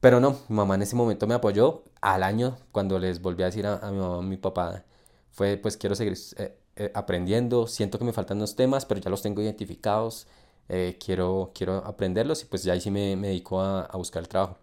Pero 0.00 0.20
no, 0.20 0.30
mi 0.48 0.56
mamá 0.56 0.74
en 0.76 0.82
ese 0.82 0.96
momento 0.96 1.26
me 1.26 1.34
apoyó. 1.34 1.82
Al 2.00 2.22
año, 2.22 2.56
cuando 2.72 2.98
les 2.98 3.20
volví 3.20 3.42
a 3.42 3.46
decir 3.46 3.66
a, 3.66 3.76
a 3.78 3.90
mi 3.90 3.98
mamá, 3.98 4.18
a 4.18 4.22
mi 4.22 4.36
papá, 4.38 4.84
fue 5.32 5.56
pues 5.56 5.76
quiero 5.76 5.94
seguir 5.94 6.16
eh, 6.36 6.56
eh, 6.76 6.92
aprendiendo, 6.94 7.66
siento 7.66 7.98
que 7.98 8.04
me 8.04 8.12
faltan 8.12 8.38
unos 8.38 8.56
temas, 8.56 8.84
pero 8.84 9.00
ya 9.00 9.10
los 9.10 9.22
tengo 9.22 9.42
identificados, 9.42 10.26
eh, 10.68 10.96
quiero, 11.04 11.50
quiero 11.54 11.76
aprenderlos 11.78 12.42
y 12.42 12.46
pues 12.46 12.62
ya 12.62 12.72
ahí 12.74 12.80
sí 12.80 12.90
me, 12.90 13.16
me 13.16 13.28
dedico 13.28 13.60
a, 13.60 13.88
buscar 13.94 14.22
el 14.22 14.28
trabajo. 14.28 14.56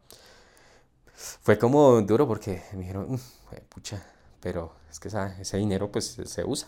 Fue 1.14 1.58
como 1.58 2.02
duro 2.02 2.28
porque 2.28 2.62
me 2.74 2.80
dijeron, 2.80 3.14
mm, 3.14 3.20
pucha, 3.70 4.04
pero 4.40 4.74
es 4.90 5.00
que 5.00 5.10
ese 5.10 5.58
dinero 5.58 5.92
pues 5.92 6.18
se 6.24 6.46
usa. 6.46 6.68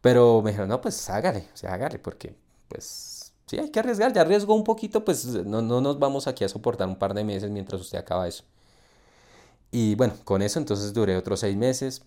Pero 0.00 0.40
me 0.42 0.50
dijeron, 0.50 0.68
no, 0.68 0.80
pues 0.80 1.10
hágale, 1.10 1.48
o 1.52 1.56
sea, 1.56 1.74
hágale, 1.74 1.98
porque 1.98 2.34
pues 2.68 3.32
sí, 3.46 3.58
hay 3.58 3.70
que 3.70 3.80
arriesgar, 3.80 4.12
ya 4.12 4.22
arriesgó 4.22 4.54
un 4.54 4.64
poquito, 4.64 5.04
pues 5.04 5.26
no, 5.26 5.60
no 5.62 5.80
nos 5.80 5.98
vamos 5.98 6.26
aquí 6.26 6.44
a 6.44 6.48
soportar 6.48 6.88
un 6.88 6.96
par 6.96 7.14
de 7.14 7.24
meses 7.24 7.50
mientras 7.50 7.80
usted 7.80 7.98
acaba 7.98 8.28
eso. 8.28 8.44
Y 9.72 9.94
bueno, 9.94 10.14
con 10.24 10.42
eso 10.42 10.58
entonces 10.58 10.92
duré 10.92 11.16
otros 11.16 11.40
seis 11.40 11.56
meses, 11.56 12.02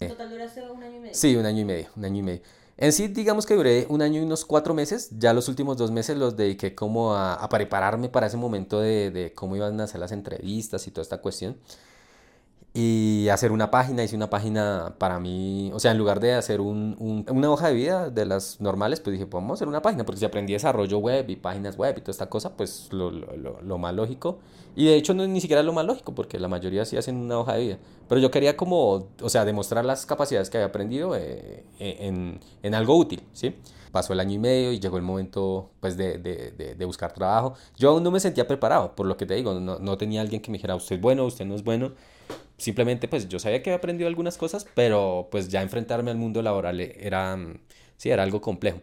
¿En 0.00 0.08
total 0.08 0.30
duraste 0.30 0.62
un 0.70 0.82
año 0.82 0.96
y 0.96 1.00
medio? 1.00 1.14
Sí, 1.14 1.36
un 1.36 1.46
año 1.46 1.60
y 1.60 1.64
medio, 1.64 1.88
un 1.96 2.04
año 2.04 2.18
y 2.18 2.22
medio. 2.22 2.42
En 2.78 2.92
sí, 2.92 3.08
digamos 3.08 3.46
que 3.46 3.54
duré 3.54 3.86
un 3.88 4.02
año 4.02 4.20
y 4.20 4.24
unos 4.24 4.44
cuatro 4.44 4.74
meses. 4.74 5.08
Ya 5.18 5.32
los 5.32 5.48
últimos 5.48 5.78
dos 5.78 5.90
meses 5.90 6.18
los 6.18 6.36
dediqué 6.36 6.74
como 6.74 7.14
a, 7.14 7.34
a 7.34 7.48
prepararme 7.48 8.10
para 8.10 8.26
ese 8.26 8.36
momento 8.36 8.80
de, 8.80 9.10
de, 9.10 9.32
cómo 9.32 9.56
iban 9.56 9.80
a 9.80 9.84
hacer 9.84 10.00
las 10.00 10.12
entrevistas 10.12 10.86
y 10.86 10.90
toda 10.90 11.02
esta 11.02 11.18
cuestión 11.18 11.56
y 12.78 13.30
hacer 13.30 13.52
una 13.52 13.70
página, 13.70 14.04
hice 14.04 14.14
una 14.14 14.28
página 14.28 14.94
para 14.98 15.18
mí, 15.18 15.70
o 15.72 15.80
sea, 15.80 15.92
en 15.92 15.98
lugar 15.98 16.20
de 16.20 16.34
hacer 16.34 16.60
un, 16.60 16.94
un, 16.98 17.24
una 17.34 17.50
hoja 17.50 17.68
de 17.68 17.74
vida 17.74 18.10
de 18.10 18.26
las 18.26 18.60
normales, 18.60 19.00
pues 19.00 19.12
dije, 19.12 19.24
pues 19.24 19.42
vamos 19.42 19.52
a 19.52 19.54
hacer 19.54 19.68
una 19.68 19.80
página, 19.80 20.04
porque 20.04 20.18
si 20.18 20.26
aprendí 20.26 20.52
desarrollo 20.52 20.98
web 20.98 21.24
y 21.30 21.36
páginas 21.36 21.78
web 21.78 21.94
y 21.96 22.00
toda 22.02 22.10
esta 22.10 22.28
cosa, 22.28 22.54
pues 22.54 22.88
lo, 22.90 23.10
lo, 23.10 23.62
lo, 23.62 23.78
más 23.78 23.94
lógico, 23.94 24.40
y 24.74 24.84
de 24.84 24.96
hecho 24.96 25.14
no 25.14 25.22
es 25.22 25.30
ni 25.30 25.40
siquiera 25.40 25.62
lo 25.62 25.72
más 25.72 25.86
lógico, 25.86 26.14
porque 26.14 26.38
la 26.38 26.48
mayoría 26.48 26.84
sí 26.84 26.98
hacen 26.98 27.16
una 27.16 27.38
hoja 27.38 27.54
de 27.54 27.60
vida, 27.62 27.78
pero 28.10 28.20
yo 28.20 28.30
quería 28.30 28.58
como, 28.58 29.08
o 29.22 29.28
sea, 29.30 29.46
demostrar 29.46 29.86
las 29.86 30.04
capacidades 30.04 30.50
que 30.50 30.58
había 30.58 30.66
aprendido 30.66 31.16
eh, 31.16 31.64
en, 31.78 32.40
en, 32.62 32.74
algo 32.74 32.94
útil, 32.98 33.22
¿sí? 33.32 33.56
Pasó 33.90 34.12
el 34.12 34.20
año 34.20 34.34
y 34.34 34.38
medio 34.38 34.72
y 34.72 34.80
llegó 34.80 34.98
el 34.98 35.02
momento, 35.02 35.70
pues, 35.80 35.96
de, 35.96 36.18
de, 36.18 36.50
de, 36.50 36.74
de 36.74 36.84
buscar 36.84 37.14
trabajo. 37.14 37.54
Yo 37.78 37.92
aún 37.92 38.02
no 38.02 38.10
me 38.10 38.20
sentía 38.20 38.46
preparado, 38.46 38.94
por 38.94 39.06
lo 39.06 39.16
que 39.16 39.24
te 39.24 39.32
digo, 39.32 39.58
no, 39.58 39.78
no 39.78 39.96
tenía 39.96 40.20
alguien 40.20 40.42
que 40.42 40.50
me 40.50 40.58
dijera, 40.58 40.76
usted 40.76 40.96
es 40.96 41.00
bueno, 41.00 41.24
usted 41.24 41.46
no 41.46 41.54
es 41.54 41.64
bueno, 41.64 41.92
simplemente 42.58 43.08
pues 43.08 43.28
yo 43.28 43.38
sabía 43.38 43.62
que 43.62 43.70
había 43.70 43.78
aprendido 43.78 44.08
algunas 44.08 44.38
cosas, 44.38 44.66
pero 44.74 45.28
pues 45.30 45.48
ya 45.48 45.62
enfrentarme 45.62 46.10
al 46.10 46.16
mundo 46.18 46.42
laboral 46.42 46.80
era, 46.80 47.36
mm, 47.36 47.58
sí, 47.96 48.10
era 48.10 48.22
algo 48.22 48.40
complejo. 48.40 48.80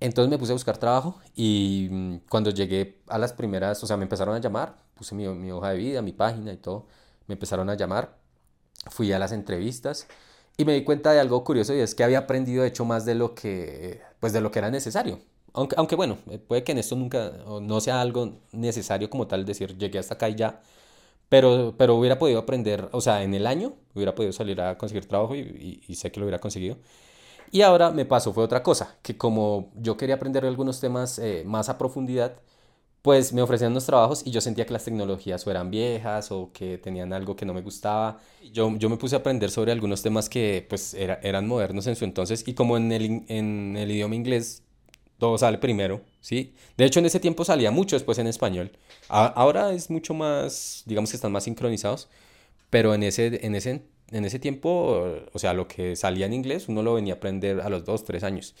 Entonces 0.00 0.30
me 0.30 0.38
puse 0.38 0.52
a 0.52 0.54
buscar 0.54 0.78
trabajo 0.78 1.20
y 1.34 1.88
mm, 1.90 2.16
cuando 2.28 2.50
llegué 2.50 3.00
a 3.08 3.18
las 3.18 3.32
primeras, 3.32 3.82
o 3.82 3.86
sea, 3.86 3.96
me 3.96 4.04
empezaron 4.04 4.34
a 4.34 4.40
llamar, 4.40 4.76
puse 4.94 5.14
mi, 5.14 5.26
mi 5.28 5.50
hoja 5.52 5.70
de 5.70 5.78
vida, 5.78 6.02
mi 6.02 6.12
página 6.12 6.52
y 6.52 6.56
todo, 6.58 6.86
me 7.26 7.34
empezaron 7.34 7.70
a 7.70 7.74
llamar, 7.74 8.16
fui 8.90 9.12
a 9.12 9.18
las 9.18 9.32
entrevistas 9.32 10.06
y 10.56 10.64
me 10.64 10.74
di 10.74 10.84
cuenta 10.84 11.12
de 11.12 11.20
algo 11.20 11.42
curioso 11.44 11.74
y 11.74 11.80
es 11.80 11.94
que 11.94 12.04
había 12.04 12.18
aprendido 12.18 12.62
de 12.62 12.68
hecho 12.68 12.84
más 12.84 13.04
de 13.04 13.14
lo 13.14 13.34
que, 13.34 14.00
pues 14.20 14.32
de 14.32 14.40
lo 14.40 14.50
que 14.50 14.58
era 14.60 14.70
necesario. 14.70 15.20
Aunque, 15.52 15.76
aunque 15.78 15.96
bueno, 15.96 16.18
eh, 16.30 16.38
puede 16.38 16.64
que 16.64 16.72
en 16.72 16.78
esto 16.78 16.96
nunca, 16.96 17.32
no 17.62 17.80
sea 17.80 18.00
algo 18.00 18.40
necesario 18.52 19.08
como 19.10 19.26
tal 19.26 19.44
decir 19.44 19.76
llegué 19.78 19.98
hasta 19.98 20.14
acá 20.14 20.28
y 20.28 20.34
ya, 20.34 20.62
pero, 21.28 21.74
pero 21.76 21.94
hubiera 21.96 22.18
podido 22.18 22.40
aprender, 22.40 22.88
o 22.92 23.00
sea, 23.00 23.22
en 23.22 23.34
el 23.34 23.46
año 23.46 23.74
hubiera 23.94 24.14
podido 24.14 24.32
salir 24.32 24.60
a 24.60 24.78
conseguir 24.78 25.06
trabajo 25.06 25.34
y, 25.34 25.82
y, 25.86 25.94
sé 25.94 26.10
que 26.12 26.20
lo 26.20 26.26
hubiera 26.26 26.38
conseguido. 26.40 26.76
Y 27.50 27.62
ahora 27.62 27.90
me 27.90 28.04
pasó, 28.04 28.32
fue 28.32 28.44
otra 28.44 28.62
cosa, 28.62 28.96
que 29.02 29.16
como 29.16 29.70
yo 29.76 29.96
quería 29.96 30.16
aprender 30.16 30.44
algunos 30.44 30.80
temas 30.80 31.18
eh, 31.18 31.44
más 31.46 31.68
a 31.68 31.78
profundidad, 31.78 32.36
pues 33.04 33.34
me 33.34 33.42
ofrecían 33.42 33.72
unos 33.72 33.84
trabajos 33.84 34.22
y 34.26 34.30
yo 34.30 34.40
sentía 34.40 34.64
que 34.64 34.72
las 34.72 34.84
tecnologías 34.84 35.46
o 35.46 35.50
eran 35.50 35.70
viejas 35.70 36.32
o 36.32 36.50
que 36.54 36.78
tenían 36.78 37.12
algo 37.12 37.36
que 37.36 37.44
no 37.44 37.52
me 37.52 37.60
gustaba. 37.60 38.18
Yo, 38.50 38.74
yo 38.78 38.88
me 38.88 38.96
puse 38.96 39.14
a 39.14 39.18
aprender 39.18 39.50
sobre 39.50 39.72
algunos 39.72 40.02
temas 40.02 40.30
que 40.30 40.66
pues 40.68 40.94
era, 40.94 41.20
eran 41.22 41.46
modernos 41.46 41.86
en 41.86 41.96
su 41.96 42.06
entonces 42.06 42.48
y 42.48 42.54
como 42.54 42.78
en 42.78 42.92
el, 42.92 43.24
en 43.28 43.76
el 43.76 43.90
idioma 43.90 44.16
inglés 44.16 44.62
todo 45.18 45.36
sale 45.36 45.58
primero, 45.58 46.00
¿sí? 46.24 46.54
De 46.78 46.86
hecho, 46.86 47.00
en 47.00 47.06
ese 47.06 47.20
tiempo 47.20 47.44
salía 47.44 47.70
mucho 47.70 47.96
después 47.96 48.16
en 48.18 48.26
español. 48.26 48.72
ahora 49.08 49.72
es 49.74 49.90
mucho 49.90 50.14
más, 50.14 50.82
digamos 50.86 51.10
que 51.10 51.16
están 51.16 51.32
más 51.32 51.44
sincronizados, 51.44 52.08
pero 52.70 52.94
en 52.94 53.02
ese, 53.02 53.46
en 53.46 53.54
ese, 53.54 53.82
en 54.10 54.24
ese 54.24 54.38
tiempo, 54.38 55.04
o 55.32 55.38
sea, 55.38 55.52
lo 55.52 55.68
que 55.68 55.96
salía 55.96 56.24
en 56.24 56.32
inglés, 56.32 56.68
uno 56.68 56.82
lo 56.82 56.94
venía 56.94 57.14
a 57.14 57.16
aprender 57.18 57.60
a 57.60 57.68
los 57.68 57.84
dos, 57.84 58.04
tres 58.04 58.24
años. 58.24 58.54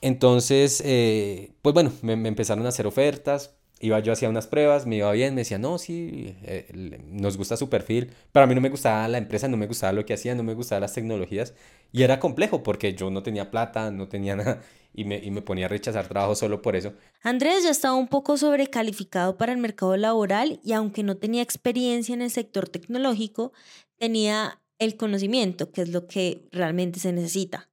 Entonces, 0.00 0.82
eh, 0.84 1.52
pues 1.62 1.72
bueno, 1.72 1.92
me, 2.02 2.14
empezaron 2.14 2.66
a 2.66 2.70
hacer 2.70 2.86
ofertas, 2.86 3.54
iba 3.80 4.00
yo 4.00 4.12
hacía 4.12 4.28
unas 4.28 4.48
pruebas, 4.48 4.86
me 4.86 4.96
iba 4.96 5.12
bien, 5.12 5.34
me 5.34 5.42
decía, 5.42 5.58
no, 5.58 5.78
sí, 5.78 6.34
eh, 6.42 6.98
nos 7.06 7.36
gusta 7.36 7.56
su 7.56 7.68
perfil, 7.70 8.10
pero 8.32 8.44
a 8.44 8.46
mí 8.48 8.56
no 8.56 8.60
me 8.60 8.70
gustaba 8.70 9.06
la 9.06 9.18
empresa, 9.18 9.46
no 9.46 9.56
me 9.56 9.68
gustaba 9.68 9.92
lo 9.92 10.04
que 10.04 10.14
hacía, 10.14 10.34
no 10.34 10.42
me 10.42 10.54
gustaban 10.54 10.82
las 10.82 10.94
tecnologías, 10.94 11.54
y 11.92 12.02
era 12.02 12.20
complejo 12.20 12.62
porque 12.62 12.94
yo 12.94 13.10
no 13.10 13.22
tenía 13.22 13.50
plata, 13.50 13.90
no 13.90 14.08
tenía 14.08 14.36
nada, 14.36 14.62
y 14.92 15.04
me, 15.04 15.18
y 15.18 15.30
me 15.30 15.42
ponía 15.42 15.66
a 15.66 15.68
rechazar 15.68 16.08
trabajo 16.08 16.34
solo 16.34 16.62
por 16.62 16.76
eso. 16.76 16.94
Andrés 17.22 17.64
ya 17.64 17.70
estaba 17.70 17.94
un 17.94 18.08
poco 18.08 18.36
sobrecalificado 18.36 19.36
para 19.36 19.52
el 19.52 19.58
mercado 19.58 19.96
laboral 19.96 20.60
y 20.64 20.72
aunque 20.72 21.02
no 21.02 21.16
tenía 21.16 21.42
experiencia 21.42 22.14
en 22.14 22.22
el 22.22 22.30
sector 22.30 22.68
tecnológico, 22.68 23.52
tenía 23.96 24.60
el 24.78 24.96
conocimiento, 24.96 25.70
que 25.70 25.82
es 25.82 25.90
lo 25.90 26.06
que 26.06 26.48
realmente 26.50 27.00
se 27.00 27.12
necesita. 27.12 27.68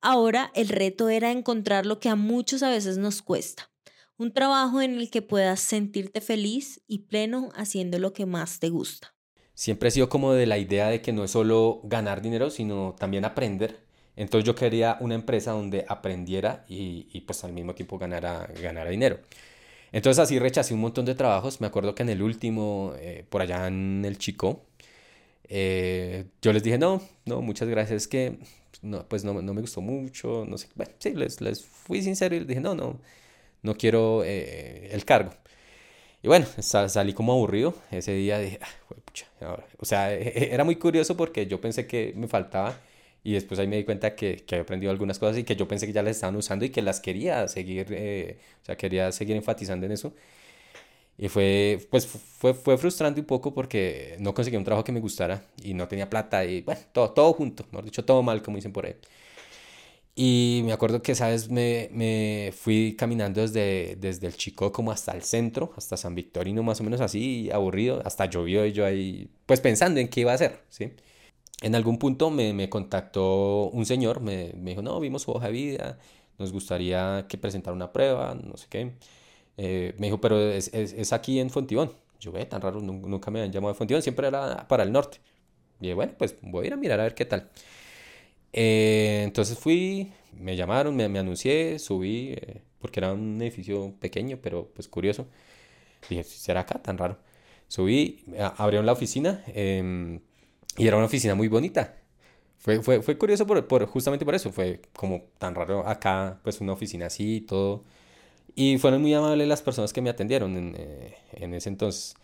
Ahora 0.00 0.50
el 0.54 0.68
reto 0.68 1.08
era 1.08 1.30
encontrar 1.30 1.86
lo 1.86 2.00
que 2.00 2.08
a 2.08 2.16
muchos 2.16 2.62
a 2.62 2.70
veces 2.70 2.98
nos 2.98 3.22
cuesta. 3.22 3.70
Un 4.16 4.32
trabajo 4.32 4.80
en 4.82 4.98
el 4.98 5.10
que 5.10 5.22
puedas 5.22 5.60
sentirte 5.60 6.20
feliz 6.20 6.82
y 6.86 7.00
pleno 7.00 7.50
haciendo 7.54 7.98
lo 7.98 8.12
que 8.12 8.26
más 8.26 8.60
te 8.60 8.68
gusta. 8.68 9.14
Siempre 9.60 9.88
he 9.88 9.92
sido 9.92 10.08
como 10.08 10.32
de 10.32 10.46
la 10.46 10.58
idea 10.58 10.88
de 10.88 11.02
que 11.02 11.12
no 11.12 11.24
es 11.24 11.32
solo 11.32 11.80
ganar 11.84 12.22
dinero, 12.22 12.50
sino 12.50 12.94
también 12.98 13.24
aprender 13.24 13.90
entonces 14.20 14.46
yo 14.46 14.54
quería 14.54 14.98
una 15.00 15.14
empresa 15.14 15.52
donde 15.52 15.86
aprendiera 15.88 16.66
y, 16.68 17.22
pues 17.22 17.42
al 17.44 17.54
mismo 17.54 17.74
tiempo 17.74 17.98
ganara, 17.98 18.48
ganara 18.60 18.90
dinero. 18.90 19.18
Entonces 19.92 20.20
así 20.20 20.38
rechacé 20.38 20.74
un 20.74 20.80
montón 20.80 21.06
de 21.06 21.14
trabajos. 21.14 21.60
Me 21.62 21.66
acuerdo 21.66 21.94
que 21.94 22.02
en 22.02 22.10
el 22.10 22.22
último, 22.22 22.92
eh, 22.98 23.24
por 23.30 23.40
allá 23.42 23.66
en 23.66 24.04
el 24.04 24.18
Chico, 24.18 24.66
eh, 25.48 26.26
yo 26.42 26.52
les 26.52 26.62
dije, 26.62 26.78
no, 26.78 27.00
no, 27.24 27.40
muchas 27.42 27.68
gracias, 27.68 28.02
es 28.02 28.08
que 28.08 28.38
no, 28.82 29.08
pues 29.08 29.24
no, 29.24 29.40
no, 29.42 29.54
me 29.54 29.62
gustó 29.62 29.80
mucho, 29.80 30.44
no 30.46 30.58
sé, 30.58 30.68
bueno, 30.74 30.92
sí, 30.98 31.14
les, 31.14 31.40
les, 31.40 31.64
fui 31.64 32.02
sincero 32.02 32.36
y 32.36 32.40
les 32.40 32.48
dije, 32.48 32.60
no, 32.60 32.74
no, 32.74 33.00
no 33.62 33.74
quiero 33.76 34.22
eh, 34.24 34.90
el 34.92 35.04
cargo. 35.06 35.32
Y 36.22 36.28
bueno, 36.28 36.46
salí 36.60 37.14
como 37.14 37.32
aburrido 37.32 37.74
ese 37.90 38.12
día, 38.12 38.38
dije, 38.38 38.58
ah, 38.62 38.68
pucha, 39.04 39.26
o 39.78 39.84
sea, 39.86 40.12
era 40.14 40.64
muy 40.64 40.76
curioso 40.76 41.16
porque 41.16 41.46
yo 41.46 41.60
pensé 41.60 41.86
que 41.86 42.12
me 42.16 42.28
faltaba 42.28 42.76
y 43.24 43.32
después 43.32 43.58
ahí 43.60 43.66
me 43.68 43.76
di 43.76 43.84
cuenta 43.84 44.14
que, 44.14 44.36
que 44.44 44.54
había 44.56 44.62
aprendido 44.64 44.90
algunas 44.92 45.18
cosas 45.18 45.38
y 45.38 45.44
que 45.44 45.56
yo 45.56 45.66
pensé 45.68 45.86
que 45.86 45.92
ya 45.94 46.02
las 46.02 46.16
estaban 46.16 46.36
usando 46.36 46.64
y 46.64 46.70
que 46.70 46.82
las 46.82 47.00
quería 47.00 47.48
seguir, 47.48 47.86
eh, 47.90 48.38
o 48.62 48.64
sea, 48.66 48.76
quería 48.76 49.12
seguir 49.12 49.36
enfatizando 49.36 49.86
en 49.86 49.92
eso. 49.92 50.12
Y 51.18 51.28
fue, 51.28 51.86
pues 51.90 52.06
fue, 52.06 52.54
fue 52.54 52.78
frustrante 52.78 53.20
un 53.20 53.26
poco 53.26 53.52
porque 53.52 54.16
no 54.20 54.32
conseguí 54.32 54.56
un 54.56 54.64
trabajo 54.64 54.84
que 54.84 54.92
me 54.92 55.00
gustara 55.00 55.42
y 55.62 55.74
no 55.74 55.86
tenía 55.86 56.08
plata 56.08 56.44
y 56.46 56.62
bueno, 56.62 56.80
todo, 56.92 57.10
todo 57.10 57.32
junto, 57.34 57.64
mejor 57.70 57.84
dicho, 57.84 58.04
todo 58.04 58.22
mal, 58.22 58.42
como 58.42 58.56
dicen 58.56 58.72
por 58.72 58.86
ahí. 58.86 58.94
Y 60.14 60.62
me 60.64 60.72
acuerdo 60.72 61.02
que, 61.02 61.14
¿sabes? 61.14 61.50
Me, 61.50 61.88
me 61.92 62.52
fui 62.54 62.96
caminando 62.96 63.40
desde, 63.40 63.96
desde 63.96 64.26
el 64.26 64.36
Chico 64.36 64.72
como 64.72 64.92
hasta 64.92 65.12
el 65.12 65.22
centro, 65.22 65.72
hasta 65.76 65.96
San 65.96 66.14
Victorino, 66.14 66.62
más 66.62 66.80
o 66.80 66.84
menos 66.84 67.00
así, 67.00 67.50
aburrido, 67.52 68.02
hasta 68.04 68.26
llovió 68.26 68.66
y 68.66 68.72
yo 68.72 68.84
ahí, 68.84 69.30
pues 69.46 69.60
pensando 69.60 70.00
en 70.00 70.08
qué 70.08 70.20
iba 70.22 70.32
a 70.32 70.34
hacer, 70.34 70.60
¿sí? 70.68 70.92
en 71.60 71.74
algún 71.74 71.98
punto 71.98 72.30
me, 72.30 72.52
me 72.54 72.68
contactó 72.70 73.68
un 73.70 73.84
señor, 73.86 74.20
me, 74.20 74.52
me, 74.56 74.70
dijo, 74.70 74.82
no, 74.82 74.98
vimos 75.00 75.22
su 75.22 75.32
hoja 75.32 75.46
de 75.46 75.52
vida, 75.52 75.98
nos 76.38 76.52
gustaría 76.52 77.26
que 77.28 77.38
presentara 77.38 77.74
una 77.74 77.92
prueba, 77.92 78.34
no 78.34 78.56
sé 78.56 78.66
qué. 78.70 78.92
Eh, 79.56 79.94
me 79.98 80.06
dijo, 80.06 80.20
pero 80.20 80.40
es, 80.40 80.72
es, 80.74 80.92
es, 80.94 81.12
aquí 81.12 81.38
en 81.40 81.50
Fontibón. 81.50 81.92
Yo, 82.18 82.32
ve, 82.32 82.46
tan 82.46 82.60
raro, 82.62 82.80
nunca 82.80 83.30
me 83.30 83.40
habían 83.40 83.52
llamado 83.52 83.74
de 83.74 83.78
Fontibón, 83.78 84.02
siempre 84.02 84.28
era 84.28 84.66
para 84.68 84.82
el 84.84 84.92
norte. 84.92 85.20
Y 85.80 85.84
dije, 85.84 85.94
bueno, 85.94 86.14
pues 86.18 86.36
voy 86.42 86.64
a 86.64 86.66
ir 86.68 86.72
a 86.74 86.76
mirar 86.76 87.00
a 87.00 87.04
ver 87.04 87.14
qué 87.14 87.24
tal. 87.26 87.50
Eh, 88.52 89.22
entonces 89.24 89.58
fui, 89.58 90.12
me 90.32 90.56
llamaron, 90.56 90.96
me, 90.96 91.04
anuncié, 91.04 91.78
subí, 91.78 92.32
eh, 92.32 92.62
porque 92.80 93.00
era 93.00 93.12
un 93.12 93.40
edificio 93.42 93.94
pequeño, 94.00 94.38
pero 94.42 94.70
pues 94.74 94.88
curioso. 94.88 95.26
Dije, 96.08 96.24
¿será 96.24 96.60
acá 96.60 96.80
tan 96.82 96.98
raro? 96.98 97.18
Subí, 97.68 98.24
abrieron 98.56 98.86
la 98.86 98.92
oficina 98.92 99.44
eh, 99.48 100.20
y 100.76 100.86
era 100.86 100.96
una 100.96 101.06
oficina 101.06 101.34
muy 101.34 101.48
bonita. 101.48 101.96
Fue, 102.58 102.82
fue, 102.82 103.00
fue 103.02 103.16
curioso 103.16 103.46
por, 103.46 103.86
justamente 103.86 104.24
por 104.26 104.34
eso, 104.34 104.52
fue 104.52 104.82
como 104.94 105.22
tan 105.38 105.54
raro 105.54 105.86
acá, 105.88 106.40
pues 106.42 106.60
una 106.60 106.74
oficina 106.74 107.06
así 107.06 107.36
y 107.36 107.40
todo. 107.42 107.84
Y 108.54 108.78
fueron 108.78 109.02
muy 109.02 109.14
amables 109.14 109.48
las 109.48 109.62
personas 109.62 109.92
que 109.92 110.02
me 110.02 110.10
atendieron 110.10 110.56
en, 110.56 110.74
eh, 110.78 111.16
en 111.32 111.54
ese 111.54 111.70
entonces. 111.70 112.14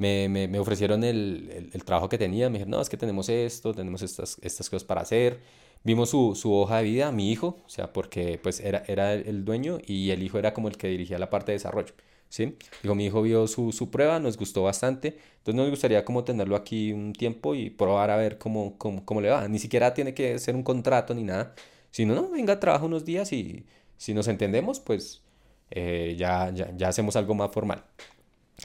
Me, 0.00 0.28
me, 0.28 0.48
me 0.48 0.58
ofrecieron 0.58 1.04
el, 1.04 1.50
el, 1.54 1.70
el, 1.72 1.84
trabajo 1.84 2.08
que 2.08 2.18
tenía, 2.18 2.48
me 2.48 2.54
dijeron, 2.54 2.70
no, 2.70 2.80
es 2.80 2.88
que 2.88 2.96
tenemos 2.96 3.28
esto, 3.28 3.74
tenemos 3.74 4.02
estas, 4.02 4.38
estas 4.42 4.68
cosas 4.70 4.84
para 4.84 5.02
hacer. 5.02 5.40
Vimos 5.84 6.10
su, 6.10 6.34
su, 6.34 6.52
hoja 6.52 6.78
de 6.78 6.84
vida, 6.84 7.12
mi 7.12 7.30
hijo, 7.30 7.58
o 7.64 7.68
sea, 7.68 7.92
porque 7.92 8.38
pues 8.42 8.60
era, 8.60 8.82
era 8.86 9.14
el 9.14 9.44
dueño 9.44 9.78
y 9.86 10.10
el 10.10 10.22
hijo 10.22 10.38
era 10.38 10.52
como 10.54 10.68
el 10.68 10.76
que 10.76 10.88
dirigía 10.88 11.18
la 11.18 11.30
parte 11.30 11.52
de 11.52 11.56
desarrollo. 11.56 11.94
¿sí? 12.30 12.56
Digo, 12.82 12.94
mi 12.94 13.06
hijo 13.06 13.20
vio 13.22 13.46
su, 13.46 13.72
su, 13.72 13.90
prueba, 13.90 14.18
nos 14.20 14.38
gustó 14.38 14.62
bastante, 14.62 15.18
entonces 15.38 15.54
nos 15.54 15.68
gustaría 15.70 16.04
como 16.04 16.24
tenerlo 16.24 16.56
aquí 16.56 16.92
un 16.92 17.12
tiempo 17.12 17.54
y 17.54 17.70
probar 17.70 18.10
a 18.10 18.16
ver 18.16 18.38
cómo, 18.38 18.78
cómo, 18.78 19.04
cómo 19.04 19.20
le 19.20 19.28
va. 19.28 19.46
Ni 19.48 19.58
siquiera 19.58 19.92
tiene 19.94 20.14
que 20.14 20.38
ser 20.38 20.56
un 20.56 20.62
contrato 20.62 21.14
ni 21.14 21.24
nada, 21.24 21.54
sino, 21.90 22.14
no, 22.14 22.30
venga, 22.30 22.58
trabaja 22.60 22.84
unos 22.86 23.04
días 23.04 23.32
y 23.32 23.66
si 23.96 24.14
nos 24.14 24.28
entendemos, 24.28 24.80
pues 24.80 25.22
eh, 25.70 26.14
ya, 26.18 26.50
ya, 26.54 26.72
ya 26.76 26.88
hacemos 26.88 27.16
algo 27.16 27.34
más 27.34 27.50
formal. 27.52 27.84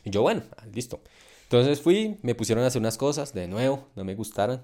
Y 0.04 0.10
yo, 0.12 0.22
bueno, 0.22 0.44
listo. 0.74 1.02
Entonces 1.46 1.82
fui, 1.82 2.18
me 2.22 2.36
pusieron 2.36 2.64
a 2.64 2.68
hacer 2.68 2.80
unas 2.80 2.98
cosas, 2.98 3.34
de 3.34 3.48
nuevo, 3.48 3.88
no 3.96 4.04
me 4.04 4.16
gustaron, 4.16 4.64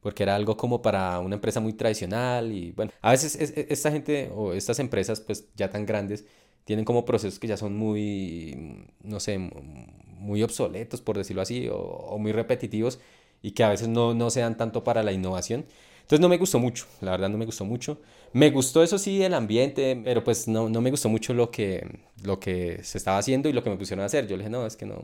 porque 0.00 0.22
era 0.24 0.34
algo 0.36 0.56
como 0.56 0.82
para 0.82 1.20
una 1.20 1.36
empresa 1.36 1.60
muy 1.60 1.72
tradicional 1.72 2.52
y 2.52 2.72
bueno, 2.72 2.92
a 3.02 3.10
veces 3.12 3.36
es, 3.36 3.50
es, 3.56 3.66
esta 3.70 3.90
gente 3.92 4.30
o 4.34 4.52
estas 4.52 4.78
empresas 4.78 5.20
pues 5.20 5.48
ya 5.56 5.70
tan 5.70 5.86
grandes 5.86 6.24
tienen 6.64 6.84
como 6.84 7.04
procesos 7.04 7.38
que 7.38 7.46
ya 7.48 7.56
son 7.56 7.76
muy, 7.76 8.86
no 9.02 9.20
sé, 9.20 9.38
muy 9.38 10.42
obsoletos, 10.42 11.00
por 11.00 11.16
decirlo 11.16 11.42
así, 11.42 11.68
o, 11.68 11.76
o 11.76 12.18
muy 12.18 12.32
repetitivos 12.32 12.98
y 13.42 13.52
que 13.52 13.64
a 13.64 13.70
veces 13.70 13.88
no, 13.88 14.14
no 14.14 14.30
se 14.30 14.40
dan 14.40 14.56
tanto 14.56 14.82
para 14.84 15.02
la 15.02 15.12
innovación. 15.12 15.66
Entonces 16.00 16.20
no 16.20 16.28
me 16.28 16.38
gustó 16.38 16.58
mucho, 16.60 16.86
la 17.00 17.12
verdad 17.12 17.28
no 17.28 17.38
me 17.38 17.46
gustó 17.46 17.64
mucho. 17.64 18.00
Me 18.32 18.50
gustó 18.50 18.82
eso 18.82 18.98
sí 18.98 19.22
el 19.22 19.34
ambiente, 19.34 20.00
pero 20.04 20.22
pues 20.22 20.46
no, 20.48 20.68
no 20.68 20.80
me 20.80 20.90
gustó 20.90 21.08
mucho 21.08 21.34
lo 21.34 21.50
que, 21.50 22.00
lo 22.22 22.38
que 22.38 22.80
se 22.84 22.98
estaba 22.98 23.18
haciendo 23.18 23.48
y 23.48 23.52
lo 23.52 23.62
que 23.62 23.70
me 23.70 23.76
pusieron 23.76 24.02
a 24.02 24.06
hacer. 24.06 24.26
Yo 24.26 24.36
le 24.36 24.42
dije, 24.44 24.50
no, 24.50 24.66
es 24.66 24.76
que 24.76 24.86
no. 24.86 25.00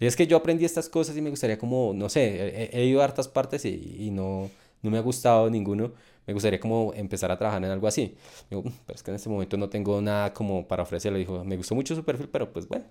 Y 0.00 0.06
es 0.06 0.16
que 0.16 0.26
yo 0.26 0.36
aprendí 0.36 0.64
estas 0.64 0.88
cosas 0.88 1.16
y 1.16 1.22
me 1.22 1.30
gustaría 1.30 1.58
como, 1.58 1.92
no 1.94 2.08
sé, 2.08 2.70
he, 2.72 2.80
he 2.80 2.84
ido 2.86 3.00
a 3.00 3.04
hartas 3.04 3.28
partes 3.28 3.64
y, 3.64 3.96
y, 3.98 4.10
no, 4.10 4.50
no 4.82 4.90
me 4.90 4.98
ha 4.98 5.00
gustado 5.00 5.50
ninguno. 5.50 5.92
Me 6.26 6.34
gustaría 6.34 6.60
como 6.60 6.92
empezar 6.94 7.30
a 7.32 7.38
trabajar 7.38 7.64
en 7.64 7.70
algo 7.70 7.86
así. 7.86 8.14
Digo, 8.50 8.62
mm, 8.62 8.72
pero 8.86 8.96
es 8.96 9.02
que 9.02 9.10
en 9.10 9.16
este 9.16 9.28
momento 9.28 9.56
no 9.56 9.68
tengo 9.68 10.00
nada 10.00 10.32
como 10.32 10.68
para 10.68 10.82
ofrecerle. 10.82 11.18
Dijo, 11.18 11.44
me 11.44 11.56
gustó 11.56 11.74
mucho 11.74 11.94
su 11.96 12.04
perfil, 12.04 12.28
pero 12.28 12.52
pues 12.52 12.68
bueno, 12.68 12.84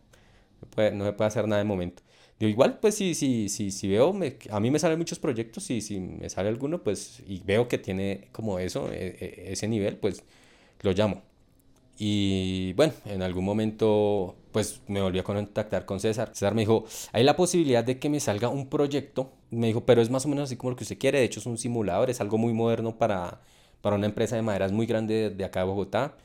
no, 0.61 0.67
puede, 0.69 0.91
no 0.91 1.05
me 1.05 1.13
puede 1.13 1.27
hacer 1.27 1.47
nada 1.47 1.59
de 1.59 1.65
momento. 1.65 2.03
Digo, 2.39 2.49
igual, 2.49 2.79
pues 2.79 2.95
si, 2.95 3.15
si, 3.15 3.49
si, 3.49 3.71
si 3.71 3.87
veo, 3.87 4.13
me, 4.13 4.37
a 4.51 4.59
mí 4.59 4.69
me 4.69 4.79
salen 4.79 4.97
muchos 4.99 5.19
proyectos 5.19 5.69
y 5.71 5.81
si 5.81 5.99
me 5.99 6.29
sale 6.29 6.49
alguno, 6.49 6.83
pues, 6.83 7.23
y 7.27 7.41
veo 7.43 7.67
que 7.67 7.77
tiene 7.79 8.27
como 8.31 8.59
eso, 8.59 8.91
e, 8.91 9.17
e, 9.19 9.51
ese 9.53 9.67
nivel, 9.67 9.97
pues 9.97 10.23
lo 10.81 10.91
llamo. 10.91 11.23
Y 11.97 12.73
bueno, 12.73 12.93
en 13.05 13.23
algún 13.23 13.43
momento, 13.45 14.35
pues 14.57 14.81
me 14.87 15.01
volví 15.03 15.19
a 15.19 15.23
contactar 15.23 15.85
con 15.85 15.99
César. 15.99 16.29
César 16.33 16.55
me 16.55 16.61
dijo, 16.63 16.85
hay 17.11 17.23
la 17.23 17.35
posibilidad 17.35 17.83
de 17.83 17.99
que 17.99 18.09
me 18.09 18.19
salga 18.19 18.49
un 18.49 18.67
proyecto. 18.69 19.31
Me 19.51 19.67
dijo, 19.67 19.85
pero 19.85 20.01
es 20.01 20.09
más 20.09 20.25
o 20.25 20.29
menos 20.29 20.45
así 20.45 20.57
como 20.57 20.71
lo 20.71 20.75
que 20.75 20.83
usted 20.83 20.97
quiere. 20.97 21.19
De 21.19 21.25
hecho, 21.25 21.39
es 21.39 21.45
un 21.45 21.59
simulador, 21.59 22.09
es 22.09 22.21
algo 22.21 22.39
muy 22.39 22.53
moderno 22.53 22.97
para, 22.97 23.39
para 23.81 23.97
una 23.97 24.07
empresa 24.07 24.35
de 24.35 24.41
maderas 24.41 24.71
muy 24.71 24.87
grande 24.87 25.29
de 25.29 25.45
acá 25.45 25.59
de 25.59 25.67
Bogotá. 25.67 26.17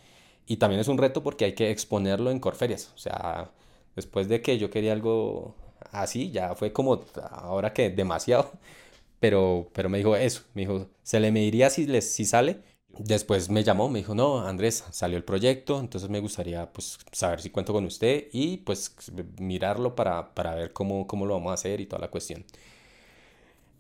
Y 0.47 0.57
también 0.57 0.81
es 0.81 0.88
un 0.88 0.97
reto 0.97 1.23
porque 1.23 1.45
hay 1.45 1.55
que 1.55 1.71
exponerlo 1.71 2.31
en 2.31 2.40
Corferias. 2.40 2.90
O 2.95 2.99
sea, 2.99 3.51
después 3.97 4.29
de 4.29 4.40
que 4.40 4.57
yo 4.59 4.71
quería 4.71 4.92
algo 4.95 5.55
así, 5.90 6.31
ya 6.31 6.55
fue 6.55 6.73
como, 6.73 7.05
ahora 7.33 7.75
que 7.75 7.90
demasiado, 7.90 8.51
pero, 9.21 9.68
pero 9.75 9.88
me 9.90 9.99
dijo 9.99 10.16
eso, 10.16 10.42
me 10.55 10.62
dijo, 10.62 10.88
se 11.03 11.21
le 11.21 11.33
mediría 11.33 11.71
si, 11.71 11.87
les, 11.87 12.11
si 12.12 12.25
sale. 12.25 12.61
Después 12.99 13.49
me 13.49 13.65
llamó, 13.65 13.89
me 13.89 14.01
dijo, 14.01 14.15
no, 14.15 14.47
Andrés, 14.47 14.85
salió 14.91 15.17
el 15.17 15.25
proyecto, 15.25 15.81
entonces 15.81 16.11
me 16.11 16.21
gustaría 16.21 16.71
pues 16.71 16.99
saber 17.11 17.41
si 17.41 17.49
cuento 17.49 17.73
con 17.73 17.87
usted 17.87 18.27
y 18.33 18.59
pues 18.59 18.95
mirarlo 19.39 19.95
para, 19.95 20.35
para 20.35 20.55
ver 20.55 20.73
cómo, 20.75 21.07
cómo 21.07 21.25
lo 21.25 21.35
vamos 21.35 21.53
a 21.53 21.55
hacer 21.55 21.81
y 21.81 21.87
toda 21.87 22.01
la 22.01 22.09
cuestión. 22.09 22.45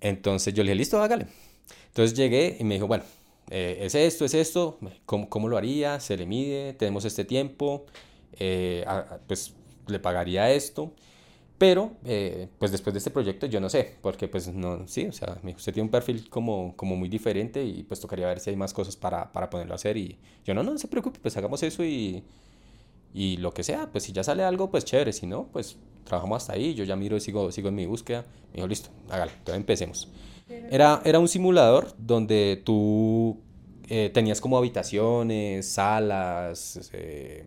Entonces 0.00 0.54
yo 0.54 0.62
le 0.62 0.70
dije, 0.70 0.78
listo, 0.78 1.02
hágale. 1.02 1.26
Entonces 1.88 2.16
llegué 2.16 2.56
y 2.58 2.64
me 2.64 2.74
dijo, 2.74 2.86
bueno, 2.86 3.04
eh, 3.50 3.78
es 3.82 3.94
esto, 3.94 4.24
es 4.24 4.32
esto, 4.32 4.78
¿cómo, 5.04 5.28
¿cómo, 5.28 5.48
lo 5.48 5.58
haría? 5.58 6.00
Se 6.00 6.16
le 6.16 6.24
mide, 6.24 6.72
tenemos 6.72 7.04
este 7.04 7.24
tiempo, 7.26 7.84
eh, 8.38 8.84
pues 9.26 9.52
le 9.88 9.98
pagaría 9.98 10.50
esto. 10.50 10.92
Pero, 11.62 11.92
eh, 12.04 12.48
pues 12.58 12.72
después 12.72 12.92
de 12.92 12.98
este 12.98 13.10
proyecto, 13.10 13.46
yo 13.46 13.60
no 13.60 13.70
sé, 13.70 13.94
porque 14.00 14.26
pues 14.26 14.52
no, 14.52 14.88
sí, 14.88 15.06
o 15.06 15.12
sea, 15.12 15.38
usted 15.44 15.72
tiene 15.72 15.84
un 15.84 15.92
perfil 15.92 16.28
como, 16.28 16.74
como 16.74 16.96
muy 16.96 17.08
diferente 17.08 17.64
y 17.64 17.84
pues 17.84 18.00
tocaría 18.00 18.26
ver 18.26 18.40
si 18.40 18.50
hay 18.50 18.56
más 18.56 18.74
cosas 18.74 18.96
para, 18.96 19.30
para 19.30 19.48
ponerlo 19.48 19.72
a 19.72 19.76
hacer 19.76 19.96
y 19.96 20.18
yo 20.44 20.54
no, 20.54 20.64
no, 20.64 20.76
se 20.76 20.88
preocupe, 20.88 21.20
pues 21.22 21.36
hagamos 21.36 21.62
eso 21.62 21.84
y, 21.84 22.24
y 23.14 23.36
lo 23.36 23.54
que 23.54 23.62
sea, 23.62 23.88
pues 23.92 24.02
si 24.02 24.12
ya 24.12 24.24
sale 24.24 24.42
algo, 24.42 24.72
pues 24.72 24.84
chévere, 24.84 25.12
si 25.12 25.24
no, 25.28 25.50
pues 25.52 25.76
trabajamos 26.02 26.42
hasta 26.42 26.54
ahí, 26.54 26.74
yo 26.74 26.82
ya 26.82 26.96
miro 26.96 27.16
y 27.16 27.20
sigo, 27.20 27.52
sigo 27.52 27.68
en 27.68 27.76
mi 27.76 27.86
búsqueda, 27.86 28.24
me 28.50 28.56
dijo, 28.56 28.66
listo, 28.66 28.90
hágalo, 29.08 29.30
entonces 29.30 29.54
empecemos. 29.54 30.08
Era, 30.48 31.00
era 31.04 31.20
un 31.20 31.28
simulador 31.28 31.94
donde 31.96 32.60
tú 32.64 33.38
eh, 33.88 34.10
tenías 34.12 34.40
como 34.40 34.58
habitaciones, 34.58 35.68
salas, 35.68 36.90
eh, 36.92 37.44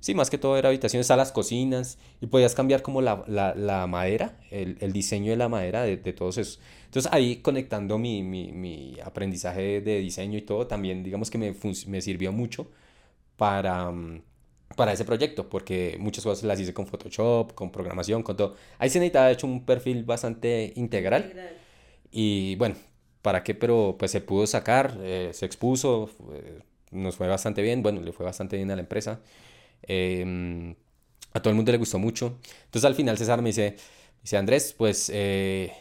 Sí, 0.00 0.14
más 0.14 0.30
que 0.30 0.38
todo 0.38 0.56
era 0.56 0.68
habitaciones, 0.68 1.08
salas, 1.08 1.32
cocinas, 1.32 1.98
y 2.20 2.26
podías 2.26 2.54
cambiar 2.54 2.82
como 2.82 3.02
la, 3.02 3.24
la, 3.26 3.54
la 3.54 3.86
madera, 3.86 4.38
el, 4.50 4.76
el, 4.80 4.92
diseño 4.92 5.30
de 5.30 5.36
la 5.36 5.48
madera 5.48 5.82
de, 5.82 5.96
de, 5.96 6.12
todos 6.12 6.38
esos. 6.38 6.60
Entonces 6.84 7.10
ahí 7.12 7.36
conectando 7.36 7.98
mi, 7.98 8.22
mi, 8.22 8.52
mi 8.52 8.96
aprendizaje 9.04 9.80
de 9.80 9.98
diseño 9.98 10.38
y 10.38 10.42
todo, 10.42 10.66
también 10.68 11.02
digamos 11.02 11.30
que 11.30 11.38
me, 11.38 11.54
me 11.88 12.00
sirvió 12.00 12.32
mucho 12.32 12.68
para, 13.36 13.90
mm, 13.90 14.22
para 14.76 14.92
ese 14.92 15.04
proyecto, 15.04 15.48
porque 15.48 15.96
muchas 16.00 16.24
cosas 16.24 16.44
las 16.44 16.60
hice 16.60 16.74
con 16.74 16.86
Photoshop, 16.86 17.54
con 17.54 17.70
programación, 17.72 18.22
con 18.22 18.36
todo. 18.36 18.56
Ahí 18.78 18.90
se 18.90 18.98
necesitaba, 19.00 19.26
de 19.28 19.34
hecho, 19.34 19.46
un 19.46 19.64
perfil 19.64 20.04
bastante 20.04 20.72
integral. 20.76 21.24
integral. 21.24 21.56
Y 22.12 22.56
bueno, 22.56 22.76
¿para 23.22 23.42
qué? 23.42 23.54
Pero 23.54 23.96
pues 23.98 24.10
se 24.10 24.20
pudo 24.20 24.46
sacar, 24.46 24.96
eh, 25.02 25.30
se 25.32 25.46
expuso, 25.46 26.10
eh, 26.34 26.60
nos 26.90 27.16
fue 27.16 27.28
bastante 27.28 27.62
bien, 27.62 27.82
bueno, 27.82 28.00
le 28.00 28.12
fue 28.12 28.24
bastante 28.26 28.56
bien 28.56 28.70
a 28.70 28.76
la 28.76 28.82
empresa. 28.82 29.20
Eh, 29.82 30.74
a 31.32 31.40
todo 31.40 31.50
el 31.50 31.56
mundo 31.56 31.72
le 31.72 31.78
gustó 31.78 31.98
mucho. 31.98 32.38
Entonces 32.64 32.84
al 32.84 32.94
final 32.94 33.18
César 33.18 33.42
me 33.42 33.50
dice, 33.50 33.76
dice 34.22 34.36
Andrés, 34.36 34.74
pues 34.76 35.10
eh, 35.14 35.72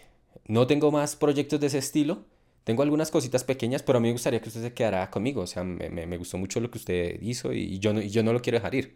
no 0.45 0.67
tengo 0.67 0.91
más 0.91 1.15
proyectos 1.15 1.59
de 1.59 1.67
ese 1.67 1.79
estilo. 1.79 2.25
Tengo 2.63 2.83
algunas 2.83 3.11
cositas 3.11 3.43
pequeñas, 3.43 3.81
pero 3.81 3.97
a 3.97 4.01
mí 4.01 4.09
me 4.09 4.13
gustaría 4.13 4.41
que 4.41 4.49
usted 4.49 4.61
se 4.61 4.73
quedara 4.73 5.09
conmigo. 5.09 5.41
O 5.41 5.47
sea, 5.47 5.63
me, 5.63 5.89
me, 5.89 6.05
me 6.05 6.17
gustó 6.17 6.37
mucho 6.37 6.59
lo 6.59 6.69
que 6.69 6.77
usted 6.77 7.21
hizo 7.21 7.53
y, 7.53 7.59
y 7.59 7.79
yo, 7.79 7.93
no, 7.93 8.01
y 8.01 8.09
yo 8.09 8.23
no 8.23 8.33
lo 8.33 8.41
quiero 8.41 8.57
dejar 8.57 8.75
ir. 8.75 8.95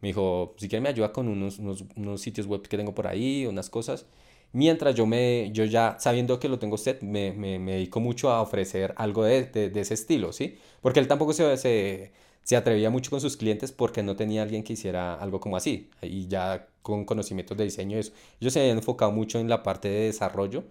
Me 0.00 0.08
dijo, 0.08 0.54
si 0.58 0.68
quiere 0.68 0.82
me 0.82 0.88
ayuda 0.90 1.12
con 1.12 1.28
unos, 1.28 1.58
unos, 1.58 1.84
unos, 1.96 2.20
sitios 2.20 2.46
web 2.46 2.62
que 2.62 2.76
tengo 2.76 2.94
por 2.94 3.06
ahí, 3.06 3.46
unas 3.46 3.70
cosas. 3.70 4.06
Mientras 4.52 4.94
yo, 4.94 5.06
me, 5.06 5.50
yo 5.52 5.64
ya 5.64 5.96
sabiendo 6.00 6.38
que 6.40 6.48
lo 6.48 6.58
tengo 6.58 6.74
usted, 6.76 7.00
me, 7.02 7.32
me, 7.32 7.58
dedico 7.58 8.00
mucho 8.00 8.30
a 8.30 8.42
ofrecer 8.42 8.94
algo 8.96 9.24
de, 9.24 9.44
de, 9.46 9.70
de, 9.70 9.80
ese 9.80 9.94
estilo, 9.94 10.32
¿sí? 10.32 10.58
Porque 10.80 11.00
él 11.00 11.08
tampoco 11.08 11.32
se, 11.32 11.56
se, 11.56 12.12
se 12.42 12.56
atrevía 12.56 12.90
mucho 12.90 13.10
con 13.10 13.20
sus 13.20 13.36
clientes 13.36 13.72
porque 13.72 14.02
no 14.02 14.16
tenía 14.16 14.42
alguien 14.42 14.62
que 14.64 14.74
hiciera 14.74 15.14
algo 15.14 15.40
como 15.40 15.56
así. 15.56 15.88
Y 16.02 16.26
ya 16.28 16.66
con 16.82 17.04
conocimientos 17.04 17.56
de 17.56 17.64
diseño, 17.64 17.98
eso. 17.98 18.12
Ellos 18.40 18.52
se 18.52 18.60
habían 18.60 18.78
enfocado 18.78 19.12
mucho 19.12 19.38
en 19.38 19.48
la 19.48 19.62
parte 19.62 19.88
de 19.88 20.06
desarrollo, 20.06 20.64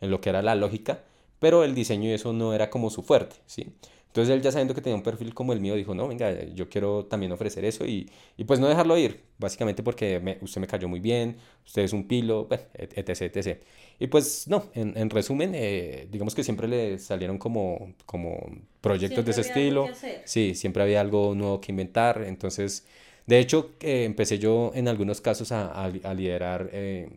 en 0.00 0.10
lo 0.10 0.20
que 0.20 0.30
era 0.30 0.42
la 0.42 0.54
lógica, 0.54 1.02
pero 1.38 1.64
el 1.64 1.74
diseño 1.74 2.08
y 2.08 2.12
eso 2.12 2.32
no 2.32 2.54
era 2.54 2.70
como 2.70 2.90
su 2.90 3.02
fuerte, 3.02 3.36
¿sí? 3.46 3.72
Entonces 4.10 4.34
él 4.34 4.42
ya 4.42 4.50
sabiendo 4.50 4.74
que 4.74 4.80
tenía 4.80 4.96
un 4.96 5.02
perfil 5.04 5.32
como 5.34 5.52
el 5.52 5.60
mío, 5.60 5.76
dijo, 5.76 5.94
no, 5.94 6.08
venga, 6.08 6.44
yo 6.54 6.68
quiero 6.68 7.06
también 7.06 7.30
ofrecer 7.32 7.64
eso 7.64 7.86
y, 7.86 8.10
y 8.36 8.44
pues 8.44 8.58
no 8.58 8.66
dejarlo 8.68 8.98
ir, 8.98 9.20
básicamente 9.38 9.82
porque 9.84 10.18
me, 10.18 10.38
usted 10.40 10.60
me 10.60 10.66
cayó 10.66 10.88
muy 10.88 10.98
bien, 11.00 11.36
usted 11.64 11.82
es 11.82 11.92
un 11.92 12.08
pilo, 12.08 12.46
bueno, 12.46 12.64
etc, 12.74 13.08
etc. 13.22 13.62
Y 14.00 14.08
pues 14.08 14.48
no, 14.48 14.64
en, 14.74 14.96
en 14.96 15.10
resumen, 15.10 15.52
eh, 15.54 16.08
digamos 16.10 16.34
que 16.34 16.42
siempre 16.42 16.66
le 16.66 16.98
salieron 16.98 17.38
como, 17.38 17.94
como 18.04 18.36
proyectos 18.80 19.24
siempre 19.24 19.24
de 19.24 19.30
ese 19.30 19.40
estilo. 19.42 19.86
Sí, 20.24 20.54
siempre 20.56 20.82
había 20.82 21.00
algo 21.00 21.34
nuevo 21.36 21.60
que 21.60 21.70
inventar, 21.72 22.24
entonces, 22.26 22.86
de 23.26 23.38
hecho, 23.38 23.72
eh, 23.80 24.04
empecé 24.04 24.38
yo 24.40 24.72
en 24.74 24.88
algunos 24.88 25.20
casos 25.20 25.52
a, 25.52 25.70
a, 25.70 25.84
a 25.84 26.14
liderar... 26.14 26.68
Eh, 26.72 27.08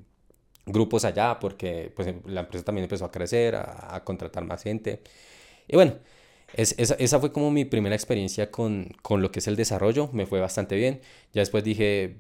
grupos 0.66 1.04
allá 1.06 1.40
porque 1.40 1.92
pues, 1.96 2.08
la 2.26 2.42
empresa 2.42 2.64
también 2.66 2.84
empezó 2.84 3.06
a 3.06 3.12
crecer, 3.12 3.56
a, 3.56 3.96
a 3.96 4.04
contratar 4.04 4.46
más 4.46 4.64
gente. 4.64 5.02
Y 5.68 5.76
bueno, 5.76 5.96
es, 6.54 6.76
esa, 6.78 7.20
fue 7.20 7.32
como 7.32 7.52
mi 7.52 7.66
primera 7.66 7.96
experiencia 7.96 8.52
con, 8.52 8.96
con, 9.02 9.22
lo 9.22 9.32
que 9.32 9.40
es 9.40 9.48
el 9.48 9.56
desarrollo, 9.56 10.10
me 10.14 10.26
fue 10.26 10.40
bastante 10.40 10.76
bien. 10.76 11.02
Ya 11.34 11.42
después 11.42 11.64
dije, 11.64 12.18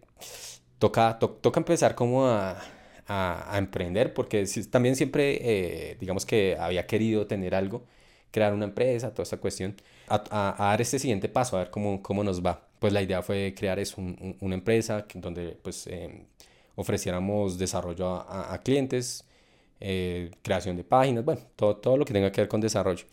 toca, 0.79 1.19
to, 1.19 1.29
toca 1.31 1.59
empezar 1.59 1.95
como 1.95 2.27
a, 2.27 2.61
a, 3.07 3.57
emprender, 3.57 4.13
porque 4.13 4.45
también 4.69 4.95
siempre, 4.95 5.39
eh, 5.41 5.97
digamos 5.99 6.25
que 6.25 6.57
había 6.59 6.86
querido 6.88 7.27
tener 7.27 7.55
algo, 7.55 7.84
crear 8.31 8.53
una 8.53 8.65
empresa, 8.65 9.11
toda 9.11 9.23
esa 9.23 9.38
cuestión, 9.38 9.75
a, 10.07 10.55
dar 10.57 10.81
este 10.81 10.99
siguiente 10.99 11.29
paso, 11.29 11.57
a 11.57 11.59
ver 11.59 11.71
cómo, 11.71 12.01
cómo 12.01 12.23
nos 12.23 12.43
va. 12.43 12.67
Pues 12.79 12.93
la 12.93 13.01
idea 13.01 13.21
fue 13.21 13.53
crear 13.57 13.79
es 13.79 13.97
un, 13.97 14.17
un, 14.19 14.38
una 14.41 14.55
empresa 14.55 15.05
donde 15.15 15.57
pues 15.61 15.88
eh, 15.88 16.25
ofreciéramos 16.75 17.57
desarrollo 17.57 18.07
a, 18.15 18.59
clientes, 18.63 19.25
eh, 19.79 20.31
creación 20.41 20.75
de 20.77 20.84
páginas, 20.84 21.23
bueno, 21.23 21.41
todo, 21.55 21.77
todo 21.77 21.97
lo 21.97 22.05
que 22.05 22.13
tenga 22.13 22.31
que 22.31 22.41
ver 22.41 22.47
con 22.47 22.61
desarrollo. 22.61 23.05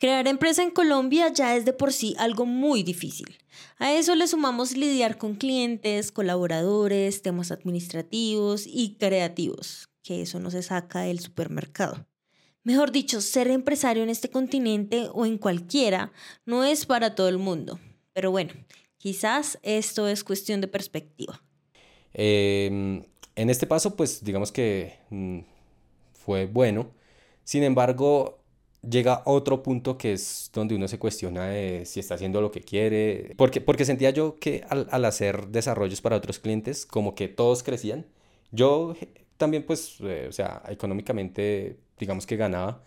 Crear 0.00 0.26
empresa 0.28 0.62
en 0.62 0.70
Colombia 0.70 1.28
ya 1.28 1.54
es 1.54 1.66
de 1.66 1.74
por 1.74 1.92
sí 1.92 2.14
algo 2.18 2.46
muy 2.46 2.82
difícil. 2.82 3.36
A 3.76 3.92
eso 3.92 4.14
le 4.14 4.26
sumamos 4.26 4.74
lidiar 4.74 5.18
con 5.18 5.34
clientes, 5.34 6.10
colaboradores, 6.10 7.20
temas 7.20 7.50
administrativos 7.50 8.66
y 8.66 8.96
creativos, 8.98 9.90
que 10.02 10.22
eso 10.22 10.40
no 10.40 10.50
se 10.50 10.62
saca 10.62 11.00
del 11.00 11.20
supermercado. 11.20 12.06
Mejor 12.64 12.92
dicho, 12.92 13.20
ser 13.20 13.48
empresario 13.48 14.02
en 14.02 14.08
este 14.08 14.30
continente 14.30 15.08
o 15.12 15.26
en 15.26 15.36
cualquiera 15.36 16.12
no 16.46 16.64
es 16.64 16.86
para 16.86 17.14
todo 17.14 17.28
el 17.28 17.36
mundo. 17.36 17.78
Pero 18.14 18.30
bueno, 18.30 18.54
quizás 18.96 19.58
esto 19.62 20.08
es 20.08 20.24
cuestión 20.24 20.62
de 20.62 20.68
perspectiva. 20.68 21.42
Eh, 22.14 23.04
en 23.36 23.50
este 23.50 23.66
paso, 23.66 23.96
pues 23.96 24.24
digamos 24.24 24.50
que 24.50 24.98
mm, 25.10 25.40
fue 26.14 26.46
bueno. 26.46 26.90
Sin 27.44 27.64
embargo, 27.64 28.39
llega 28.88 29.22
otro 29.26 29.62
punto 29.62 29.98
que 29.98 30.12
es 30.12 30.50
donde 30.52 30.74
uno 30.74 30.88
se 30.88 30.98
cuestiona 30.98 31.46
de 31.46 31.84
si 31.86 32.00
está 32.00 32.14
haciendo 32.14 32.40
lo 32.40 32.50
que 32.50 32.60
quiere. 32.60 33.34
Porque, 33.36 33.60
porque 33.60 33.84
sentía 33.84 34.10
yo 34.10 34.38
que 34.38 34.64
al, 34.68 34.88
al, 34.90 35.04
hacer 35.04 35.48
desarrollos 35.48 36.00
para 36.00 36.16
otros 36.16 36.38
clientes, 36.38 36.86
como 36.86 37.14
que 37.14 37.28
todos 37.28 37.62
crecían. 37.62 38.06
Yo 38.52 38.94
también, 39.36 39.64
pues, 39.64 39.96
eh, 40.00 40.26
o 40.28 40.32
sea, 40.32 40.62
económicamente, 40.68 41.78
digamos 41.98 42.26
que 42.26 42.36
ganaba, 42.36 42.82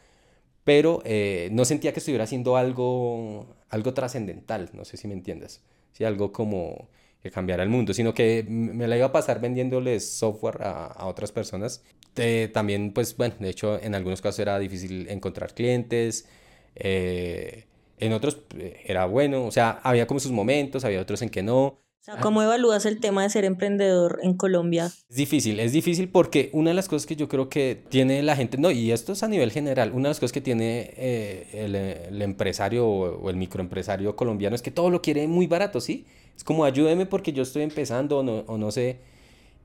pero 0.63 1.01
eh, 1.05 1.49
no 1.51 1.65
sentía 1.65 1.93
que 1.93 1.99
estuviera 1.99 2.23
haciendo 2.25 2.57
algo, 2.57 3.47
algo 3.69 3.93
trascendental, 3.93 4.69
no 4.73 4.85
sé 4.85 4.97
si 4.97 5.07
me 5.07 5.13
entiendes. 5.13 5.61
Sí, 5.93 6.03
algo 6.05 6.31
como 6.31 6.89
que 7.21 7.31
cambiara 7.31 7.63
el 7.63 7.69
mundo, 7.69 7.93
sino 7.93 8.13
que 8.13 8.45
me 8.47 8.87
la 8.87 8.97
iba 8.97 9.07
a 9.07 9.11
pasar 9.11 9.39
vendiéndoles 9.39 10.09
software 10.17 10.61
a, 10.63 10.87
a 10.87 11.07
otras 11.07 11.31
personas 11.31 11.83
eh, 12.17 12.49
también, 12.53 12.93
pues 12.93 13.15
bueno, 13.17 13.35
de 13.39 13.49
hecho 13.49 13.81
en 13.81 13.95
algunos 13.95 14.21
casos 14.21 14.39
era 14.39 14.59
difícil 14.59 15.07
encontrar 15.09 15.53
clientes, 15.53 16.27
eh, 16.75 17.65
en 17.97 18.13
otros 18.13 18.39
eh, 18.57 18.81
era 18.85 19.05
bueno, 19.05 19.45
o 19.45 19.51
sea, 19.51 19.79
había 19.83 20.07
como 20.07 20.19
sus 20.19 20.31
momentos, 20.31 20.83
había 20.85 21.01
otros 21.01 21.21
en 21.21 21.29
que 21.29 21.43
no. 21.43 21.79
¿Cómo 22.21 22.43
evalúas 22.43 22.85
el 22.85 22.99
tema 22.99 23.23
de 23.23 23.29
ser 23.29 23.45
emprendedor 23.45 24.19
en 24.23 24.35
Colombia? 24.35 24.87
Es 24.87 25.15
difícil, 25.15 25.61
es 25.61 25.71
difícil 25.71 26.09
porque 26.09 26.49
una 26.51 26.71
de 26.71 26.73
las 26.73 26.89
cosas 26.89 27.05
que 27.05 27.15
yo 27.15 27.29
creo 27.29 27.47
que 27.47 27.81
tiene 27.87 28.21
la 28.23 28.35
gente, 28.35 28.57
no, 28.57 28.71
y 28.71 28.91
esto 28.91 29.13
es 29.13 29.23
a 29.23 29.29
nivel 29.29 29.51
general, 29.51 29.91
una 29.91 30.03
de 30.03 30.09
las 30.09 30.19
cosas 30.19 30.33
que 30.33 30.41
tiene 30.41 30.91
eh, 30.97 31.47
el, 31.53 31.75
el, 31.75 32.21
empresario 32.21 32.85
o, 32.85 33.29
el 33.29 33.37
microempresario 33.37 34.17
colombiano 34.17 34.53
es 34.53 34.61
que 34.61 34.71
todo 34.71 34.89
lo 34.89 35.01
quiere 35.01 35.27
muy 35.29 35.47
barato, 35.47 35.79
¿sí? 35.79 36.05
Es 36.35 36.43
como 36.43 36.65
ayúdeme 36.65 37.05
porque 37.05 37.31
yo 37.31 37.43
estoy 37.43 37.61
empezando 37.61 38.17
o 38.17 38.23
no, 38.23 38.39
o 38.47 38.57
no 38.57 38.69
sé 38.71 38.99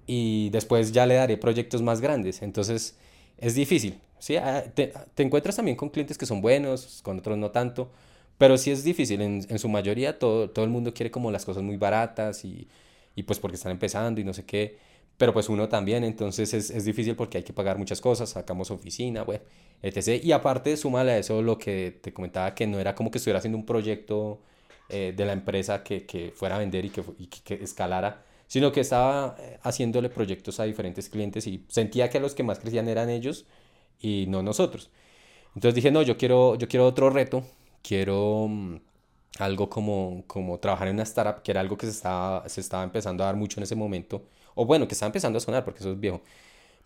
y 0.09 0.49
después 0.51 0.91
ya 0.91 1.07
le 1.07 1.15
daré 1.15 1.37
proyectos 1.37 1.83
más 1.83 2.01
grandes. 2.01 2.43
Entonces 2.43 2.97
es 3.37 3.55
difícil. 3.55 4.01
¿sí? 4.19 4.37
Ah, 4.37 4.65
te, 4.75 4.93
te, 5.15 5.23
encuentras 5.23 5.55
también 5.57 5.77
con 5.77 5.91
clientes 5.91 6.19
que 6.19 6.27
son 6.27 6.41
buenos, 6.41 7.03
con 7.03 7.19
otros 7.19 7.37
no 7.39 7.51
tanto, 7.51 7.91
pero 8.39 8.57
sí 8.59 8.71
es 8.71 8.83
difícil. 8.85 9.21
En, 9.21 9.47
en 9.49 9.59
su 9.59 9.69
mayoría 9.69 10.19
todo, 10.19 10.51
todo, 10.51 10.65
el 10.65 10.71
mundo 10.71 10.95
quiere 10.95 11.11
como 11.11 11.31
las 11.31 11.45
cosas 11.45 11.63
muy 11.63 11.77
baratas 11.77 12.45
y, 12.45 12.69
y, 13.15 13.23
pues 13.25 13.39
porque 13.39 13.57
están 13.57 13.73
empezando 13.73 14.21
y 14.21 14.25
no 14.25 14.33
sé 14.33 14.45
qué. 14.45 14.79
Pero 15.19 15.33
pues 15.35 15.49
uno 15.49 15.69
también, 15.69 16.05
entonces 16.05 16.55
es, 16.55 16.71
es 16.71 16.85
difícil 16.85 17.17
porque 17.17 17.39
hay 17.39 17.45
que 17.45 17.53
pagar 17.53 17.77
muchas 17.77 18.01
cosas, 18.01 18.31
sacamos 18.31 18.71
oficina, 18.71 19.25
bueno, 19.25 19.43
etc. 19.83 20.25
Y 20.25 20.33
aparte, 20.33 20.77
súmale 20.77 21.13
a 21.13 21.19
eso 21.19 21.43
lo 21.43 21.59
que 21.59 21.99
te 22.03 22.13
comentaba, 22.15 22.55
que 22.55 22.67
no 22.67 22.79
era 22.81 22.95
como 22.95 23.11
que 23.11 23.19
estuviera 23.19 23.39
haciendo 23.39 23.59
un 23.59 23.67
proyecto 23.67 24.41
eh, 24.89 25.13
de 25.17 25.27
la 25.27 25.33
empresa 25.33 25.83
que, 25.85 26.07
que 26.07 26.33
fuera 26.35 26.57
a 26.57 26.59
vender 26.61 26.85
y 26.85 26.91
que, 26.91 27.03
y 27.19 27.27
que 27.27 27.55
escalara, 27.55 28.23
sino 28.49 28.73
que 28.73 28.81
estaba 28.81 29.37
eh, 29.39 29.59
haciéndole 29.63 30.09
proyectos 30.09 30.59
a 30.59 30.65
diferentes 30.65 31.09
clientes 31.09 31.47
y 31.47 31.65
sentía 31.69 32.11
que 32.11 32.19
los 32.19 32.35
que 32.35 32.43
más 32.43 32.59
crecían 32.59 32.89
eran 32.89 33.11
ellos 33.11 33.47
y 34.01 34.27
no 34.29 34.43
nosotros. 34.43 34.91
Entonces 35.55 35.75
dije, 35.77 35.91
no, 35.91 36.03
yo 36.03 36.17
quiero, 36.17 36.57
yo 36.57 36.69
quiero 36.69 36.87
otro 36.87 37.11
reto, 37.11 37.45
quiero 37.83 38.43
um, 38.45 38.81
algo 39.39 39.69
como, 39.71 40.25
como 40.27 40.59
trabajar 40.59 40.89
en 40.89 40.95
una 40.95 41.03
startup, 41.05 41.43
que 41.43 41.51
era 41.53 41.61
algo 41.61 41.77
que 41.77 41.87
se 41.87 41.93
estaba, 41.93 42.49
se 42.49 42.61
estaba 42.61 42.85
empezando 42.85 43.23
a 43.23 43.27
dar 43.27 43.37
mucho 43.37 43.61
en 43.61 43.65
ese 43.65 43.77
momento, 43.77 44.23
o 44.55 44.65
bueno, 44.67 44.89
que 44.89 44.95
estaba 44.95 45.09
empezando 45.09 45.39
a 45.39 45.41
sonar 45.41 45.65
porque 45.65 45.81
eso 45.81 45.93
es 45.93 46.01
viejo, 46.01 46.23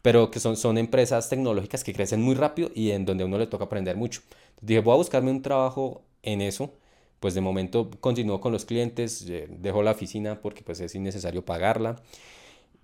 pero 0.03 0.31
que 0.31 0.41
son, 0.41 0.57
son 0.57 0.79
empresas 0.79 1.29
tecnológicas 1.29 1.85
que 1.85 1.95
crecen 1.95 2.23
muy 2.23 2.35
rápido 2.35 2.71
y 2.75 2.91
en 2.93 3.05
donde 3.05 3.25
a 3.25 3.27
uno 3.27 3.39
le 3.39 3.47
toca 3.47 3.65
aprender 3.67 3.97
mucho. 3.97 4.23
Entonces 4.51 4.69
dije, 4.69 4.81
voy 4.81 4.95
a 4.95 4.97
buscarme 4.99 5.31
un 5.31 5.43
trabajo 5.43 6.03
en 6.23 6.41
eso 6.43 6.73
pues 7.23 7.35
de 7.35 7.41
momento 7.41 7.89
continúo 8.01 8.41
con 8.41 8.53
los 8.53 8.65
clientes, 8.65 9.25
eh, 9.29 9.47
dejo 9.49 9.85
la 9.85 9.93
oficina 9.93 10.41
porque 10.43 10.63
pues 10.63 10.81
es 10.81 10.95
innecesario 10.97 11.45
pagarla 11.45 12.03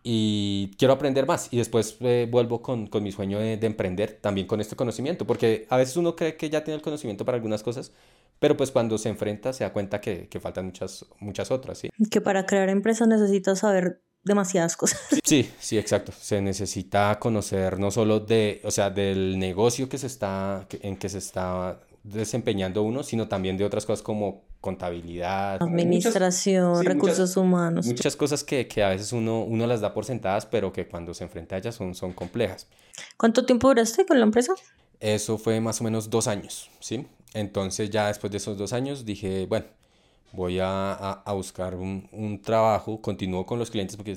y 0.04 0.70
quiero 0.78 0.94
aprender 0.94 1.26
más 1.26 1.48
y 1.50 1.58
después 1.58 1.96
eh, 2.00 2.28
vuelvo 2.30 2.62
con, 2.62 2.86
con, 2.86 3.02
mi 3.02 3.10
sueño 3.10 3.40
de, 3.40 3.56
de, 3.56 3.66
emprender 3.66 4.18
también 4.20 4.46
con 4.46 4.60
este 4.60 4.76
conocimiento, 4.76 5.26
porque 5.26 5.66
a 5.68 5.76
veces 5.76 5.96
uno 5.96 6.14
cree 6.14 6.36
que 6.36 6.48
ya 6.50 6.62
tiene 6.62 6.76
el 6.76 6.82
conocimiento 6.82 7.24
para 7.24 7.34
algunas 7.34 7.64
cosas, 7.64 7.90
pero 8.38 8.56
pues 8.56 8.70
cuando 8.70 8.96
se 8.96 9.08
enfrenta 9.08 9.52
se 9.52 9.64
da 9.64 9.72
cuenta 9.72 10.00
que, 10.00 10.28
que 10.28 10.38
faltan 10.38 10.66
muchas, 10.66 11.04
muchas 11.18 11.50
otras. 11.50 11.78
¿sí? 11.78 11.90
Que 12.10 12.20
para 12.20 12.46
crear 12.46 12.68
empresas 12.68 13.08
necesitas 13.08 13.58
saber 13.58 14.02
demasiadas 14.22 14.76
cosas. 14.76 15.00
Sí, 15.24 15.50
sí, 15.58 15.76
exacto. 15.76 16.12
Se 16.12 16.40
necesita 16.40 17.18
conocer 17.20 17.78
no 17.78 17.90
solo 17.90 18.20
de, 18.20 18.62
o 18.64 18.70
sea, 18.70 18.88
del 18.88 19.38
negocio 19.38 19.88
que 19.88 19.98
se 19.98 20.06
está, 20.06 20.66
en 20.80 20.96
que 20.96 21.08
se 21.10 21.18
está 21.18 21.80
desempeñando 22.12 22.82
uno, 22.82 23.02
sino 23.02 23.28
también 23.28 23.56
de 23.56 23.64
otras 23.64 23.86
cosas 23.86 24.02
como 24.02 24.42
contabilidad, 24.60 25.62
administración, 25.62 26.68
muchas, 26.68 26.80
sí, 26.80 26.88
recursos 26.88 27.18
muchas, 27.18 27.36
humanos. 27.36 27.86
Muchas 27.86 28.16
cosas 28.16 28.44
que, 28.44 28.66
que, 28.66 28.82
a 28.82 28.88
veces 28.88 29.12
uno, 29.12 29.42
uno 29.42 29.66
las 29.66 29.80
da 29.80 29.94
por 29.94 30.04
sentadas, 30.04 30.46
pero 30.46 30.72
que 30.72 30.88
cuando 30.88 31.14
se 31.14 31.24
enfrenta 31.24 31.56
a 31.56 31.58
ellas 31.58 31.74
son, 31.74 31.94
son 31.94 32.12
complejas. 32.12 32.66
¿Cuánto 33.16 33.44
tiempo 33.44 33.68
duraste 33.68 34.06
con 34.06 34.18
la 34.18 34.24
empresa? 34.24 34.54
Eso 35.00 35.38
fue 35.38 35.60
más 35.60 35.80
o 35.80 35.84
menos 35.84 36.10
dos 36.10 36.26
años, 36.26 36.70
¿sí? 36.80 37.06
Entonces 37.34 37.90
ya 37.90 38.08
después 38.08 38.30
de 38.30 38.38
esos 38.38 38.58
dos 38.58 38.72
años 38.72 39.04
dije, 39.04 39.46
bueno, 39.46 39.66
voy 40.32 40.58
a, 40.58 40.92
a, 40.92 41.22
a 41.24 41.32
buscar 41.34 41.74
un, 41.74 42.08
un, 42.12 42.42
trabajo, 42.42 43.00
continúo 43.00 43.46
con 43.46 43.58
los 43.58 43.70
clientes 43.70 43.96
porque 43.96 44.16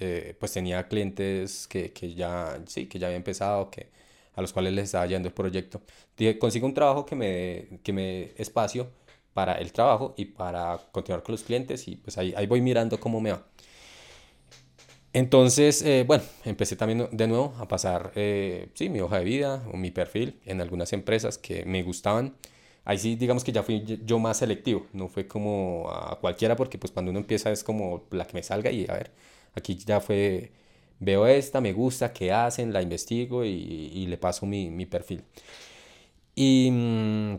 eh, 0.00 0.36
pues 0.38 0.52
tenía 0.52 0.88
clientes 0.88 1.66
que, 1.68 1.92
que, 1.92 2.14
ya, 2.14 2.60
sí, 2.66 2.86
que 2.86 2.98
ya 2.98 3.06
había 3.06 3.16
empezado, 3.16 3.70
que 3.70 3.90
a 4.34 4.40
los 4.40 4.52
cuales 4.52 4.72
les 4.72 4.84
estaba 4.86 5.06
yendo 5.06 5.28
el 5.28 5.34
proyecto. 5.34 5.82
Consigo 6.38 6.66
un 6.66 6.74
trabajo 6.74 7.06
que 7.06 7.16
me, 7.16 7.80
que 7.82 7.92
me 7.92 8.32
espacio 8.36 8.90
para 9.34 9.54
el 9.54 9.72
trabajo 9.72 10.14
y 10.16 10.26
para 10.26 10.78
continuar 10.92 11.22
con 11.22 11.32
los 11.32 11.42
clientes 11.42 11.88
y 11.88 11.96
pues 11.96 12.18
ahí, 12.18 12.34
ahí 12.36 12.46
voy 12.46 12.60
mirando 12.60 12.98
cómo 13.00 13.20
me 13.20 13.32
va. 13.32 13.46
Entonces, 15.14 15.82
eh, 15.82 16.04
bueno, 16.06 16.24
empecé 16.44 16.74
también 16.76 17.08
de 17.12 17.26
nuevo 17.26 17.54
a 17.58 17.68
pasar, 17.68 18.12
eh, 18.14 18.70
sí, 18.74 18.88
mi 18.88 19.00
hoja 19.00 19.18
de 19.18 19.24
vida 19.24 19.62
o 19.72 19.76
mi 19.76 19.90
perfil 19.90 20.40
en 20.46 20.60
algunas 20.62 20.92
empresas 20.94 21.36
que 21.36 21.64
me 21.66 21.82
gustaban. 21.82 22.34
Ahí 22.84 22.98
sí, 22.98 23.16
digamos 23.16 23.44
que 23.44 23.52
ya 23.52 23.62
fui 23.62 23.84
yo 24.04 24.18
más 24.18 24.38
selectivo, 24.38 24.86
no 24.92 25.08
fue 25.08 25.28
como 25.28 25.90
a 25.90 26.18
cualquiera 26.20 26.56
porque 26.56 26.78
pues 26.78 26.92
cuando 26.92 27.10
uno 27.10 27.20
empieza 27.20 27.52
es 27.52 27.62
como 27.62 28.04
la 28.10 28.26
que 28.26 28.34
me 28.34 28.42
salga 28.42 28.70
y 28.70 28.86
a 28.88 28.94
ver, 28.94 29.12
aquí 29.54 29.76
ya 29.76 30.00
fue 30.00 30.50
veo 31.02 31.26
esta, 31.26 31.60
me 31.60 31.72
gusta, 31.72 32.12
qué 32.12 32.32
hacen, 32.32 32.72
la 32.72 32.82
investigo 32.82 33.44
y, 33.44 33.50
y 33.50 34.06
le 34.06 34.16
paso 34.18 34.46
mi, 34.46 34.70
mi, 34.70 34.86
perfil. 34.86 35.24
Y 36.34 36.70
mm, 36.72 37.38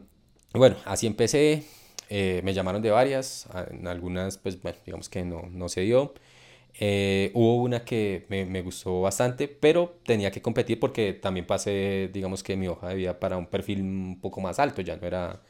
bueno, 0.54 0.76
así 0.86 1.08
empecé, 1.08 1.64
eh, 2.10 2.42
me 2.44 2.54
llamaron 2.54 2.82
de 2.82 2.92
varias, 2.92 3.48
en 3.72 3.88
algunas 3.88 4.38
pues 4.38 4.62
bueno, 4.62 4.78
digamos 4.86 5.10
que 5.10 5.24
no, 5.26 5.44
no 5.52 5.70
se 5.70 5.82
dio. 5.82 6.14
Eh, 6.80 7.32
hubo 7.36 7.58
una 7.64 7.86
que 7.86 8.26
me, 8.30 8.46
me, 8.46 8.62
gustó 8.62 9.02
bastante, 9.02 9.48
pero 9.48 10.00
tenía 10.06 10.32
que 10.32 10.42
competir 10.42 10.80
porque 10.80 11.14
también 11.14 11.46
pasé, 11.46 12.10
digamos 12.14 12.44
que 12.44 12.56
mi 12.58 12.68
hoja 12.68 12.90
de 12.90 12.96
vida 12.96 13.20
para 13.20 13.38
un 13.38 13.48
perfil 13.48 13.82
un 13.82 14.20
poco 14.22 14.42
más 14.42 14.60
alto, 14.60 14.82
ya 14.82 14.98
no 14.98 15.08
era, 15.08 15.42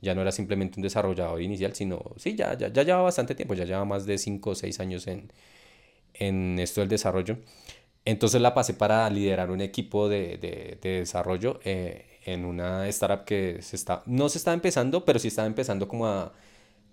ya 0.00 0.14
no 0.14 0.22
era 0.22 0.32
simplemente 0.32 0.78
un 0.78 0.82
desarrollador 0.82 1.40
inicial, 1.42 1.74
sino, 1.74 2.02
sí, 2.16 2.34
ya, 2.36 2.56
ya, 2.58 2.68
ya 2.68 2.82
llevaba 2.82 3.04
bastante 3.04 3.34
tiempo, 3.34 3.54
ya 3.54 3.64
llevaba 3.64 3.84
más 3.84 4.06
de 4.06 4.18
5 4.18 4.50
o 4.50 4.54
6 4.56 4.80
años 4.80 5.06
en, 5.06 5.30
en 6.14 6.58
esto 6.58 6.80
del 6.80 6.88
desarrollo. 6.88 7.38
Entonces 8.04 8.40
la 8.40 8.54
pasé 8.54 8.74
para 8.74 9.08
liderar 9.10 9.50
un 9.50 9.60
equipo 9.60 10.08
de, 10.08 10.36
de, 10.38 10.78
de 10.82 10.90
desarrollo 11.00 11.60
eh, 11.64 12.20
en 12.24 12.44
una 12.44 12.88
startup 12.88 13.24
que 13.24 13.62
se 13.62 13.76
está, 13.76 14.02
no 14.06 14.28
se 14.28 14.38
está 14.38 14.52
empezando, 14.52 15.04
pero 15.04 15.18
sí 15.18 15.28
está 15.28 15.46
empezando 15.46 15.88
como 15.88 16.06
a... 16.06 16.32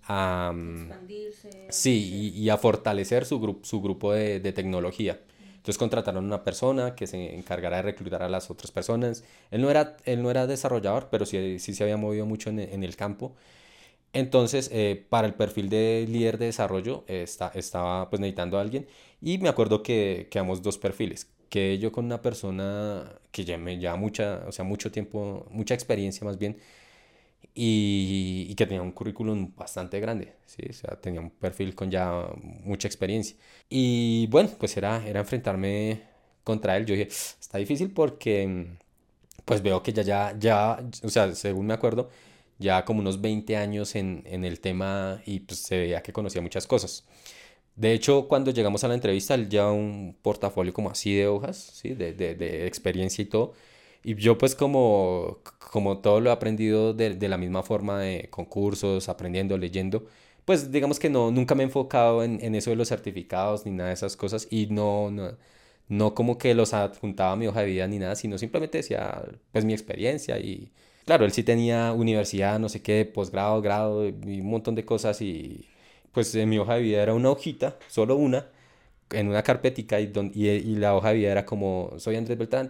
a 0.04 0.52
Expandirse. 0.54 1.66
Sí, 1.70 2.32
y, 2.36 2.40
y, 2.40 2.48
a 2.50 2.56
fortalecer 2.56 3.24
su, 3.26 3.40
grupo 3.40 3.64
su 3.64 3.80
grupo 3.82 4.12
de, 4.12 4.40
de 4.40 4.52
tecnología. 4.52 5.20
Entonces 5.56 5.78
contrataron 5.78 6.24
a 6.24 6.26
una 6.26 6.44
persona 6.44 6.94
que 6.94 7.06
se 7.06 7.34
encargara 7.36 7.76
de 7.78 7.82
reclutar 7.82 8.22
a 8.22 8.28
las 8.28 8.50
otras 8.50 8.70
personas. 8.70 9.24
Él 9.50 9.60
no 9.62 9.70
era, 9.70 9.96
él 10.04 10.22
no 10.22 10.30
era 10.30 10.46
desarrollador, 10.46 11.08
pero 11.10 11.26
sí, 11.26 11.58
sí 11.58 11.74
se 11.74 11.82
había 11.84 11.96
movido 11.98 12.24
mucho 12.26 12.50
en, 12.50 12.60
en 12.60 12.82
el 12.84 12.96
campo. 12.96 13.34
Entonces, 14.12 14.70
eh, 14.72 15.06
para 15.08 15.26
el 15.28 15.34
perfil 15.34 15.68
de 15.68 16.06
líder 16.08 16.38
de 16.38 16.46
desarrollo, 16.46 17.04
está, 17.06 17.52
estaba 17.54 18.10
pues 18.10 18.20
necesitando 18.20 18.58
a 18.58 18.60
alguien 18.62 18.86
y 19.22 19.38
me 19.38 19.48
acuerdo 19.48 19.82
que 19.82 20.28
quedamos 20.30 20.62
dos 20.62 20.78
perfiles. 20.78 21.28
Que 21.48 21.78
yo 21.78 21.92
con 21.92 22.04
una 22.04 22.22
persona 22.22 23.12
que 23.32 23.44
ya 23.44 23.58
me 23.58 23.78
lleva 23.78 23.96
mucha, 23.96 24.44
o 24.46 24.52
sea, 24.52 24.64
mucho 24.64 24.90
tiempo, 24.92 25.46
mucha 25.50 25.74
experiencia 25.74 26.24
más 26.24 26.38
bien, 26.38 26.58
y, 27.54 28.54
que 28.54 28.66
tenía 28.66 28.82
un 28.82 28.92
currículum 28.92 29.52
bastante 29.56 30.00
grande, 30.00 30.34
¿sí? 30.46 30.62
O 30.68 30.72
sea, 30.72 31.00
tenía 31.00 31.20
un 31.20 31.30
perfil 31.30 31.74
con 31.74 31.90
ya 31.90 32.28
mucha 32.64 32.88
experiencia. 32.88 33.36
Y 33.68 34.26
bueno, 34.28 34.50
pues 34.58 34.76
era, 34.76 35.06
era 35.06 35.20
enfrentarme 35.20 36.02
contra 36.44 36.76
él. 36.76 36.86
Yo 36.86 36.94
dije, 36.94 37.08
está 37.08 37.58
difícil 37.58 37.90
porque 37.92 38.66
pues 39.44 39.62
veo 39.62 39.82
que 39.82 39.92
ya, 39.92 40.02
ya, 40.02 40.36
ya, 40.38 40.80
o 41.02 41.08
sea, 41.08 41.34
según 41.34 41.66
me 41.66 41.74
acuerdo, 41.74 42.10
ya 42.58 42.84
como 42.84 43.00
unos 43.00 43.20
20 43.20 43.56
años 43.56 43.94
en, 43.96 44.22
en 44.26 44.44
el 44.44 44.60
tema 44.60 45.22
y 45.26 45.40
pues 45.40 45.60
se 45.60 45.78
veía 45.78 46.02
que 46.02 46.12
conocía 46.12 46.42
muchas 46.42 46.66
cosas. 46.66 47.06
De 47.80 47.94
hecho, 47.94 48.28
cuando 48.28 48.50
llegamos 48.50 48.84
a 48.84 48.88
la 48.88 48.94
entrevista, 48.94 49.34
él 49.34 49.48
lleva 49.48 49.72
un 49.72 50.14
portafolio 50.20 50.74
como 50.74 50.90
así 50.90 51.14
de 51.14 51.26
hojas, 51.28 51.56
¿sí? 51.56 51.94
de, 51.94 52.12
de, 52.12 52.34
de 52.34 52.66
experiencia 52.66 53.22
y 53.22 53.24
todo. 53.26 53.54
Y 54.04 54.16
yo 54.16 54.36
pues 54.36 54.54
como, 54.54 55.38
como 55.72 55.98
todo 56.00 56.20
lo 56.20 56.28
he 56.30 56.32
aprendido 56.32 56.92
de, 56.94 57.14
de, 57.14 57.28
la 57.28 57.38
misma 57.38 57.62
forma 57.62 57.98
de 58.00 58.28
concursos, 58.30 59.08
aprendiendo, 59.08 59.56
leyendo, 59.56 60.04
pues 60.44 60.70
digamos 60.70 60.98
que 60.98 61.08
no, 61.10 61.30
nunca 61.30 61.54
me 61.54 61.62
he 61.62 61.66
enfocado 61.66 62.22
en, 62.22 62.38
en 62.44 62.54
eso 62.54 62.68
de 62.70 62.76
los 62.76 62.88
certificados 62.88 63.64
ni 63.64 63.72
nada 63.72 63.88
de 63.88 63.94
esas 63.94 64.14
cosas 64.16 64.46
y 64.50 64.66
no, 64.66 65.10
no, 65.10 65.38
no 65.88 66.14
como 66.14 66.36
que 66.38 66.54
los 66.54 66.74
adjuntaba 66.74 67.32
a 67.32 67.36
mi 67.36 67.46
hoja 67.46 67.60
de 67.60 67.66
vida 67.66 67.86
ni 67.88 67.98
nada, 67.98 68.14
sino 68.16 68.36
simplemente 68.38 68.78
decía 68.78 69.22
pues 69.52 69.64
mi 69.64 69.72
experiencia 69.72 70.38
y 70.38 70.72
claro, 71.06 71.24
él 71.24 71.32
sí 71.32 71.42
tenía 71.44 71.92
universidad, 71.92 72.58
no 72.58 72.68
sé 72.68 72.82
qué, 72.82 73.04
posgrado, 73.06 73.62
grado 73.62 74.06
y 74.06 74.40
un 74.40 74.50
montón 74.50 74.74
de 74.74 74.84
cosas 74.84 75.22
y 75.22 75.69
pues 76.12 76.34
en 76.34 76.48
mi 76.48 76.58
hoja 76.58 76.74
de 76.74 76.82
vida 76.82 77.02
era 77.02 77.14
una 77.14 77.30
hojita, 77.30 77.78
solo 77.88 78.16
una, 78.16 78.46
en 79.10 79.28
una 79.28 79.42
carpetica 79.42 80.00
y, 80.00 80.12
y, 80.34 80.48
y 80.48 80.76
la 80.76 80.94
hoja 80.96 81.10
de 81.10 81.14
vida 81.16 81.32
era 81.32 81.46
como 81.46 81.94
soy 81.98 82.16
Andrés 82.16 82.38
Beltrán, 82.38 82.68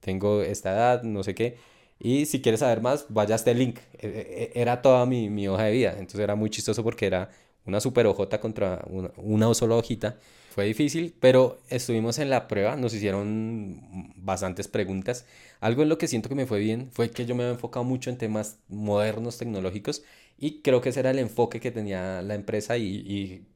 tengo 0.00 0.42
esta 0.42 0.72
edad, 0.72 1.02
no 1.02 1.22
sé 1.22 1.34
qué. 1.34 1.58
Y 1.98 2.26
si 2.26 2.40
quieres 2.40 2.60
saber 2.60 2.80
más, 2.80 3.06
vaya 3.10 3.34
a 3.34 3.36
este 3.36 3.54
link. 3.54 3.78
E, 3.98 4.06
e, 4.06 4.52
e, 4.56 4.60
era 4.60 4.80
toda 4.82 5.04
mi, 5.06 5.28
mi, 5.30 5.46
hoja 5.48 5.64
de 5.64 5.72
vida. 5.72 5.90
Entonces 5.92 6.20
era 6.20 6.34
muy 6.34 6.50
chistoso 6.50 6.82
porque 6.82 7.06
era 7.06 7.30
una 7.66 7.80
super 7.80 8.06
hojota 8.06 8.40
contra 8.40 8.82
una, 8.88 9.10
una 9.18 9.52
sola 9.54 9.76
hojita. 9.76 10.16
Fue 10.50 10.64
difícil, 10.64 11.14
pero 11.20 11.60
estuvimos 11.68 12.18
en 12.18 12.28
la 12.28 12.48
prueba, 12.48 12.74
nos 12.74 12.92
hicieron 12.92 14.12
bastantes 14.16 14.66
preguntas. 14.66 15.24
Algo 15.60 15.82
en 15.82 15.88
lo 15.88 15.96
que 15.96 16.08
siento 16.08 16.28
que 16.28 16.34
me 16.34 16.44
fue 16.46 16.58
bien 16.58 16.90
fue 16.90 17.10
que 17.10 17.24
yo 17.24 17.36
me 17.36 17.44
había 17.44 17.54
enfocado 17.54 17.84
mucho 17.84 18.10
en 18.10 18.18
temas 18.18 18.58
modernos, 18.68 19.38
tecnológicos, 19.38 20.02
y 20.38 20.60
creo 20.62 20.80
que 20.80 20.88
ese 20.88 21.00
era 21.00 21.12
el 21.12 21.20
enfoque 21.20 21.60
que 21.60 21.70
tenía 21.70 22.20
la 22.22 22.34
empresa 22.34 22.76
y, 22.78 22.84
y 22.84 23.46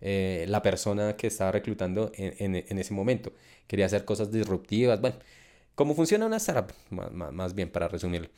eh, 0.00 0.46
la 0.48 0.60
persona 0.62 1.16
que 1.16 1.28
estaba 1.28 1.52
reclutando 1.52 2.10
en, 2.16 2.56
en, 2.56 2.64
en, 2.68 2.78
ese 2.78 2.94
momento. 2.94 3.32
Quería 3.68 3.86
hacer 3.86 4.04
cosas 4.04 4.32
disruptivas, 4.32 5.00
bueno, 5.00 5.16
cómo 5.74 5.94
funciona 5.94 6.26
una 6.26 6.38
startup, 6.38 6.74
más, 6.90 7.54
bien 7.54 7.70
para 7.70 7.88
resumirlo. 7.88 8.28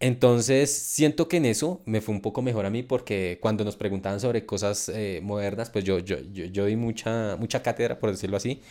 Entonces, 0.00 0.72
siento 0.72 1.28
que 1.28 1.36
en 1.36 1.44
eso 1.46 1.82
me 1.84 2.00
fue 2.00 2.14
un 2.14 2.22
poco 2.22 2.40
mejor 2.40 2.64
a 2.64 2.70
mí 2.70 2.82
porque 2.82 3.38
cuando 3.40 3.64
nos 3.64 3.76
preguntaban 3.76 4.18
sobre 4.18 4.46
cosas 4.46 4.88
eh, 4.88 5.20
modernas, 5.22 5.68
pues 5.70 5.84
yo, 5.84 5.98
yo, 5.98 6.18
yo, 6.32 6.46
yo, 6.46 6.64
di 6.66 6.76
mucha, 6.76 7.36
mucha 7.36 7.62
cátedra, 7.62 7.98
por 7.98 8.10
decirlo 8.10 8.38
así. 8.38 8.62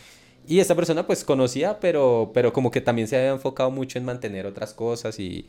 Y 0.46 0.58
esta 0.60 0.74
persona 0.74 1.06
pues 1.06 1.24
conocía, 1.24 1.78
pero, 1.80 2.32
pero 2.34 2.52
como 2.52 2.70
que 2.72 2.80
también 2.80 3.06
se 3.08 3.16
había 3.16 3.30
enfocado 3.30 3.70
mucho 3.70 3.98
en 3.98 4.04
mantener 4.04 4.46
otras 4.46 4.74
cosas 4.74 5.20
y, 5.20 5.48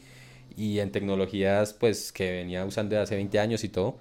y 0.55 0.79
en 0.79 0.91
tecnologías 0.91 1.73
pues 1.73 2.11
que 2.11 2.31
venía 2.31 2.65
usando 2.65 2.95
de 2.95 3.01
hace 3.01 3.15
20 3.15 3.39
años 3.39 3.63
y 3.63 3.69
todo. 3.69 3.97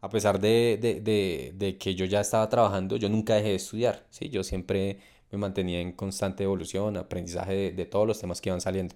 A 0.00 0.08
pesar 0.10 0.40
de, 0.40 0.78
de, 0.80 1.00
de, 1.00 1.52
de 1.56 1.78
que 1.78 1.94
yo 1.94 2.04
ya 2.04 2.20
estaba 2.20 2.48
trabajando, 2.48 2.96
yo 2.96 3.08
nunca 3.08 3.34
dejé 3.34 3.48
de 3.50 3.54
estudiar, 3.56 4.06
¿sí? 4.10 4.28
Yo 4.28 4.44
siempre 4.44 4.98
me 5.30 5.38
mantenía 5.38 5.80
en 5.80 5.92
constante 5.92 6.44
evolución, 6.44 6.96
aprendizaje 6.96 7.72
de, 7.72 7.86
todos 7.86 8.06
los 8.06 8.20
temas 8.20 8.40
que 8.40 8.50
iban 8.50 8.60
saliendo. 8.60 8.94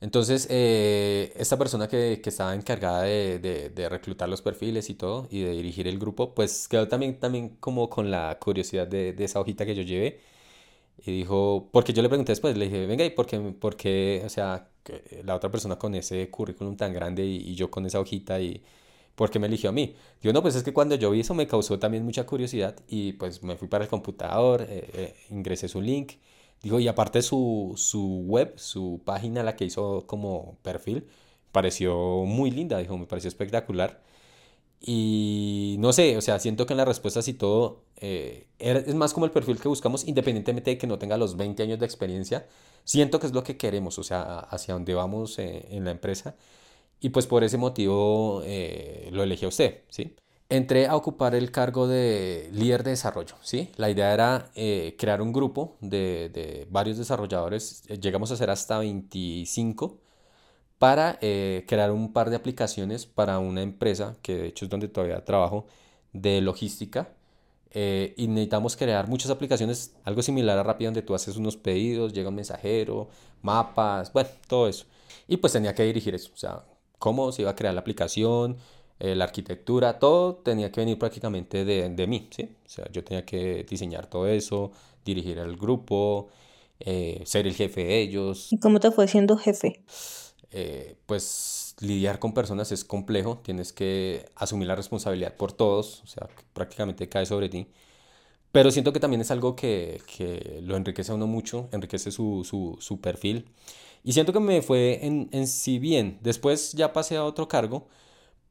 Entonces, 0.00 0.46
eh, 0.50 1.32
esta 1.36 1.56
persona 1.58 1.88
que, 1.88 2.20
que, 2.22 2.28
estaba 2.30 2.54
encargada 2.54 3.02
de, 3.02 3.38
de, 3.38 3.88
reclutar 3.88 4.28
los 4.28 4.42
perfiles 4.42 4.90
y 4.90 4.94
todo, 4.94 5.26
y 5.30 5.40
de 5.42 5.52
dirigir 5.52 5.88
el 5.88 5.98
grupo, 5.98 6.34
pues 6.34 6.68
quedó 6.68 6.86
también, 6.88 7.18
también 7.18 7.56
como 7.60 7.88
con 7.88 8.10
la 8.10 8.38
curiosidad 8.38 8.86
de, 8.86 9.12
de 9.14 9.24
esa 9.24 9.40
hojita 9.40 9.64
que 9.64 9.74
yo 9.74 9.82
llevé. 9.82 10.20
Y 10.98 11.12
dijo, 11.12 11.68
porque 11.72 11.92
yo 11.92 12.02
le 12.02 12.08
pregunté 12.08 12.32
después, 12.32 12.56
le 12.56 12.66
dije, 12.66 12.86
venga, 12.86 13.04
¿y 13.04 13.10
por 13.10 13.26
qué, 13.26 13.38
por 13.38 13.76
qué 13.76 14.22
o 14.24 14.28
sea, 14.28 14.70
la 15.24 15.34
otra 15.34 15.50
persona 15.50 15.78
con 15.78 15.94
ese 15.94 16.30
currículum 16.30 16.76
tan 16.76 16.92
grande 16.92 17.24
y, 17.24 17.36
y 17.50 17.54
yo 17.54 17.70
con 17.70 17.86
esa 17.86 18.00
hojita 18.00 18.40
y 18.40 18.62
¿por 19.16 19.30
qué 19.30 19.38
me 19.38 19.46
eligió 19.48 19.70
a 19.70 19.72
mí? 19.72 19.94
Digo, 20.22 20.32
no, 20.32 20.42
pues 20.42 20.56
es 20.56 20.62
que 20.62 20.72
cuando 20.72 20.94
yo 20.94 21.10
vi 21.10 21.20
eso 21.20 21.34
me 21.34 21.46
causó 21.46 21.78
también 21.78 22.04
mucha 22.04 22.24
curiosidad 22.26 22.76
y 22.88 23.14
pues 23.14 23.42
me 23.42 23.56
fui 23.56 23.68
para 23.68 23.84
el 23.84 23.90
computador, 23.90 24.62
eh, 24.62 24.90
eh, 24.94 25.14
ingresé 25.30 25.68
su 25.68 25.80
link, 25.80 26.14
digo, 26.66 26.80
y 26.80 26.88
aparte 26.88 27.22
su, 27.22 27.74
su 27.76 28.24
web, 28.26 28.54
su 28.58 29.00
página, 29.04 29.42
la 29.44 29.54
que 29.56 29.64
hizo 29.64 30.04
como 30.06 30.58
perfil, 30.62 31.06
pareció 31.52 32.24
muy 32.26 32.50
linda, 32.50 32.78
dijo, 32.78 32.98
me 32.98 33.06
pareció 33.06 33.28
espectacular. 33.28 34.02
Y 34.80 35.76
no 35.80 35.92
sé, 35.92 36.16
o 36.16 36.20
sea, 36.20 36.38
siento 36.40 36.66
que 36.66 36.74
en 36.74 36.78
las 36.78 36.88
respuestas 36.88 37.28
y 37.28 37.34
todo 37.34 37.84
eh, 37.96 38.48
es 38.58 38.94
más 38.94 39.14
como 39.14 39.26
el 39.26 39.32
perfil 39.32 39.60
que 39.60 39.68
buscamos, 39.68 40.06
independientemente 40.06 40.72
de 40.72 40.78
que 40.78 40.86
no 40.86 40.98
tenga 40.98 41.16
los 41.16 41.36
20 41.36 41.62
años 41.62 41.78
de 41.78 41.86
experiencia. 41.86 42.46
Siento 42.84 43.20
que 43.20 43.26
es 43.26 43.32
lo 43.32 43.44
que 43.44 43.56
queremos, 43.56 43.98
o 43.98 44.04
sea, 44.04 44.40
hacia 44.40 44.74
dónde 44.74 44.94
vamos 44.94 45.38
en 45.38 45.84
la 45.84 45.92
empresa. 45.92 46.36
Y 47.00 47.10
pues 47.10 47.26
por 47.26 47.44
ese 47.44 47.58
motivo 47.58 48.42
eh, 48.44 49.08
lo 49.12 49.22
elegí 49.22 49.44
a 49.44 49.48
usted, 49.48 49.82
¿sí? 49.88 50.14
Entré 50.48 50.86
a 50.86 50.94
ocupar 50.94 51.34
el 51.34 51.50
cargo 51.50 51.88
de 51.88 52.48
líder 52.52 52.84
de 52.84 52.90
desarrollo, 52.90 53.34
¿sí? 53.42 53.70
La 53.76 53.90
idea 53.90 54.14
era 54.14 54.50
eh, 54.54 54.94
crear 54.96 55.20
un 55.20 55.32
grupo 55.32 55.76
de, 55.80 56.30
de, 56.32 56.68
varios 56.70 56.98
desarrolladores, 56.98 57.82
eh, 57.88 57.98
llegamos 57.98 58.30
a 58.30 58.36
ser 58.36 58.50
hasta 58.50 58.78
25, 58.78 59.98
para 60.78 61.18
crear 61.18 61.90
un 61.90 62.12
par 62.12 62.28
de 62.30 62.36
aplicaciones 62.36 63.06
para 63.06 63.38
una 63.38 63.62
empresa, 63.62 64.16
que 64.22 64.36
de 64.36 64.46
hecho 64.48 64.66
es 64.66 64.70
donde 64.70 64.88
todavía 64.88 65.24
trabajo, 65.24 65.66
de 66.12 66.40
logística. 66.42 67.08
y 67.74 68.26
necesitamos 68.28 68.76
crear 68.76 69.08
muchas 69.08 69.30
aplicaciones, 69.30 69.94
algo 70.04 70.22
similar 70.22 70.58
a 70.58 70.62
Rappi, 70.62 70.84
donde 70.84 71.02
tú 71.02 71.14
haces 71.14 71.36
unos 71.36 71.56
pedidos, 71.56 72.12
llega 72.12 72.28
un 72.28 72.36
mensajero, 72.36 73.08
mapas, 73.42 74.12
bueno, 74.12 74.28
todo 74.48 74.68
eso. 74.68 74.86
Y 75.28 75.38
pues 75.38 75.52
tenía 75.52 75.74
que 75.74 75.84
dirigir 75.84 76.14
eso, 76.14 76.30
o 76.34 76.36
sea, 76.36 76.64
cómo 76.98 77.32
se 77.32 77.42
iba 77.42 77.50
a 77.50 77.56
crear 77.56 77.74
la 77.74 77.80
aplicación, 77.80 78.56
eh, 78.98 79.14
la 79.14 79.24
arquitectura, 79.24 79.98
todo 79.98 80.36
tenía 80.36 80.72
que 80.72 80.80
venir 80.80 80.98
prácticamente 80.98 81.64
de, 81.64 81.88
de, 81.90 82.06
mí, 82.06 82.28
¿sí? 82.30 82.56
O 82.64 82.68
sea, 82.68 82.90
yo 82.90 83.04
tenía 83.04 83.26
que 83.26 83.64
diseñar 83.68 84.06
todo 84.06 84.26
eso, 84.26 84.72
dirigir 85.04 85.38
el 85.38 85.56
grupo, 85.56 86.28
eh, 86.80 87.22
ser 87.26 87.46
el 87.46 87.54
jefe 87.54 87.84
de 87.84 88.00
ellos. 88.00 88.52
¿Y 88.52 88.58
cómo 88.58 88.80
te 88.80 88.90
fue 88.90 89.06
siendo 89.06 89.36
jefe? 89.36 89.82
Eh, 90.50 90.96
pues 91.04 91.74
lidiar 91.80 92.18
con 92.18 92.32
personas 92.32 92.72
es 92.72 92.84
complejo, 92.84 93.38
tienes 93.42 93.72
que 93.74 94.24
asumir 94.34 94.68
la 94.68 94.76
responsabilidad 94.76 95.34
por 95.34 95.52
todos, 95.52 96.02
o 96.02 96.06
sea, 96.06 96.28
prácticamente 96.54 97.08
cae 97.08 97.26
sobre 97.26 97.50
ti. 97.50 97.66
Pero 98.50 98.70
siento 98.70 98.94
que 98.94 99.00
también 99.00 99.20
es 99.20 99.30
algo 99.30 99.54
que, 99.54 100.00
que 100.16 100.60
lo 100.62 100.76
enriquece 100.76 101.12
a 101.12 101.14
uno 101.14 101.26
mucho, 101.26 101.68
enriquece 101.72 102.10
su, 102.10 102.44
su, 102.44 102.78
su 102.80 103.00
perfil. 103.02 103.50
Y 104.02 104.12
siento 104.12 104.32
que 104.32 104.40
me 104.40 104.62
fue 104.62 105.04
en, 105.04 105.28
en 105.32 105.46
sí 105.46 105.78
bien. 105.78 106.18
Después 106.22 106.72
ya 106.72 106.94
pasé 106.94 107.16
a 107.16 107.24
otro 107.24 107.48
cargo, 107.48 107.88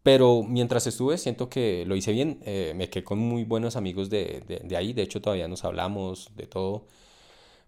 pero 0.06 0.44
mientras 0.44 0.86
estuve 0.86 1.18
siento 1.18 1.50
que 1.50 1.84
lo 1.88 1.96
hice 1.96 2.12
bien. 2.12 2.40
Eh, 2.46 2.74
me 2.76 2.92
quedé 2.92 3.04
con 3.04 3.18
muy 3.18 3.44
buenos 3.44 3.76
amigos 3.76 4.08
de, 4.12 4.44
de, 4.48 4.60
de, 4.64 4.78
ahí. 4.78 4.94
De 4.94 5.02
hecho, 5.02 5.20
todavía 5.20 5.48
nos 5.48 5.64
hablamos 5.66 6.30
de 6.36 6.46
todo. 6.46 6.86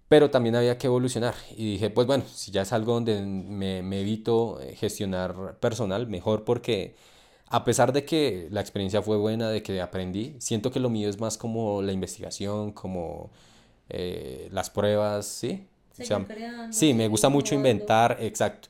Pero 0.07 0.29
también 0.29 0.55
había 0.55 0.77
que 0.77 0.85
evolucionar. 0.85 1.33
Y 1.57 1.71
dije, 1.71 1.89
pues 1.89 2.05
bueno, 2.05 2.25
si 2.31 2.51
ya 2.51 2.61
es 2.61 2.73
algo 2.73 2.93
donde 2.93 3.23
me, 3.23 3.81
me 3.81 4.01
evito 4.01 4.61
eh, 4.61 4.75
gestionar 4.75 5.57
personal, 5.59 6.05
mejor 6.05 6.43
porque 6.43 6.95
a 7.47 7.63
pesar 7.63 7.91
de 7.91 8.05
que 8.05 8.47
la 8.51 8.61
experiencia 8.61 9.01
fue 9.01 9.17
buena, 9.17 9.49
de 9.49 9.63
que 9.63 9.81
aprendí, 9.81 10.35
siento 10.37 10.69
que 10.69 10.79
lo 10.79 10.91
mío 10.91 11.09
es 11.09 11.19
más 11.19 11.39
como 11.39 11.81
la 11.81 11.91
investigación, 11.91 12.71
como 12.71 13.31
eh, 13.89 14.47
las 14.51 14.69
pruebas, 14.69 15.25
¿sí? 15.25 15.65
sí, 16.69 16.93
me 16.93 17.07
gusta 17.07 17.29
mucho 17.29 17.55
inventar, 17.55 18.17
exacto. 18.21 18.69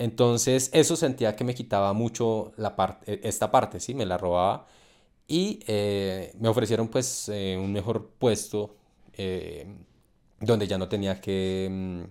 Entonces, 0.00 0.70
eso 0.72 0.96
sentía 0.96 1.36
que 1.36 1.44
me 1.44 1.54
quitaba 1.54 1.92
mucho 1.92 2.52
la 2.56 2.74
parte, 2.74 3.20
esta 3.28 3.50
parte, 3.50 3.80
¿sí? 3.80 3.94
Me 3.94 4.06
la 4.06 4.16
robaba. 4.16 4.66
Y 5.28 5.60
eh, 5.66 6.32
me 6.40 6.48
ofrecieron, 6.48 6.88
pues, 6.88 7.28
eh, 7.28 7.58
un 7.62 7.72
mejor 7.72 8.08
puesto 8.18 8.76
eh, 9.14 9.66
donde 10.40 10.66
ya 10.66 10.78
no 10.78 10.88
tenía 10.88 11.20
que 11.20 11.68
mm, 11.70 12.02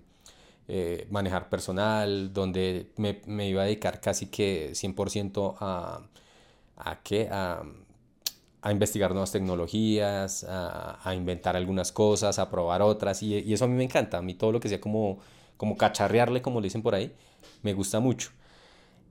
manejar 1.12 1.50
personal, 1.50 2.32
donde 2.34 2.92
me, 2.98 3.50
iba 3.50 3.64
a 3.64 3.66
dedicar 3.66 4.00
casi 4.02 4.28
que 4.28 4.76
100% 4.76 5.56
a, 5.60 6.02
a, 6.78 7.02
¿qué? 7.04 7.28
a, 7.32 7.64
investigar 8.72 9.12
nuevas 9.12 9.32
tecnologías, 9.32 10.46
a, 10.48 11.14
inventar 11.16 11.56
algunas 11.56 11.92
cosas, 11.92 12.38
a 12.40 12.50
probar 12.52 12.82
otras, 12.84 13.24
y, 13.24 13.52
eso 13.54 13.66
a 13.66 13.68
mí 13.68 13.76
me 13.76 13.84
encanta, 13.86 14.20
a 14.20 14.22
mí 14.22 14.36
todo 14.36 14.52
lo 14.52 14.60
que 14.60 14.70
sea 14.70 14.80
como, 14.82 15.20
como 15.60 15.76
cacharrearle, 15.76 16.42
como 16.42 16.62
le 16.62 16.68
dicen 16.68 16.82
por 16.82 16.96
ahí, 16.96 17.14
me 17.64 17.74
gusta 17.74 18.00
mucho. 18.00 18.32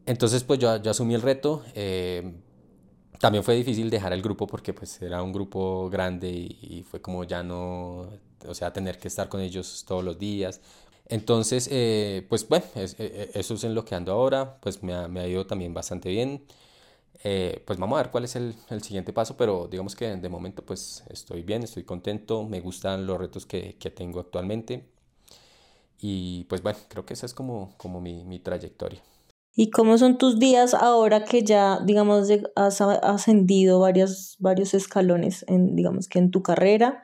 Entonces 0.06 0.44
pues 0.44 0.58
yo, 0.58 0.70
asumí 0.70 1.14
el 1.14 1.20
reto, 1.20 1.62
eh, 1.74 2.32
también 3.20 3.44
fue 3.44 3.54
difícil 3.54 3.90
dejar 3.90 4.14
el 4.14 4.22
grupo 4.22 4.46
porque 4.46 4.72
pues 4.72 5.02
era 5.02 5.22
un 5.22 5.30
grupo 5.30 5.90
grande 5.90 6.30
y, 6.30 6.84
fue 6.90 7.02
como 7.02 7.24
ya 7.24 7.42
no, 7.42 8.08
o 8.46 8.54
sea, 8.54 8.72
tener 8.72 8.98
que 8.98 9.08
estar 9.08 9.28
con 9.28 9.42
ellos 9.42 9.84
todos 9.86 10.02
los 10.02 10.18
días. 10.18 10.62
Entonces, 11.06 11.68
eh, 11.70 12.24
pues 12.30 12.48
bueno, 12.48 12.64
e, 12.76 12.84
e, 12.98 13.30
eso 13.34 13.54
es 13.54 13.64
en 13.64 13.74
lo 13.74 13.84
que 13.84 13.94
ando 13.94 14.12
ahora, 14.12 14.58
pues 14.60 14.82
me 14.82 14.94
ha, 14.94 15.28
ido 15.28 15.46
también 15.46 15.74
bastante 15.74 16.08
bien. 16.08 16.44
Eh, 17.24 17.62
pues 17.66 17.78
vamos 17.78 17.98
a 17.98 18.02
ver 18.02 18.10
cuál 18.10 18.24
es 18.24 18.36
el, 18.36 18.54
siguiente 18.82 19.12
paso, 19.12 19.36
pero 19.36 19.68
digamos 19.70 19.94
que 19.96 20.16
de 20.16 20.28
momento 20.30 20.64
pues 20.64 21.04
estoy 21.10 21.42
bien, 21.42 21.62
estoy 21.62 21.84
contento, 21.84 22.44
me 22.44 22.60
gustan 22.60 23.06
los 23.06 23.18
retos 23.18 23.44
que 23.46 23.74
tengo 23.94 24.20
actualmente 24.20 24.84
y 26.00 26.44
pues 26.44 26.62
bueno, 26.62 26.78
creo 26.88 27.04
que 27.04 27.14
esa 27.14 27.26
es 27.26 27.34
como, 27.34 27.74
como 27.76 28.00
mi, 28.00 28.24
mi 28.24 28.38
trayectoria. 28.38 29.02
¿Y 29.54 29.70
cómo 29.70 29.98
son 29.98 30.18
tus 30.18 30.38
días 30.38 30.72
ahora 30.72 31.24
que 31.24 31.42
ya, 31.42 31.80
digamos, 31.80 32.28
has 32.54 32.80
ascendido 32.80 33.80
varios, 33.80 34.36
varios 34.38 34.72
escalones, 34.72 35.44
en, 35.48 35.74
digamos 35.74 36.06
que 36.06 36.20
en 36.20 36.30
tu 36.30 36.42
carrera? 36.42 37.02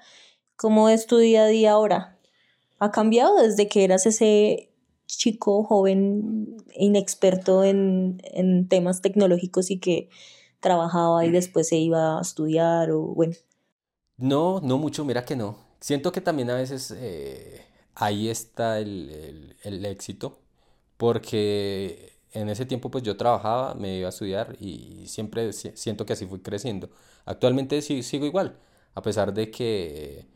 ¿Cómo 0.54 0.88
es 0.88 1.06
tu 1.06 1.18
día 1.18 1.44
a 1.44 1.46
día 1.48 1.72
ahora? 1.72 2.16
¿Ha 2.78 2.92
cambiado 2.92 3.42
desde 3.42 3.68
que 3.68 3.82
eras 3.82 4.06
ese 4.06 4.70
chico 5.06 5.64
joven 5.64 6.56
inexperto 6.76 7.64
en, 7.64 8.22
en 8.22 8.68
temas 8.68 9.02
tecnológicos 9.02 9.70
y 9.72 9.80
que 9.80 10.08
trabajaba 10.60 11.26
y 11.26 11.30
después 11.30 11.68
se 11.68 11.76
iba 11.76 12.18
a 12.18 12.22
estudiar 12.22 12.92
o 12.92 13.00
bueno? 13.00 13.34
No, 14.16 14.60
no 14.60 14.78
mucho, 14.78 15.04
mira 15.04 15.24
que 15.24 15.34
no. 15.34 15.56
Siento 15.80 16.12
que 16.12 16.20
también 16.20 16.50
a 16.50 16.54
veces 16.54 16.94
eh, 16.96 17.62
ahí 17.94 18.28
está 18.28 18.78
el, 18.80 19.10
el, 19.10 19.56
el 19.62 19.84
éxito, 19.86 20.40
porque 20.96 22.14
en 22.34 22.48
ese 22.48 22.66
tiempo 22.66 22.90
pues 22.90 23.04
yo 23.04 23.16
trabajaba, 23.16 23.74
me 23.74 23.98
iba 23.98 24.08
a 24.08 24.10
estudiar 24.10 24.56
y 24.60 25.06
siempre 25.08 25.52
siento 25.52 26.04
que 26.06 26.14
así 26.14 26.26
fui 26.26 26.40
creciendo. 26.40 26.90
Actualmente 27.24 27.80
sigo 27.82 28.26
igual, 28.26 28.58
a 28.94 29.02
pesar 29.02 29.32
de 29.32 29.50
que, 29.50 30.26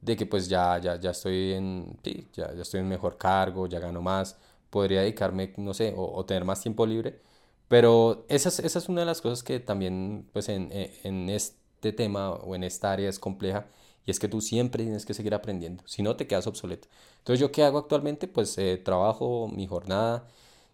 de 0.00 0.16
que 0.16 0.26
pues 0.26 0.48
ya, 0.48 0.78
ya, 0.78 0.96
ya 1.00 1.10
estoy 1.12 1.52
en, 1.54 1.98
sí, 2.04 2.28
ya, 2.34 2.52
ya 2.54 2.62
estoy 2.62 2.80
en 2.80 2.88
mejor 2.88 3.18
cargo, 3.18 3.66
ya 3.68 3.80
gano 3.80 4.02
más, 4.02 4.38
podría 4.70 5.02
dedicarme, 5.02 5.54
no 5.56 5.74
sé, 5.74 5.94
o, 5.96 6.24
tener 6.26 6.44
más 6.44 6.60
tiempo 6.62 6.86
libre. 6.86 7.20
Pero 7.68 8.26
esa 8.28 8.48
es, 8.48 8.60
esa 8.60 8.78
es 8.78 8.88
una 8.88 9.00
de 9.02 9.06
las 9.06 9.20
cosas 9.22 9.42
que 9.42 9.60
también 9.60 10.28
pues 10.32 10.48
en, 10.48 10.70
en 10.72 11.28
este 11.30 11.92
tema 11.92 12.30
o 12.30 12.54
en 12.54 12.64
esta 12.64 12.92
área 12.92 13.08
es 13.08 13.18
compleja 13.18 13.66
y 14.06 14.10
es 14.10 14.18
que 14.20 14.28
tú 14.28 14.40
siempre 14.40 14.84
tienes 14.84 15.04
que 15.06 15.14
seguir 15.14 15.34
aprendiendo, 15.34 15.82
si 15.86 16.02
no 16.02 16.16
te 16.16 16.26
quedas 16.26 16.46
obsoleto. 16.46 16.88
Entonces 17.18 17.40
yo 17.40 17.52
qué 17.52 17.64
hago 17.64 17.78
actualmente? 17.78 18.28
Pues 18.28 18.56
eh, 18.58 18.78
trabajo 18.78 19.48
mi 19.48 19.66
jornada 19.66 20.26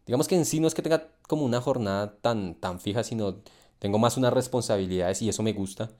digamos 0.06 0.28
que 0.28 0.36
en 0.36 0.44
sí 0.44 0.60
no 0.60 0.66
es 0.68 0.74
que 0.74 0.82
tenga 0.82 1.08
como 1.28 1.44
una 1.44 1.60
jornada 1.60 2.16
tan, 2.20 2.54
tan 2.54 2.80
fija, 2.80 3.04
sino 3.04 3.36
tengo 3.78 3.98
más 3.98 4.16
unas 4.16 4.32
responsabilidades 4.32 5.22
y 5.22 5.28
eso 5.28 5.42
me 5.42 5.52
gusta. 5.52 5.90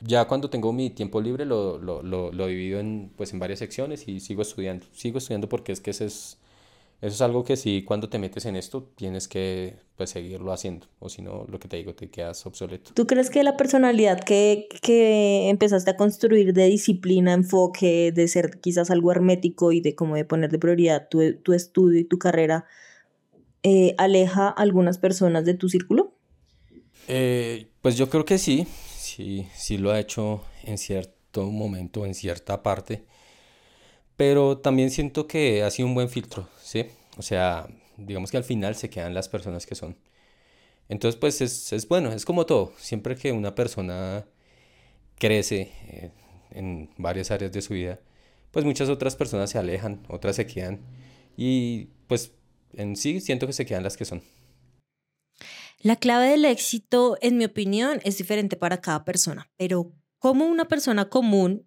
Ya 0.00 0.26
cuando 0.26 0.50
tengo 0.50 0.72
mi 0.72 0.90
tiempo 0.90 1.20
libre 1.20 1.44
lo, 1.44 1.78
lo, 1.78 2.02
lo, 2.02 2.32
lo 2.32 2.46
divido 2.46 2.80
en, 2.80 3.12
pues, 3.16 3.32
en 3.32 3.38
varias 3.38 3.60
secciones 3.60 4.08
y 4.08 4.20
sigo 4.20 4.42
estudiando. 4.42 4.86
Sigo 4.92 5.18
estudiando 5.18 5.48
porque 5.48 5.72
es 5.72 5.80
que 5.80 5.90
ese 5.92 6.06
es, 6.06 6.38
eso 7.02 7.14
es 7.16 7.20
algo 7.20 7.42
que 7.42 7.56
sí, 7.56 7.82
cuando 7.82 8.08
te 8.08 8.20
metes 8.20 8.46
en 8.46 8.54
esto, 8.54 8.84
tienes 8.94 9.26
que 9.26 9.74
pues, 9.96 10.10
seguirlo 10.10 10.52
haciendo. 10.52 10.86
O 11.00 11.08
si 11.08 11.20
no, 11.20 11.44
lo 11.48 11.58
que 11.58 11.66
te 11.66 11.76
digo, 11.76 11.96
te 11.96 12.08
quedas 12.08 12.46
obsoleto. 12.46 12.92
¿Tú 12.94 13.08
crees 13.08 13.28
que 13.28 13.42
la 13.42 13.56
personalidad 13.56 14.20
que, 14.20 14.68
que 14.82 15.48
empezaste 15.48 15.90
a 15.90 15.96
construir 15.96 16.52
de 16.52 16.66
disciplina, 16.66 17.32
enfoque, 17.32 18.12
de 18.12 18.28
ser 18.28 18.60
quizás 18.60 18.92
algo 18.92 19.10
hermético 19.10 19.72
y 19.72 19.80
de 19.80 19.96
como 19.96 20.14
de 20.14 20.24
poner 20.24 20.52
de 20.52 20.60
prioridad 20.60 21.08
tu, 21.08 21.34
tu 21.42 21.52
estudio 21.54 21.98
y 21.98 22.04
tu 22.04 22.18
carrera, 22.18 22.66
eh, 23.64 23.96
aleja 23.98 24.46
a 24.46 24.50
algunas 24.50 24.98
personas 24.98 25.44
de 25.44 25.54
tu 25.54 25.68
círculo? 25.68 26.14
Eh, 27.08 27.66
pues 27.80 27.96
yo 27.96 28.08
creo 28.10 28.24
que 28.24 28.38
sí, 28.38 28.68
sí, 28.96 29.48
sí 29.56 29.76
lo 29.76 29.90
ha 29.90 29.98
hecho 29.98 30.44
en 30.62 30.78
cierto 30.78 31.50
momento, 31.50 32.06
en 32.06 32.14
cierta 32.14 32.62
parte, 32.62 33.04
pero 34.22 34.56
también 34.56 34.92
siento 34.92 35.26
que 35.26 35.64
ha 35.64 35.70
sido 35.72 35.88
un 35.88 35.96
buen 35.96 36.08
filtro, 36.08 36.48
¿sí? 36.62 36.86
O 37.16 37.22
sea, 37.22 37.66
digamos 37.96 38.30
que 38.30 38.36
al 38.36 38.44
final 38.44 38.76
se 38.76 38.88
quedan 38.88 39.14
las 39.14 39.28
personas 39.28 39.66
que 39.66 39.74
son. 39.74 39.96
Entonces, 40.88 41.18
pues 41.18 41.40
es, 41.40 41.72
es 41.72 41.88
bueno, 41.88 42.12
es 42.12 42.24
como 42.24 42.46
todo, 42.46 42.72
siempre 42.78 43.16
que 43.16 43.32
una 43.32 43.56
persona 43.56 44.24
crece 45.18 45.72
eh, 45.88 46.12
en 46.52 46.88
varias 46.98 47.32
áreas 47.32 47.50
de 47.50 47.62
su 47.62 47.74
vida, 47.74 47.98
pues 48.52 48.64
muchas 48.64 48.88
otras 48.88 49.16
personas 49.16 49.50
se 49.50 49.58
alejan, 49.58 50.06
otras 50.08 50.36
se 50.36 50.46
quedan 50.46 50.78
y 51.36 51.88
pues 52.06 52.30
en 52.74 52.94
sí 52.94 53.20
siento 53.20 53.48
que 53.48 53.52
se 53.52 53.66
quedan 53.66 53.82
las 53.82 53.96
que 53.96 54.04
son. 54.04 54.22
La 55.80 55.96
clave 55.96 56.28
del 56.28 56.44
éxito, 56.44 57.18
en 57.22 57.38
mi 57.38 57.44
opinión, 57.44 57.98
es 58.04 58.18
diferente 58.18 58.54
para 58.54 58.80
cada 58.80 59.04
persona, 59.04 59.50
pero 59.56 59.90
como 60.20 60.46
una 60.46 60.66
persona 60.68 61.08
común, 61.08 61.66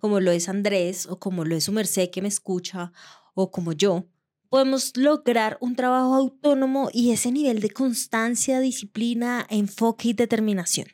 como 0.00 0.18
lo 0.18 0.32
es 0.32 0.48
Andrés 0.48 1.06
o 1.06 1.18
como 1.18 1.44
lo 1.44 1.54
es 1.54 1.64
su 1.64 1.72
merced 1.72 2.10
que 2.10 2.22
me 2.22 2.28
escucha 2.28 2.92
o 3.34 3.50
como 3.50 3.72
yo, 3.72 4.06
podemos 4.48 4.96
lograr 4.96 5.56
un 5.60 5.76
trabajo 5.76 6.14
autónomo 6.14 6.90
y 6.92 7.12
ese 7.12 7.30
nivel 7.30 7.60
de 7.60 7.70
constancia, 7.70 8.58
disciplina, 8.58 9.46
enfoque 9.48 10.08
y 10.08 10.12
determinación. 10.12 10.88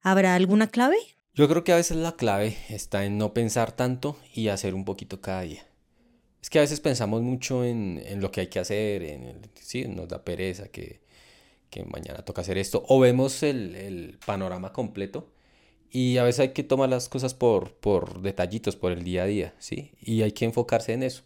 ¿Habrá 0.00 0.36
alguna 0.36 0.68
clave? 0.68 0.96
Yo 1.34 1.48
creo 1.48 1.64
que 1.64 1.72
a 1.72 1.76
veces 1.76 1.96
la 1.96 2.16
clave 2.16 2.56
está 2.68 3.04
en 3.04 3.18
no 3.18 3.34
pensar 3.34 3.72
tanto 3.72 4.16
y 4.32 4.48
hacer 4.48 4.74
un 4.74 4.84
poquito 4.84 5.20
cada 5.20 5.42
día. 5.42 5.66
Es 6.40 6.48
que 6.48 6.58
a 6.58 6.62
veces 6.62 6.80
pensamos 6.80 7.22
mucho 7.22 7.64
en, 7.64 8.00
en 8.06 8.20
lo 8.20 8.30
que 8.30 8.42
hay 8.42 8.46
que 8.46 8.60
hacer, 8.60 9.02
en 9.02 9.24
el, 9.24 9.50
sí, 9.54 9.86
nos 9.86 10.08
da 10.08 10.24
pereza 10.24 10.68
que, 10.68 11.02
que 11.68 11.84
mañana 11.84 12.24
toca 12.24 12.42
hacer 12.42 12.58
esto, 12.58 12.84
o 12.88 12.98
vemos 12.98 13.42
el, 13.42 13.74
el, 13.74 14.18
panorama 14.24 14.72
completo 14.72 15.32
y 15.90 16.18
a 16.18 16.24
veces 16.24 16.40
hay 16.40 16.48
que 16.50 16.62
tomar 16.62 16.88
las 16.88 17.08
cosas 17.08 17.34
por, 17.34 17.72
por 17.74 18.22
detallitos, 18.22 18.76
por 18.76 18.92
el 18.92 19.04
día 19.04 19.24
a 19.24 19.26
día, 19.26 19.54
¿sí? 19.58 19.92
Y 20.00 20.22
hay 20.22 20.32
que 20.32 20.44
enfocarse 20.44 20.92
en 20.92 21.02
eso. 21.02 21.22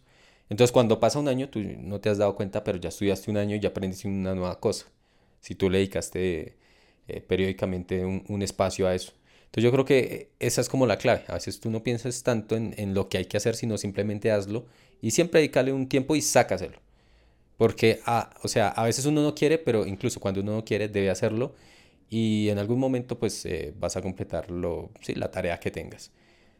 Entonces 0.49 0.71
cuando 0.71 0.99
pasa 0.99 1.19
un 1.19 1.27
año, 1.27 1.49
tú 1.49 1.59
no 1.61 1.99
te 1.99 2.09
has 2.09 2.17
dado 2.17 2.35
cuenta, 2.35 2.63
pero 2.63 2.77
ya 2.77 2.89
estudiaste 2.89 3.31
un 3.31 3.37
año 3.37 3.55
y 3.55 3.59
ya 3.59 3.69
aprendiste 3.69 4.07
una 4.07 4.35
nueva 4.35 4.59
cosa. 4.59 4.85
Si 5.41 5.55
tú 5.55 5.69
le 5.69 5.79
dedicaste 5.79 6.57
eh, 7.07 7.21
periódicamente 7.21 8.05
un, 8.05 8.41
espacio 8.41 8.87
a 8.87 8.95
eso. 8.95 9.13
Entonces 9.45 9.63
yo 9.63 9.71
creo 9.71 9.85
que 9.85 10.31
esa 10.39 10.61
es 10.61 10.69
como 10.69 10.85
la 10.87 10.97
clave. 10.97 11.23
A 11.27 11.35
veces 11.35 11.59
tú 11.59 11.69
no 11.69 11.83
piensas 11.83 12.23
tanto 12.23 12.55
en, 12.55 12.73
en 12.77 12.93
lo 12.93 13.09
que 13.09 13.17
hay 13.19 13.25
que 13.25 13.37
hacer, 13.37 13.55
sino 13.55 13.77
simplemente 13.77 14.31
hazlo 14.31 14.65
y 15.01 15.11
siempre 15.11 15.39
dedicarle 15.39 15.71
un 15.73 15.87
tiempo 15.87 16.15
y 16.15 16.21
sácaselo. 16.21 16.79
Porque, 17.57 18.01
a, 18.05 18.31
o 18.43 18.47
sea, 18.47 18.69
a 18.69 18.83
veces 18.83 19.05
uno 19.05 19.21
no 19.21 19.35
quiere, 19.35 19.57
pero 19.57 19.85
incluso 19.85 20.19
cuando 20.19 20.41
uno 20.41 20.55
no 20.55 20.65
quiere, 20.65 20.87
debe 20.89 21.09
hacerlo. 21.09 21.53
Y 22.09 22.49
en 22.49 22.59
algún 22.59 22.79
momento, 22.79 23.17
pues, 23.17 23.45
eh, 23.45 23.73
vas 23.77 23.97
a 23.97 24.01
completar 24.01 24.51
lo, 24.51 24.91
sí, 25.01 25.15
la 25.15 25.31
tarea 25.31 25.59
que 25.59 25.71
tengas. 25.71 26.11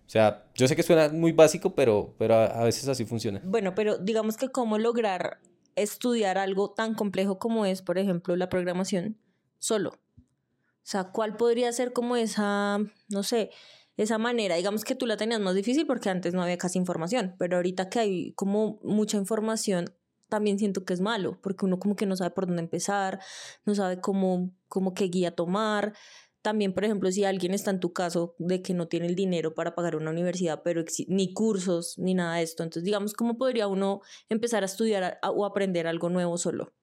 O 0.06 0.10
sea, 0.10 0.46
yo 0.56 0.68
sé 0.68 0.76
que 0.76 0.84
suena 0.84 1.10
muy 1.10 1.32
básico, 1.32 1.74
pero, 1.76 2.14
pero 2.18 2.36
a, 2.36 2.46
a 2.46 2.64
veces 2.64 2.88
así 2.88 3.06
funciona. 3.06 3.42
Bueno, 3.44 3.74
pero 3.76 3.98
digamos 3.98 4.38
que 4.38 4.50
cómo 4.50 4.78
lograr 4.78 5.40
estudiar 5.76 6.38
algo 6.38 6.72
tan 6.72 6.94
complejo 6.94 7.40
como 7.40 7.66
es, 7.66 7.82
por 7.82 7.98
ejemplo, 7.98 8.36
la 8.36 8.50
programación 8.50 9.18
solo. 9.60 9.90
O 9.90 10.88
sea, 10.88 11.06
¿cuál 11.06 11.38
podría 11.38 11.72
ser 11.72 11.94
como 11.94 12.16
esa, 12.16 12.78
no 13.10 13.24
sé, 13.24 13.50
esa 13.98 14.18
manera. 14.18 14.56
Digamos 14.56 14.84
que 14.84 14.96
tú 14.96 15.06
la 15.06 15.18
tenías 15.18 15.40
más 15.40 15.56
difícil 15.56 15.88
porque 15.88 16.10
antes 16.10 16.34
no 16.34 16.44
había 16.44 16.58
casi 16.58 16.78
información, 16.78 17.36
pero 17.38 17.58
ahorita 17.58 17.90
que 17.90 18.00
hay 18.00 18.32
como 18.34 18.80
mucha 18.84 19.18
información, 19.18 19.94
también 20.30 20.60
siento 20.60 20.86
que 20.86 20.94
es 20.94 21.02
malo, 21.02 21.40
porque 21.42 21.66
uno 21.66 21.80
como 21.80 21.96
que 21.96 22.06
no 22.06 22.16
sabe 22.16 22.32
por 22.32 22.48
dónde 22.48 22.62
empezar, 22.62 23.20
no 23.66 23.76
sabe 23.76 24.02
cómo, 24.02 24.52
cómo 24.68 24.94
qué 24.94 25.06
guía 25.06 25.36
tomar. 25.36 25.94
También, 26.42 26.74
por 26.74 26.86
ejemplo, 26.86 27.12
si 27.12 27.24
alguien 27.24 27.54
está 27.54 27.72
en 27.72 27.80
tu 27.80 27.92
caso 27.94 28.36
de 28.38 28.62
que 28.62 28.74
no 28.74 28.88
tiene 28.88 29.08
el 29.08 29.16
dinero 29.16 29.56
para 29.56 29.74
pagar 29.74 29.96
una 29.96 30.12
universidad, 30.12 30.62
pero 30.64 30.84
ni 31.08 31.34
cursos 31.34 31.98
ni 31.98 32.14
nada 32.14 32.36
de 32.36 32.44
esto, 32.44 32.64
entonces 32.64 32.84
digamos, 32.84 33.14
¿cómo 33.14 33.38
podría 33.38 33.68
uno 33.68 34.02
empezar 34.30 34.64
a 34.64 34.68
estudiar 34.68 35.20
o 35.24 35.46
aprender 35.46 35.88
algo 35.88 36.10
nuevo 36.10 36.38
solo? 36.38 36.74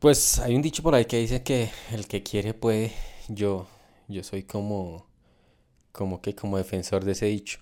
Pues 0.00 0.38
hay 0.38 0.54
un 0.54 0.62
dicho 0.62 0.82
por 0.82 0.94
ahí 0.94 1.04
que 1.04 1.18
dice 1.18 1.42
que 1.42 1.70
el 1.92 2.06
que 2.06 2.22
quiere 2.22 2.54
puede. 2.54 2.92
Yo, 3.28 3.66
yo 4.06 4.22
soy 4.22 4.44
como 4.44 5.08
como 5.98 6.22
que 6.22 6.34
como 6.34 6.56
defensor 6.56 7.04
de 7.04 7.12
ese 7.12 7.26
dicho. 7.26 7.58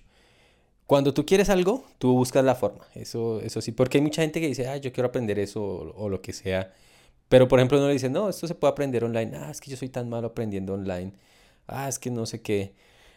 Cuando 0.87 1.13
tú 1.13 1.25
quieres 1.25 1.49
algo, 1.49 1.85
tú 1.99 2.13
buscas 2.13 2.43
la 2.45 2.55
forma. 2.55 2.85
Eso, 2.95 3.41
eso 3.41 3.61
sí, 3.61 3.71
porque 3.73 3.97
hay 3.99 4.03
mucha 4.03 4.21
gente 4.23 4.41
que 4.41 4.47
dice, 4.47 4.67
ah, 4.67 4.77
yo 4.77 4.93
quiero 4.93 5.09
aprender 5.09 5.39
eso 5.39 5.61
o, 5.95 6.09
lo 6.09 6.21
que 6.21 6.33
sea. 6.33 6.73
Pero 7.29 7.47
por 7.47 7.59
ejemplo, 7.59 7.77
uno 7.77 7.87
le 7.87 7.93
dice, 7.93 8.09
no, 8.09 8.29
esto 8.29 8.47
se 8.47 8.55
puede 8.55 8.71
aprender 8.71 9.03
online. 9.03 9.37
Ah, 9.37 9.51
es 9.51 9.61
que 9.61 9.71
yo 9.71 9.77
soy 9.77 9.89
tan 9.89 10.09
malo 10.09 10.27
aprendiendo 10.27 10.73
online. 10.73 11.13
Ah, 11.67 11.89
es 11.89 11.99
que 11.99 12.09
no 12.11 12.25
sé 12.25 12.41
qué. 12.41 12.73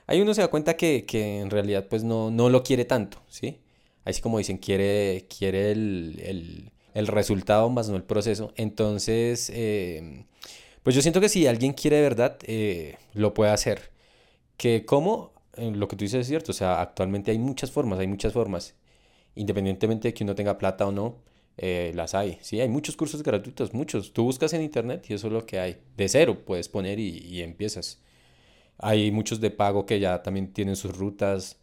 Ahí 0.07 0.21
uno 0.21 0.35
se 0.35 0.41
da 0.43 0.49
cuenta 0.49 0.77
que, 0.77 1.05
que 1.07 1.41
en 1.41 1.51
realidad 1.51 1.87
pues 1.89 2.03
no, 2.05 2.31
no 2.31 2.49
lo 2.51 2.62
quiere 2.64 2.85
tanto, 2.85 3.23
¿sí? 3.29 3.61
Así 4.05 4.21
como 4.23 4.39
dicen, 4.39 4.59
quiere, 4.59 5.27
quiere 5.29 5.71
el, 5.73 6.21
el, 6.25 6.73
el 6.95 7.07
resultado 7.07 7.68
más 7.71 7.89
no 7.89 7.97
el 7.97 8.03
proceso. 8.05 8.53
Entonces, 8.57 9.51
eh, 9.55 10.25
Pues 10.83 10.97
yo 10.97 11.03
siento 11.03 11.21
que 11.21 11.29
si 11.29 11.47
alguien 11.47 11.73
quiere 11.75 12.01
verdad, 12.03 12.39
eh, 12.45 12.97
lo 13.14 13.35
puede 13.35 13.53
hacer. 13.53 13.91
Que 14.57 14.85
como, 14.87 15.33
eh, 15.35 15.39
lo 15.57 15.88
que 15.88 15.96
tú 15.96 16.05
dices 16.05 16.20
es 16.22 16.26
cierto, 16.28 16.53
o 16.53 16.55
sea, 16.55 16.80
actualmente 16.80 17.30
hay 17.30 17.38
muchas 17.38 17.70
formas, 17.70 17.98
hay 17.98 18.07
muchas 18.07 18.32
formas. 18.32 18.76
Independientemente 19.34 20.09
de 20.09 20.14
que 20.14 20.24
uno 20.24 20.34
tenga 20.34 20.59
plata 20.59 20.86
o 20.86 20.92
no, 20.92 21.22
eh, 21.57 21.92
las 21.94 22.14
hay. 22.14 22.38
Sí, 22.42 22.61
hay 22.61 22.68
muchos 22.68 22.96
cursos 22.96 23.22
gratuitos, 23.22 23.74
muchos. 23.74 24.12
Tú 24.12 24.24
buscas 24.24 24.53
en 24.55 24.62
internet 24.62 25.07
y 25.11 25.14
eso 25.14 25.26
es 25.28 25.32
lo 25.32 25.46
que 25.46 25.61
hay. 25.61 25.78
De 25.96 26.09
cero 26.09 26.38
puedes 26.46 26.68
poner 26.68 26.98
y, 26.98 27.18
y 27.18 27.42
empiezas. 27.42 28.03
Hay 28.78 29.11
muchos 29.12 29.40
de 29.40 29.51
pago 29.51 29.86
que 29.86 30.01
ya 30.01 30.22
también 30.22 30.53
tienen 30.53 30.76
sus 30.76 30.96
rutas. 30.96 31.59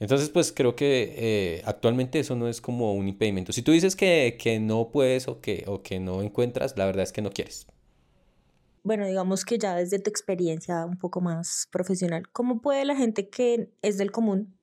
Entonces, 0.00 0.30
pues 0.30 0.52
creo 0.52 0.76
que 0.76 1.14
eh, 1.16 1.62
actualmente 1.66 2.20
eso 2.20 2.34
no 2.36 2.48
es 2.48 2.60
como 2.60 2.94
un 2.94 3.08
impedimento. 3.08 3.52
Si 3.52 3.62
tú 3.62 3.72
dices 3.72 3.96
que, 3.96 4.36
que 4.40 4.58
no 4.60 4.90
puedes 4.92 5.28
o 5.28 5.40
que, 5.40 5.64
o 5.66 5.82
que 5.82 6.00
no 6.00 6.22
encuentras, 6.22 6.76
la 6.76 6.86
verdad 6.86 7.04
es 7.04 7.12
que 7.12 7.22
no 7.22 7.30
quieres. 7.32 7.66
Bueno, 8.82 9.06
digamos 9.06 9.44
que 9.44 9.58
ya 9.58 9.74
desde 9.74 9.98
tu 9.98 10.08
experiencia 10.08 10.86
un 10.86 10.96
poco 10.96 11.20
más 11.20 11.68
profesional, 11.70 12.28
¿cómo 12.30 12.62
puede 12.62 12.84
la 12.84 12.96
gente 12.96 13.28
que 13.28 13.70
es 13.82 13.98
del 13.98 14.10
común, 14.10 14.56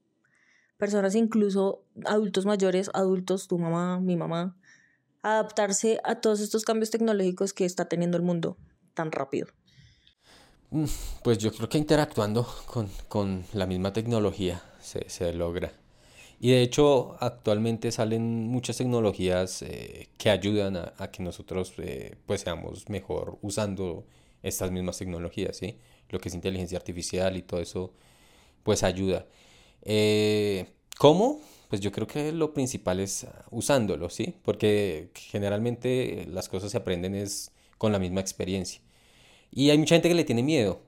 personas 0.78 1.16
incluso 1.16 1.84
adultos 2.06 2.46
mayores, 2.46 2.90
adultos, 2.94 3.48
tu 3.48 3.60
mamá, 3.60 4.00
mi 4.00 4.16
mamá, 4.16 4.56
adaptarse 5.22 6.00
a 6.04 6.16
todos 6.16 6.40
estos 6.40 6.66
cambios 6.66 6.90
tecnológicos 6.90 7.54
que 7.54 7.66
está 7.66 7.86
teniendo 7.86 8.18
el 8.18 8.24
mundo 8.24 8.58
tan 8.94 9.12
rápido? 9.12 9.48
Mm, 10.72 10.86
pues 11.24 11.38
yo 11.38 11.52
creo 11.54 11.70
que 11.70 11.78
interactuando 11.78 12.48
con, 12.66 12.90
con 13.08 13.46
la 13.54 13.66
misma 13.66 13.94
tecnología 13.94 14.62
se, 14.82 15.10
se, 15.10 15.32
logra. 15.34 15.72
Y 16.40 16.52
de 16.52 16.62
hecho 16.62 17.18
actualmente 17.20 17.92
salen 17.92 18.48
muchas 18.48 18.78
tecnologías 18.78 19.64
eh, 19.64 20.10
que 20.18 20.30
ayudan 20.30 20.78
a, 20.78 21.12
que 21.12 21.24
nosotros 21.24 21.74
eh, 21.80 22.16
pues 22.26 22.42
seamos 22.42 22.90
mejor 22.90 23.40
usando 23.42 24.06
estas 24.44 24.72
mismas 24.72 24.98
tecnologías, 25.00 25.58
¿sí? 25.58 25.80
Lo 26.10 26.20
que 26.20 26.30
es 26.30 26.36
inteligencia 26.36 26.78
artificial 26.78 27.38
y 27.38 27.42
todo 27.42 27.60
eso 27.60 27.94
pues 28.64 28.84
ayuda. 28.84 29.26
Eh, 29.82 30.68
¿Cómo? 30.98 31.42
Pues 31.70 31.82
yo 31.82 31.92
creo 31.92 32.08
que 32.08 32.32
lo 32.32 32.54
principal 32.54 33.00
es 33.00 33.28
usándolo, 33.52 34.10
¿sí? 34.10 34.36
Porque 34.44 35.10
generalmente 35.16 36.26
las 36.30 36.50
cosas 36.50 36.72
se 36.72 36.78
aprenden 36.78 37.16
es 37.16 37.52
con 37.78 37.92
la 37.92 38.00
misma 38.00 38.22
experiencia. 38.22 38.82
Y 39.52 39.70
hay 39.70 39.78
mucha 39.78 39.96
gente 39.96 40.10
que 40.10 40.16
le 40.16 40.24
tiene 40.24 40.44
miedo. 40.44 40.82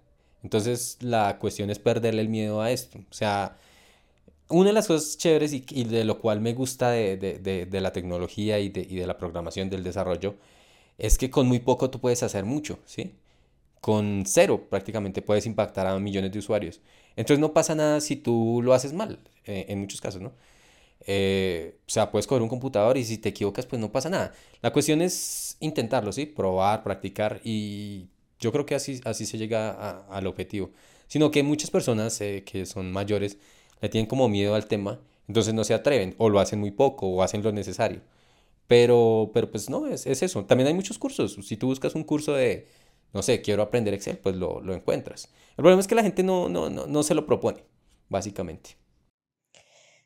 Entonces 0.43 0.97
la 1.01 1.37
cuestión 1.39 1.69
es 1.69 1.79
perderle 1.79 2.21
el 2.21 2.29
miedo 2.29 2.61
a 2.61 2.71
esto. 2.71 2.99
O 2.99 3.13
sea, 3.13 3.57
una 4.49 4.69
de 4.69 4.73
las 4.73 4.87
cosas 4.87 5.17
chéveres 5.17 5.53
y, 5.53 5.65
y 5.69 5.83
de 5.85 6.03
lo 6.05 6.19
cual 6.19 6.41
me 6.41 6.53
gusta 6.53 6.91
de, 6.91 7.17
de, 7.17 7.39
de, 7.39 7.65
de 7.65 7.81
la 7.81 7.93
tecnología 7.93 8.59
y, 8.59 8.67
y 8.67 8.95
de, 8.97 9.07
la 9.07 9.17
programación, 9.17 9.69
del 9.69 9.83
desarrollo, 9.83 10.35
es 10.97 11.17
que 11.17 11.29
con 11.29 11.47
muy 11.47 11.59
poco 11.59 11.89
tú 11.89 11.99
puedes 11.99 12.23
hacer 12.23 12.45
mucho, 12.45 12.79
¿sí? 12.85 13.13
Con 13.81 14.23
cero 14.27 14.67
prácticamente 14.69 15.21
puedes 15.21 15.45
impactar 15.45 15.87
a 15.87 15.99
millones 15.99 16.31
de 16.31 16.39
usuarios. 16.39 16.81
Entonces 17.15 17.39
no 17.39 17.53
pasa 17.53 17.75
nada 17.75 18.01
si 18.01 18.15
tú 18.17 18.61
lo 18.63 18.73
haces 18.73 18.93
mal, 18.93 19.19
eh, 19.45 19.65
en 19.69 19.79
muchos 19.79 20.01
casos, 20.01 20.21
¿no? 20.21 20.33
Eh, 21.05 21.77
o 21.87 21.89
sea, 21.89 22.11
puedes 22.11 22.27
coger 22.27 22.41
un 22.41 22.49
computador 22.49 22.97
y 22.97 23.05
si 23.05 23.17
te 23.17 23.29
equivocas, 23.29 23.65
pues 23.65 23.79
no 23.81 23.91
pasa 23.91 24.09
nada. 24.09 24.33
La 24.61 24.71
cuestión 24.73 25.01
es 25.01 25.57
intentarlo, 25.59 26.11
¿sí? 26.11 26.25
Probar, 26.25 26.83
practicar 26.83 27.41
y 27.43 28.09
yo 28.39 28.51
creo 28.51 28.65
que 28.65 28.75
así, 28.75 29.01
así 29.05 29.25
se 29.25 29.37
llega 29.37 29.71
a, 29.71 30.07
al 30.09 30.27
objetivo. 30.27 30.71
Sino 31.07 31.31
que 31.31 31.41
muchas 31.43 31.71
personas 31.71 32.19
eh, 32.21 32.43
que 32.45 32.65
son 32.65 32.91
mayores 32.91 33.37
le 33.81 33.89
tienen 33.89 34.07
como 34.07 34.29
miedo 34.29 34.55
al 34.55 34.67
tema, 34.67 34.99
entonces 35.27 35.53
no 35.53 35.63
se 35.63 35.73
atreven, 35.73 36.15
o 36.17 36.29
lo 36.29 36.39
hacen 36.39 36.59
muy 36.59 36.71
poco, 36.71 37.07
o 37.07 37.21
hacen 37.21 37.43
lo 37.43 37.51
necesario. 37.51 38.01
Pero, 38.67 39.31
pero 39.33 39.49
pues 39.49 39.69
no, 39.69 39.87
es, 39.87 40.05
es 40.05 40.21
eso. 40.21 40.45
También 40.45 40.67
hay 40.67 40.73
muchos 40.73 40.99
cursos. 40.99 41.37
Si 41.43 41.57
tú 41.57 41.67
buscas 41.67 41.95
un 41.95 42.03
curso 42.03 42.33
de, 42.33 42.67
no 43.13 43.23
sé, 43.23 43.41
quiero 43.41 43.63
aprender 43.63 43.93
Excel, 43.93 44.17
pues 44.17 44.35
lo, 44.35 44.61
lo 44.61 44.73
encuentras. 44.73 45.29
El 45.51 45.63
problema 45.63 45.81
es 45.81 45.87
que 45.87 45.95
la 45.95 46.03
gente 46.03 46.23
no, 46.23 46.49
no, 46.49 46.69
no, 46.69 46.87
no 46.87 47.03
se 47.03 47.15
lo 47.15 47.25
propone, 47.25 47.63
básicamente. 48.09 48.77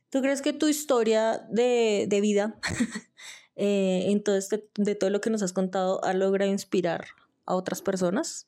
¿Tú 0.10 0.22
crees 0.22 0.42
que 0.42 0.54
tu 0.54 0.68
historia 0.68 1.46
de, 1.50 2.06
de 2.08 2.22
vida, 2.22 2.60
eh, 3.56 4.22
este, 4.28 4.70
de 4.76 4.96
todo 4.96 5.10
lo 5.10 5.22
que 5.22 5.30
nos 5.30 5.42
has 5.42 5.54
contado, 5.54 6.04
ha 6.04 6.14
logrado 6.14 6.52
inspirar 6.52 7.06
a 7.46 7.56
otras 7.56 7.82
personas? 7.82 8.48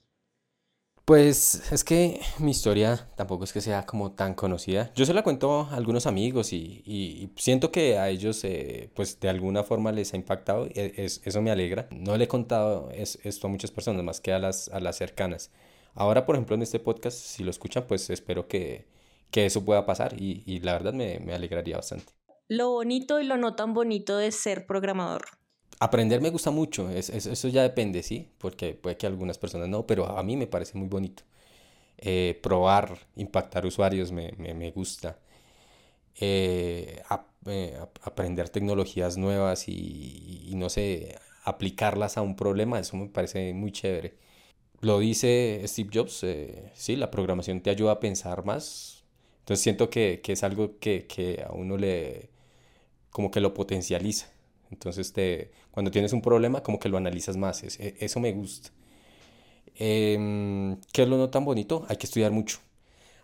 Pues 1.05 1.71
es 1.71 1.83
que 1.83 2.19
mi 2.39 2.49
historia 2.49 3.07
tampoco 3.15 3.43
es 3.43 3.53
que 3.53 3.61
sea 3.61 3.85
como 3.85 4.13
tan 4.13 4.33
conocida. 4.33 4.91
Yo 4.95 5.05
se 5.05 5.13
la 5.13 5.21
cuento 5.21 5.61
a 5.61 5.75
algunos 5.75 6.07
amigos 6.07 6.51
y, 6.51 6.81
y 6.83 7.29
siento 7.35 7.71
que 7.71 7.99
a 7.99 8.09
ellos 8.09 8.43
eh, 8.43 8.89
pues 8.95 9.19
de 9.19 9.29
alguna 9.29 9.63
forma 9.63 9.91
les 9.91 10.13
ha 10.13 10.17
impactado. 10.17 10.65
E, 10.73 10.93
es, 10.97 11.21
eso 11.23 11.43
me 11.43 11.51
alegra. 11.51 11.87
No 11.91 12.17
le 12.17 12.23
he 12.23 12.27
contado 12.27 12.89
es, 12.89 13.19
esto 13.23 13.45
a 13.45 13.51
muchas 13.51 13.69
personas 13.69 14.03
más 14.03 14.19
que 14.19 14.33
a 14.33 14.39
las, 14.39 14.67
a 14.69 14.79
las 14.79 14.97
cercanas. 14.97 15.51
Ahora, 15.93 16.25
por 16.25 16.35
ejemplo, 16.35 16.55
en 16.55 16.63
este 16.63 16.79
podcast, 16.79 17.19
si 17.19 17.43
lo 17.43 17.51
escuchan, 17.51 17.85
pues 17.87 18.09
espero 18.09 18.47
que, 18.47 18.87
que 19.29 19.45
eso 19.45 19.63
pueda 19.63 19.85
pasar 19.85 20.19
y, 20.19 20.41
y 20.47 20.59
la 20.61 20.73
verdad 20.73 20.93
me, 20.93 21.19
me 21.19 21.35
alegraría 21.35 21.75
bastante. 21.75 22.13
Lo 22.47 22.71
bonito 22.71 23.19
y 23.19 23.25
lo 23.25 23.37
no 23.37 23.55
tan 23.55 23.75
bonito 23.75 24.17
de 24.17 24.31
ser 24.31 24.65
programador. 24.65 25.25
Aprender 25.79 26.21
me 26.21 26.29
gusta 26.29 26.51
mucho, 26.51 26.89
es, 26.89 27.09
es, 27.09 27.25
eso 27.25 27.47
ya 27.49 27.61
depende, 27.63 28.01
¿sí? 28.01 28.29
Porque 28.37 28.73
puede 28.75 28.97
que 28.97 29.07
algunas 29.07 29.37
personas 29.37 29.67
no, 29.69 29.85
pero 29.85 30.05
a 30.17 30.23
mí 30.23 30.37
me 30.37 30.47
parece 30.47 30.77
muy 30.77 30.87
bonito. 30.87 31.23
Eh, 31.97 32.39
probar, 32.43 32.99
impactar 33.17 33.65
usuarios 33.65 34.11
me, 34.11 34.33
me, 34.37 34.53
me 34.55 34.71
gusta. 34.71 35.19
Eh, 36.19 37.01
eh, 37.47 37.77
aprender 38.03 38.49
tecnologías 38.49 39.17
nuevas 39.17 39.67
y, 39.67 40.45
y, 40.49 40.55
no 40.55 40.69
sé, 40.69 41.17
aplicarlas 41.43 42.17
a 42.17 42.21
un 42.21 42.35
problema, 42.35 42.79
eso 42.79 42.95
me 42.97 43.07
parece 43.09 43.53
muy 43.53 43.71
chévere. 43.71 44.15
Lo 44.81 44.99
dice 44.99 45.63
Steve 45.67 45.89
Jobs, 45.93 46.25
sí, 46.75 46.95
la 46.97 47.11
programación 47.11 47.61
te 47.61 47.69
ayuda 47.71 47.93
a 47.93 47.99
pensar 48.01 48.45
más. 48.45 49.03
Entonces 49.41 49.63
siento 49.63 49.89
que, 49.89 50.21
que 50.23 50.33
es 50.33 50.43
algo 50.43 50.79
que, 50.79 51.07
que 51.07 51.43
a 51.47 51.53
uno 51.53 51.77
le, 51.77 52.29
como 53.11 53.31
que 53.31 53.41
lo 53.41 53.53
potencializa. 53.55 54.27
Entonces, 54.75 55.13
te, 55.13 55.51
cuando 55.71 55.91
tienes 55.91 56.13
un 56.13 56.21
problema, 56.21 56.61
como 56.61 56.79
que 56.79 56.89
lo 56.89 56.97
analizas 56.97 57.37
más. 57.37 57.63
E, 57.63 57.95
eso 57.99 58.19
me 58.19 58.31
gusta. 58.33 58.69
Eh, 59.75 60.75
¿Qué 60.93 61.03
es 61.03 61.07
lo 61.07 61.17
no 61.17 61.29
tan 61.29 61.45
bonito? 61.45 61.85
Hay 61.89 61.97
que 61.97 62.05
estudiar 62.05 62.31
mucho. 62.31 62.59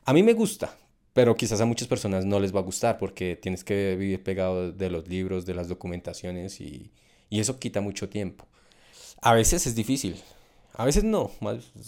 A 0.06 0.14
mí 0.14 0.24
me 0.24 0.34
gusta, 0.34 0.78
pero 1.14 1.36
quizás 1.36 1.62
a 1.62 1.66
muchas 1.66 1.88
personas 1.88 2.26
no 2.26 2.40
les 2.40 2.56
va 2.56 2.60
a 2.60 2.64
gustar 2.64 2.98
porque 2.98 3.36
tienes 3.36 3.64
que 3.64 3.96
vivir 3.98 4.24
pegado 4.24 4.72
de 4.72 4.90
los 4.90 5.08
libros, 5.08 5.46
de 5.46 5.54
las 5.56 5.68
documentaciones 5.70 6.62
y, 6.62 6.92
y 7.30 7.40
eso 7.40 7.60
quita 7.60 7.82
mucho 7.82 8.10
tiempo. 8.10 8.48
A 9.22 9.34
veces 9.34 9.68
es 9.68 9.76
difícil, 9.76 10.18
a 10.74 10.86
veces 10.86 11.04
no, 11.04 11.32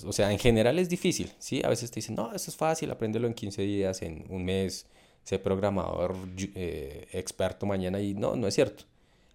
o 0.05 0.13
sea, 0.13 0.31
en 0.31 0.39
general 0.39 0.79
es 0.79 0.89
difícil, 0.89 1.31
¿sí? 1.39 1.61
A 1.63 1.69
veces 1.69 1.91
te 1.91 1.97
dicen, 1.97 2.15
no, 2.15 2.33
eso 2.33 2.51
es 2.51 2.57
fácil, 2.57 2.91
apréndelo 2.91 3.27
en 3.27 3.33
15 3.33 3.63
días, 3.63 4.01
en 4.03 4.25
un 4.29 4.45
mes, 4.45 4.87
sé 5.23 5.39
programador 5.39 6.15
eh, 6.55 7.07
experto 7.13 7.65
mañana 7.65 8.01
y 8.01 8.13
no, 8.13 8.35
no 8.35 8.47
es 8.47 8.55
cierto. 8.55 8.85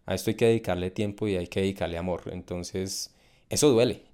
A 0.08 0.14
esto 0.14 0.30
hay 0.30 0.36
que 0.36 0.46
dedicarle 0.46 0.90
tiempo 0.90 1.28
y 1.28 1.36
hay 1.36 1.48
que 1.48 1.60
dedicarle 1.60 1.98
amor. 1.98 2.30
Entonces, 2.32 3.14
eso 3.50 3.68
duele. 3.68 4.04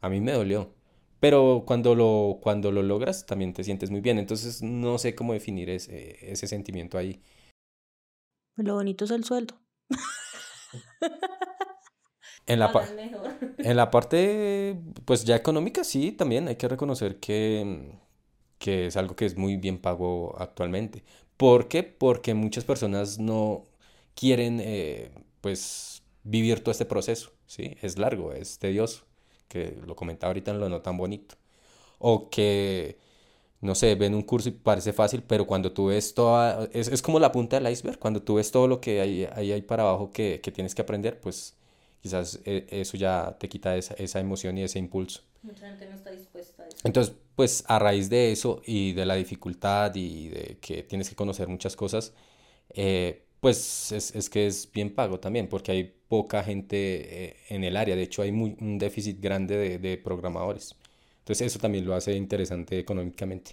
A 0.00 0.08
mí 0.08 0.20
me 0.20 0.32
dolió. 0.32 0.74
Pero 1.20 1.62
cuando 1.64 1.94
lo, 1.94 2.40
cuando 2.42 2.72
lo 2.72 2.82
logras, 2.82 3.26
también 3.26 3.52
te 3.52 3.62
sientes 3.62 3.92
muy 3.92 4.00
bien. 4.00 4.18
Entonces, 4.18 4.60
no 4.60 4.98
sé 4.98 5.14
cómo 5.14 5.34
definir 5.34 5.70
ese, 5.70 6.32
ese 6.32 6.48
sentimiento 6.48 6.98
ahí. 6.98 7.22
Lo 8.56 8.74
bonito 8.74 9.04
es 9.04 9.12
el 9.12 9.22
sueldo. 9.22 9.54
En 12.48 12.60
la, 12.60 12.70
en 13.58 13.76
la 13.76 13.90
parte, 13.90 14.80
pues 15.04 15.24
ya 15.24 15.34
económica, 15.34 15.82
sí, 15.82 16.12
también 16.12 16.46
hay 16.46 16.54
que 16.54 16.68
reconocer 16.68 17.18
que, 17.18 17.98
que 18.58 18.86
es 18.86 18.96
algo 18.96 19.16
que 19.16 19.26
es 19.26 19.36
muy 19.36 19.56
bien 19.56 19.80
pago 19.80 20.36
actualmente. 20.38 21.02
¿Por 21.36 21.66
qué? 21.66 21.82
Porque 21.82 22.34
muchas 22.34 22.62
personas 22.62 23.18
no 23.18 23.64
quieren 24.14 24.60
eh, 24.60 25.10
pues 25.46 26.02
vivir 26.24 26.58
todo 26.58 26.72
este 26.72 26.86
proceso, 26.86 27.30
¿sí? 27.46 27.76
Es 27.80 27.98
largo, 27.98 28.32
es 28.32 28.58
tedioso, 28.58 29.04
que 29.46 29.78
lo 29.86 29.94
comentaba 29.94 30.30
ahorita 30.30 30.50
en 30.50 30.58
lo 30.58 30.68
no 30.68 30.82
tan 30.82 30.96
bonito. 30.96 31.36
O 32.00 32.30
que, 32.30 32.98
no 33.60 33.76
sé, 33.76 33.94
ven 33.94 34.12
un 34.12 34.22
curso 34.22 34.48
y 34.48 34.52
parece 34.52 34.92
fácil, 34.92 35.22
pero 35.22 35.46
cuando 35.46 35.70
tú 35.70 35.86
ves 35.86 36.14
toda, 36.14 36.68
es, 36.72 36.88
es 36.88 37.00
como 37.00 37.20
la 37.20 37.30
punta 37.30 37.60
del 37.60 37.72
iceberg, 37.72 38.00
cuando 38.00 38.20
tú 38.22 38.34
ves 38.34 38.50
todo 38.50 38.66
lo 38.66 38.80
que 38.80 39.00
hay, 39.00 39.28
hay, 39.36 39.52
hay 39.52 39.62
para 39.62 39.84
abajo 39.84 40.10
que, 40.10 40.40
que, 40.42 40.50
tienes 40.50 40.74
que 40.74 40.82
aprender, 40.82 41.20
pues 41.20 41.54
quizás 42.02 42.40
e, 42.44 42.66
eso 42.68 42.96
ya 42.96 43.36
te 43.38 43.48
quita 43.48 43.76
esa, 43.76 43.94
esa 43.94 44.18
emoción 44.18 44.58
y 44.58 44.64
ese 44.64 44.80
impulso. 44.80 45.22
Mucha 45.44 45.68
gente 45.68 45.86
no 45.88 45.94
está 45.94 46.10
dispuesta 46.10 46.64
a 46.64 46.66
eso. 46.66 46.78
Entonces, 46.82 47.14
pues 47.36 47.62
a 47.68 47.78
raíz 47.78 48.10
de 48.10 48.32
eso 48.32 48.62
y 48.66 48.94
de 48.94 49.06
la 49.06 49.14
dificultad 49.14 49.94
y 49.94 50.26
de 50.26 50.58
que 50.60 50.82
tienes 50.82 51.08
que 51.08 51.14
conocer 51.14 51.46
muchas 51.46 51.76
cosas, 51.76 52.14
eh, 52.70 53.25
pues 53.46 53.92
es, 53.92 54.12
es, 54.12 54.28
que 54.28 54.48
es 54.48 54.68
bien 54.72 54.92
pago 54.92 55.20
también, 55.20 55.48
porque 55.48 55.70
hay 55.70 55.84
poca 56.08 56.42
gente 56.42 57.26
eh, 57.26 57.36
en 57.48 57.62
el 57.62 57.76
área. 57.76 57.94
De 57.94 58.02
hecho, 58.02 58.22
hay 58.22 58.32
muy, 58.32 58.56
un 58.60 58.76
déficit 58.76 59.20
grande 59.20 59.56
de, 59.56 59.78
de, 59.78 59.98
programadores. 59.98 60.74
Entonces, 61.18 61.46
eso 61.46 61.60
también 61.60 61.86
lo 61.86 61.94
hace 61.94 62.16
interesante 62.16 62.76
económicamente. 62.76 63.52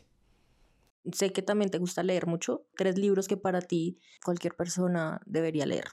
Sé 1.12 1.32
que 1.32 1.44
también 1.44 1.70
te 1.70 1.78
gusta 1.78 2.02
leer 2.02 2.26
mucho. 2.26 2.66
Tres 2.76 2.98
libros 2.98 3.28
que 3.28 3.38
para 3.38 3.62
ti 3.62 4.00
cualquier 4.26 4.56
persona 4.56 5.22
debería 5.28 5.68
leer. 5.68 5.86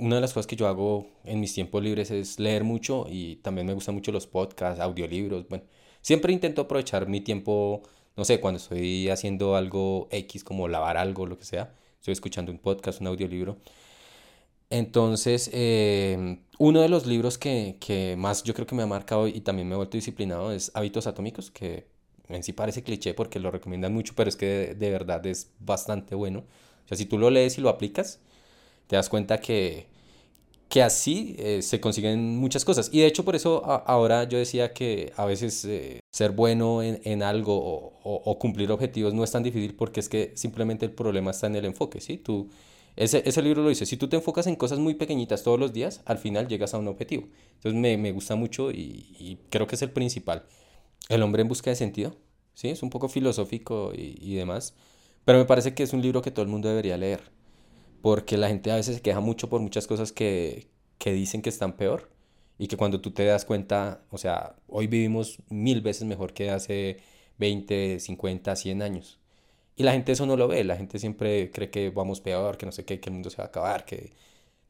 una 0.00 0.16
de 0.16 0.20
las 0.20 0.32
cosas 0.32 0.48
que 0.48 0.56
yo 0.56 0.66
hago 0.66 1.06
en 1.22 1.38
mis 1.38 1.54
tiempos 1.54 1.80
libres 1.80 2.10
es 2.10 2.40
leer 2.40 2.64
mucho 2.64 3.06
y 3.08 3.36
también 3.36 3.68
me 3.68 3.74
gustan 3.74 3.94
mucho 3.94 4.10
los 4.10 4.26
podcasts, 4.26 4.80
audiolibros. 4.80 5.46
Bueno, 5.48 5.62
siempre 6.00 6.32
intento 6.32 6.62
aprovechar 6.62 7.06
mi 7.06 7.20
tiempo, 7.20 7.82
no 8.16 8.24
sé, 8.24 8.40
cuando 8.40 8.58
estoy 8.58 9.10
haciendo 9.10 9.54
algo 9.54 10.08
X, 10.10 10.42
como 10.42 10.66
lavar 10.66 10.96
algo, 10.96 11.24
lo 11.24 11.38
que 11.38 11.44
sea. 11.44 11.72
Estoy 12.02 12.12
escuchando 12.14 12.50
un 12.50 12.58
podcast, 12.58 13.00
un 13.00 13.06
audiolibro. 13.06 13.58
Entonces, 14.70 15.48
eh, 15.52 16.40
uno 16.58 16.80
de 16.80 16.88
los 16.88 17.06
libros 17.06 17.38
que, 17.38 17.76
que, 17.78 18.16
más 18.18 18.42
yo 18.42 18.54
creo 18.54 18.66
que 18.66 18.74
me 18.74 18.82
ha 18.82 18.86
marcado 18.86 19.28
y 19.28 19.40
también 19.40 19.68
me 19.68 19.74
ha 19.74 19.76
vuelto 19.76 19.96
disciplinado 19.96 20.50
es 20.50 20.72
Hábitos 20.74 21.06
Atómicos, 21.06 21.52
que 21.52 21.86
en 22.28 22.42
sí 22.42 22.52
parece 22.52 22.82
cliché 22.82 23.14
porque 23.14 23.38
lo 23.38 23.52
recomiendan 23.52 23.94
mucho, 23.94 24.14
pero 24.16 24.28
es 24.28 24.34
que 24.34 24.74
de, 24.76 24.90
verdad 24.90 25.24
es 25.26 25.52
bastante 25.60 26.16
bueno. 26.16 26.40
O 26.84 26.88
sea, 26.88 26.96
si 26.96 27.06
tú 27.06 27.18
lo 27.18 27.30
lees 27.30 27.56
y 27.58 27.60
lo 27.60 27.68
aplicas, 27.68 28.18
te 28.88 28.96
das 28.96 29.08
cuenta 29.08 29.38
que, 29.38 29.86
que 30.68 30.82
así 30.82 31.36
eh, 31.38 31.62
se 31.62 31.80
consiguen 31.80 32.36
muchas 32.36 32.64
cosas. 32.64 32.90
Y 32.92 32.98
de 32.98 33.06
hecho 33.06 33.24
por 33.24 33.36
eso 33.36 33.64
ahora 33.64 34.24
yo 34.24 34.38
decía 34.38 34.72
que 34.72 35.12
a 35.16 35.24
veces 35.24 35.64
eh, 35.66 36.01
ser 36.12 36.32
bueno 36.32 36.82
en, 36.82 37.00
en 37.04 37.22
algo 37.22 37.98
o, 38.04 38.38
cumplir 38.38 38.70
objetivos 38.70 39.14
no 39.14 39.24
es 39.24 39.30
tan 39.32 39.42
difícil 39.42 39.74
porque 39.74 40.00
es 40.00 40.08
que 40.10 40.32
simplemente 40.36 40.84
el 40.84 40.92
problema 40.92 41.30
está 41.30 41.46
en 41.46 41.56
el 41.56 41.64
enfoque, 41.64 42.00
¿sí? 42.00 42.18
Tú 42.18 42.50
ese, 42.96 43.22
ese, 43.26 43.40
libro 43.40 43.62
lo 43.62 43.70
dice, 43.70 43.86
si 43.86 43.96
tú 43.96 44.08
te 44.08 44.16
enfocas 44.16 44.46
en 44.46 44.54
cosas 44.54 44.78
muy 44.78 44.94
pequeñitas 44.94 45.42
todos 45.42 45.58
los 45.58 45.72
días, 45.72 46.02
al 46.04 46.18
final 46.18 46.46
llegas 46.46 46.74
a 46.74 46.78
un 46.78 46.88
objetivo. 46.88 47.26
Entonces 47.54 47.80
me, 47.80 47.96
me 47.96 48.12
gusta 48.12 48.36
mucho 48.36 48.70
y, 48.70 49.06
y, 49.18 49.38
creo 49.48 49.66
que 49.66 49.76
es 49.76 49.82
el 49.82 49.90
principal. 49.90 50.44
El 51.08 51.22
hombre 51.22 51.40
en 51.40 51.48
busca 51.48 51.70
de 51.70 51.76
sentido, 51.76 52.14
¿sí? 52.52 52.68
Es 52.68 52.82
un 52.82 52.90
poco 52.90 53.08
filosófico 53.08 53.92
y, 53.94 54.18
y, 54.20 54.34
demás, 54.34 54.74
pero 55.24 55.38
me 55.38 55.46
parece 55.46 55.74
que 55.74 55.82
es 55.82 55.94
un 55.94 56.02
libro 56.02 56.20
que 56.20 56.30
todo 56.30 56.42
el 56.42 56.50
mundo 56.50 56.68
debería 56.68 56.98
leer, 56.98 57.22
porque 58.02 58.36
la 58.36 58.48
gente 58.48 58.70
a 58.70 58.76
veces 58.76 58.96
se 58.96 59.02
queja 59.02 59.20
mucho 59.20 59.48
por 59.48 59.62
muchas 59.62 59.86
cosas 59.86 60.12
que, 60.12 60.68
que 60.98 61.12
dicen 61.14 61.40
que 61.40 61.48
están 61.48 61.76
peor 61.78 62.10
y 62.62 62.68
que 62.68 62.76
cuando 62.76 63.00
tú 63.00 63.10
te 63.10 63.24
das 63.24 63.44
cuenta, 63.44 64.02
o 64.12 64.18
sea, 64.18 64.54
hoy 64.68 64.86
vivimos 64.86 65.38
mil 65.48 65.80
veces 65.80 66.04
mejor 66.04 66.32
que 66.32 66.50
hace 66.50 66.98
20, 67.38 67.98
50, 67.98 68.54
100 68.54 68.82
años. 68.82 69.18
Y 69.74 69.82
la 69.82 69.90
gente 69.90 70.12
eso 70.12 70.26
no 70.26 70.36
lo 70.36 70.46
ve, 70.46 70.62
la 70.62 70.76
gente 70.76 71.00
siempre 71.00 71.50
cree 71.50 71.70
que 71.70 71.90
vamos 71.90 72.20
peor, 72.20 72.56
que 72.58 72.64
no 72.64 72.70
sé 72.70 72.84
qué, 72.84 73.00
que 73.00 73.10
el 73.10 73.14
mundo 73.14 73.30
se 73.30 73.38
va 73.38 73.44
a 73.44 73.46
acabar, 73.48 73.84
que 73.84 74.12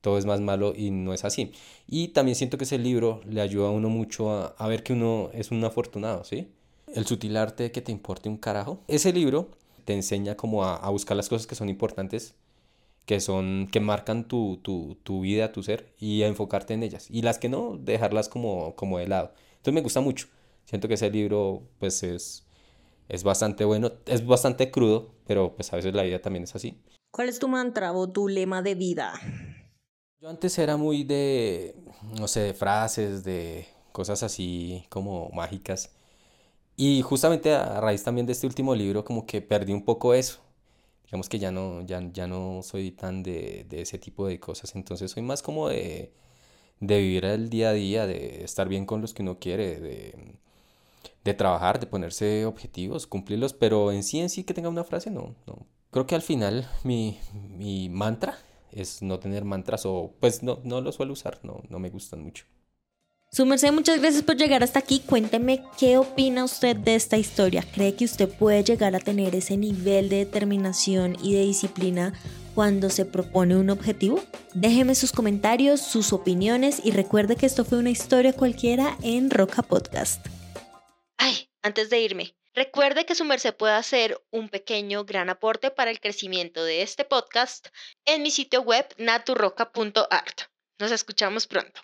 todo 0.00 0.16
es 0.16 0.24
más 0.24 0.40
malo 0.40 0.72
y 0.74 0.90
no 0.90 1.12
es 1.12 1.26
así. 1.26 1.52
Y 1.86 2.08
también 2.08 2.34
siento 2.34 2.56
que 2.56 2.64
ese 2.64 2.78
libro 2.78 3.20
le 3.28 3.42
ayuda 3.42 3.68
a 3.68 3.72
uno 3.72 3.90
mucho 3.90 4.30
a, 4.30 4.54
a 4.56 4.68
ver 4.68 4.82
que 4.84 4.94
uno 4.94 5.28
es 5.34 5.50
un 5.50 5.62
afortunado, 5.62 6.24
¿sí? 6.24 6.48
El 6.94 7.04
sutil 7.04 7.36
arte 7.36 7.64
de 7.64 7.72
que 7.72 7.82
te 7.82 7.92
importe 7.92 8.30
un 8.30 8.38
carajo. 8.38 8.80
Ese 8.88 9.12
libro 9.12 9.50
te 9.84 9.92
enseña 9.92 10.34
como 10.34 10.64
a, 10.64 10.76
a 10.76 10.88
buscar 10.88 11.14
las 11.14 11.28
cosas 11.28 11.46
que 11.46 11.56
son 11.56 11.68
importantes, 11.68 12.36
que 13.06 13.20
son, 13.20 13.68
que 13.70 13.80
marcan 13.80 14.28
tu, 14.28 14.58
tu, 14.62 14.96
tu, 15.02 15.20
vida, 15.22 15.52
tu 15.52 15.62
ser, 15.62 15.94
y 15.98 16.22
enfocarte 16.22 16.74
en 16.74 16.82
ellas. 16.82 17.08
Y 17.10 17.22
las 17.22 17.38
que 17.38 17.48
no, 17.48 17.76
dejarlas 17.78 18.28
como, 18.28 18.74
como 18.76 18.98
de 18.98 19.08
lado. 19.08 19.32
Entonces 19.52 19.74
me 19.74 19.80
gusta 19.82 20.00
mucho. 20.00 20.28
Siento 20.64 20.88
que 20.88 20.94
ese 20.94 21.10
libro, 21.10 21.62
pues 21.78 22.02
es 22.02 22.46
es 23.12 23.24
bastante 23.24 23.66
bueno, 23.66 23.92
es 24.06 24.26
bastante 24.26 24.70
crudo, 24.70 25.10
pero 25.26 25.54
pues 25.54 25.70
a 25.72 25.76
veces 25.76 25.94
la 25.94 26.02
vida 26.02 26.20
también 26.20 26.44
es 26.44 26.54
así. 26.54 26.80
¿Cuál 27.10 27.28
es 27.28 27.38
tu 27.38 27.46
mantra 27.46 27.92
o 27.92 28.10
tu 28.10 28.26
lema 28.26 28.62
de 28.62 28.74
vida? 28.74 29.12
Yo 30.18 30.30
antes 30.30 30.58
era 30.58 30.78
muy 30.78 31.04
de, 31.04 31.76
no 32.18 32.26
sé, 32.26 32.40
de 32.40 32.54
frases, 32.54 33.22
de 33.22 33.66
cosas 33.92 34.22
así 34.22 34.86
como 34.88 35.28
mágicas. 35.30 35.90
Y 36.74 37.02
justamente 37.02 37.52
a 37.54 37.80
raíz 37.80 38.02
también 38.02 38.26
de 38.26 38.32
este 38.32 38.46
último 38.46 38.74
libro 38.74 39.04
como 39.04 39.26
que 39.26 39.42
perdí 39.42 39.74
un 39.74 39.84
poco 39.84 40.14
eso. 40.14 40.40
Digamos 41.12 41.30
que 41.30 41.40
ya 41.40 41.52
no, 41.52 41.82
ya, 41.86 42.02
ya 42.12 42.28
no 42.28 42.62
soy 42.64 42.92
tan 42.92 43.22
de, 43.24 43.66
de 43.70 43.82
ese 43.82 43.98
tipo 44.00 44.28
de 44.28 44.40
cosas. 44.40 44.76
Entonces 44.76 45.12
soy 45.12 45.22
más 45.22 45.42
como 45.42 45.68
de, 45.70 46.12
de 46.80 46.98
vivir 47.00 47.24
el 47.26 47.50
día 47.50 47.70
a 47.70 47.74
día, 47.74 48.06
de 48.06 48.44
estar 48.44 48.68
bien 48.68 48.86
con 48.86 49.00
los 49.02 49.14
que 49.14 49.22
uno 49.22 49.38
quiere, 49.40 49.80
de 49.80 50.36
de 51.24 51.34
trabajar, 51.34 51.80
de 51.80 51.86
ponerse 51.86 52.46
objetivos, 52.46 53.06
cumplirlos, 53.06 53.52
pero 53.54 53.92
en 53.92 54.02
sí 54.02 54.20
en 54.20 54.30
sí 54.30 54.44
que 54.44 54.54
tenga 54.54 54.68
una 54.68 54.84
frase, 54.84 55.10
no, 55.10 55.34
no. 55.46 55.66
Creo 55.90 56.06
que 56.06 56.14
al 56.14 56.22
final 56.22 56.68
mi, 56.84 57.18
mi 57.50 57.88
mantra 57.88 58.38
es 58.72 59.02
no 59.02 59.18
tener 59.18 59.44
mantras 59.44 59.84
o 59.86 60.12
pues 60.20 60.42
no, 60.42 60.60
no 60.64 60.80
lo 60.80 60.92
suelo 60.92 61.12
usar, 61.12 61.38
no, 61.42 61.62
no 61.68 61.78
me 61.78 61.90
gustan 61.90 62.22
mucho. 62.22 62.44
Su 63.34 63.46
merced, 63.46 63.72
muchas 63.72 63.98
gracias 63.98 64.22
por 64.24 64.36
llegar 64.36 64.62
hasta 64.62 64.78
aquí. 64.78 65.00
Cuénteme 65.00 65.64
qué 65.78 65.96
opina 65.96 66.44
usted 66.44 66.76
de 66.76 66.94
esta 66.94 67.16
historia. 67.16 67.64
¿Cree 67.72 67.96
que 67.96 68.04
usted 68.04 68.28
puede 68.28 68.62
llegar 68.62 68.94
a 68.94 69.00
tener 69.00 69.34
ese 69.34 69.56
nivel 69.56 70.10
de 70.10 70.16
determinación 70.16 71.16
y 71.22 71.32
de 71.32 71.40
disciplina 71.40 72.12
cuando 72.54 72.90
se 72.90 73.06
propone 73.06 73.56
un 73.56 73.70
objetivo? 73.70 74.22
Déjeme 74.52 74.94
sus 74.94 75.12
comentarios, 75.12 75.80
sus 75.80 76.12
opiniones 76.12 76.82
y 76.84 76.90
recuerde 76.90 77.36
que 77.36 77.46
esto 77.46 77.64
fue 77.64 77.78
una 77.78 77.88
historia 77.88 78.34
cualquiera 78.34 78.98
en 79.02 79.30
Roca 79.30 79.62
Podcast. 79.62 80.26
Ay, 81.16 81.48
antes 81.62 81.88
de 81.88 82.00
irme, 82.00 82.36
recuerde 82.52 83.06
que 83.06 83.14
su 83.14 83.24
merced 83.24 83.54
puede 83.54 83.72
hacer 83.72 84.22
un 84.30 84.50
pequeño 84.50 85.06
gran 85.06 85.30
aporte 85.30 85.70
para 85.70 85.90
el 85.90 86.00
crecimiento 86.00 86.62
de 86.64 86.82
este 86.82 87.06
podcast 87.06 87.68
en 88.04 88.24
mi 88.24 88.30
sitio 88.30 88.60
web 88.60 88.86
naturroca.art. 88.98 90.42
Nos 90.78 90.90
escuchamos 90.90 91.46
pronto. 91.46 91.80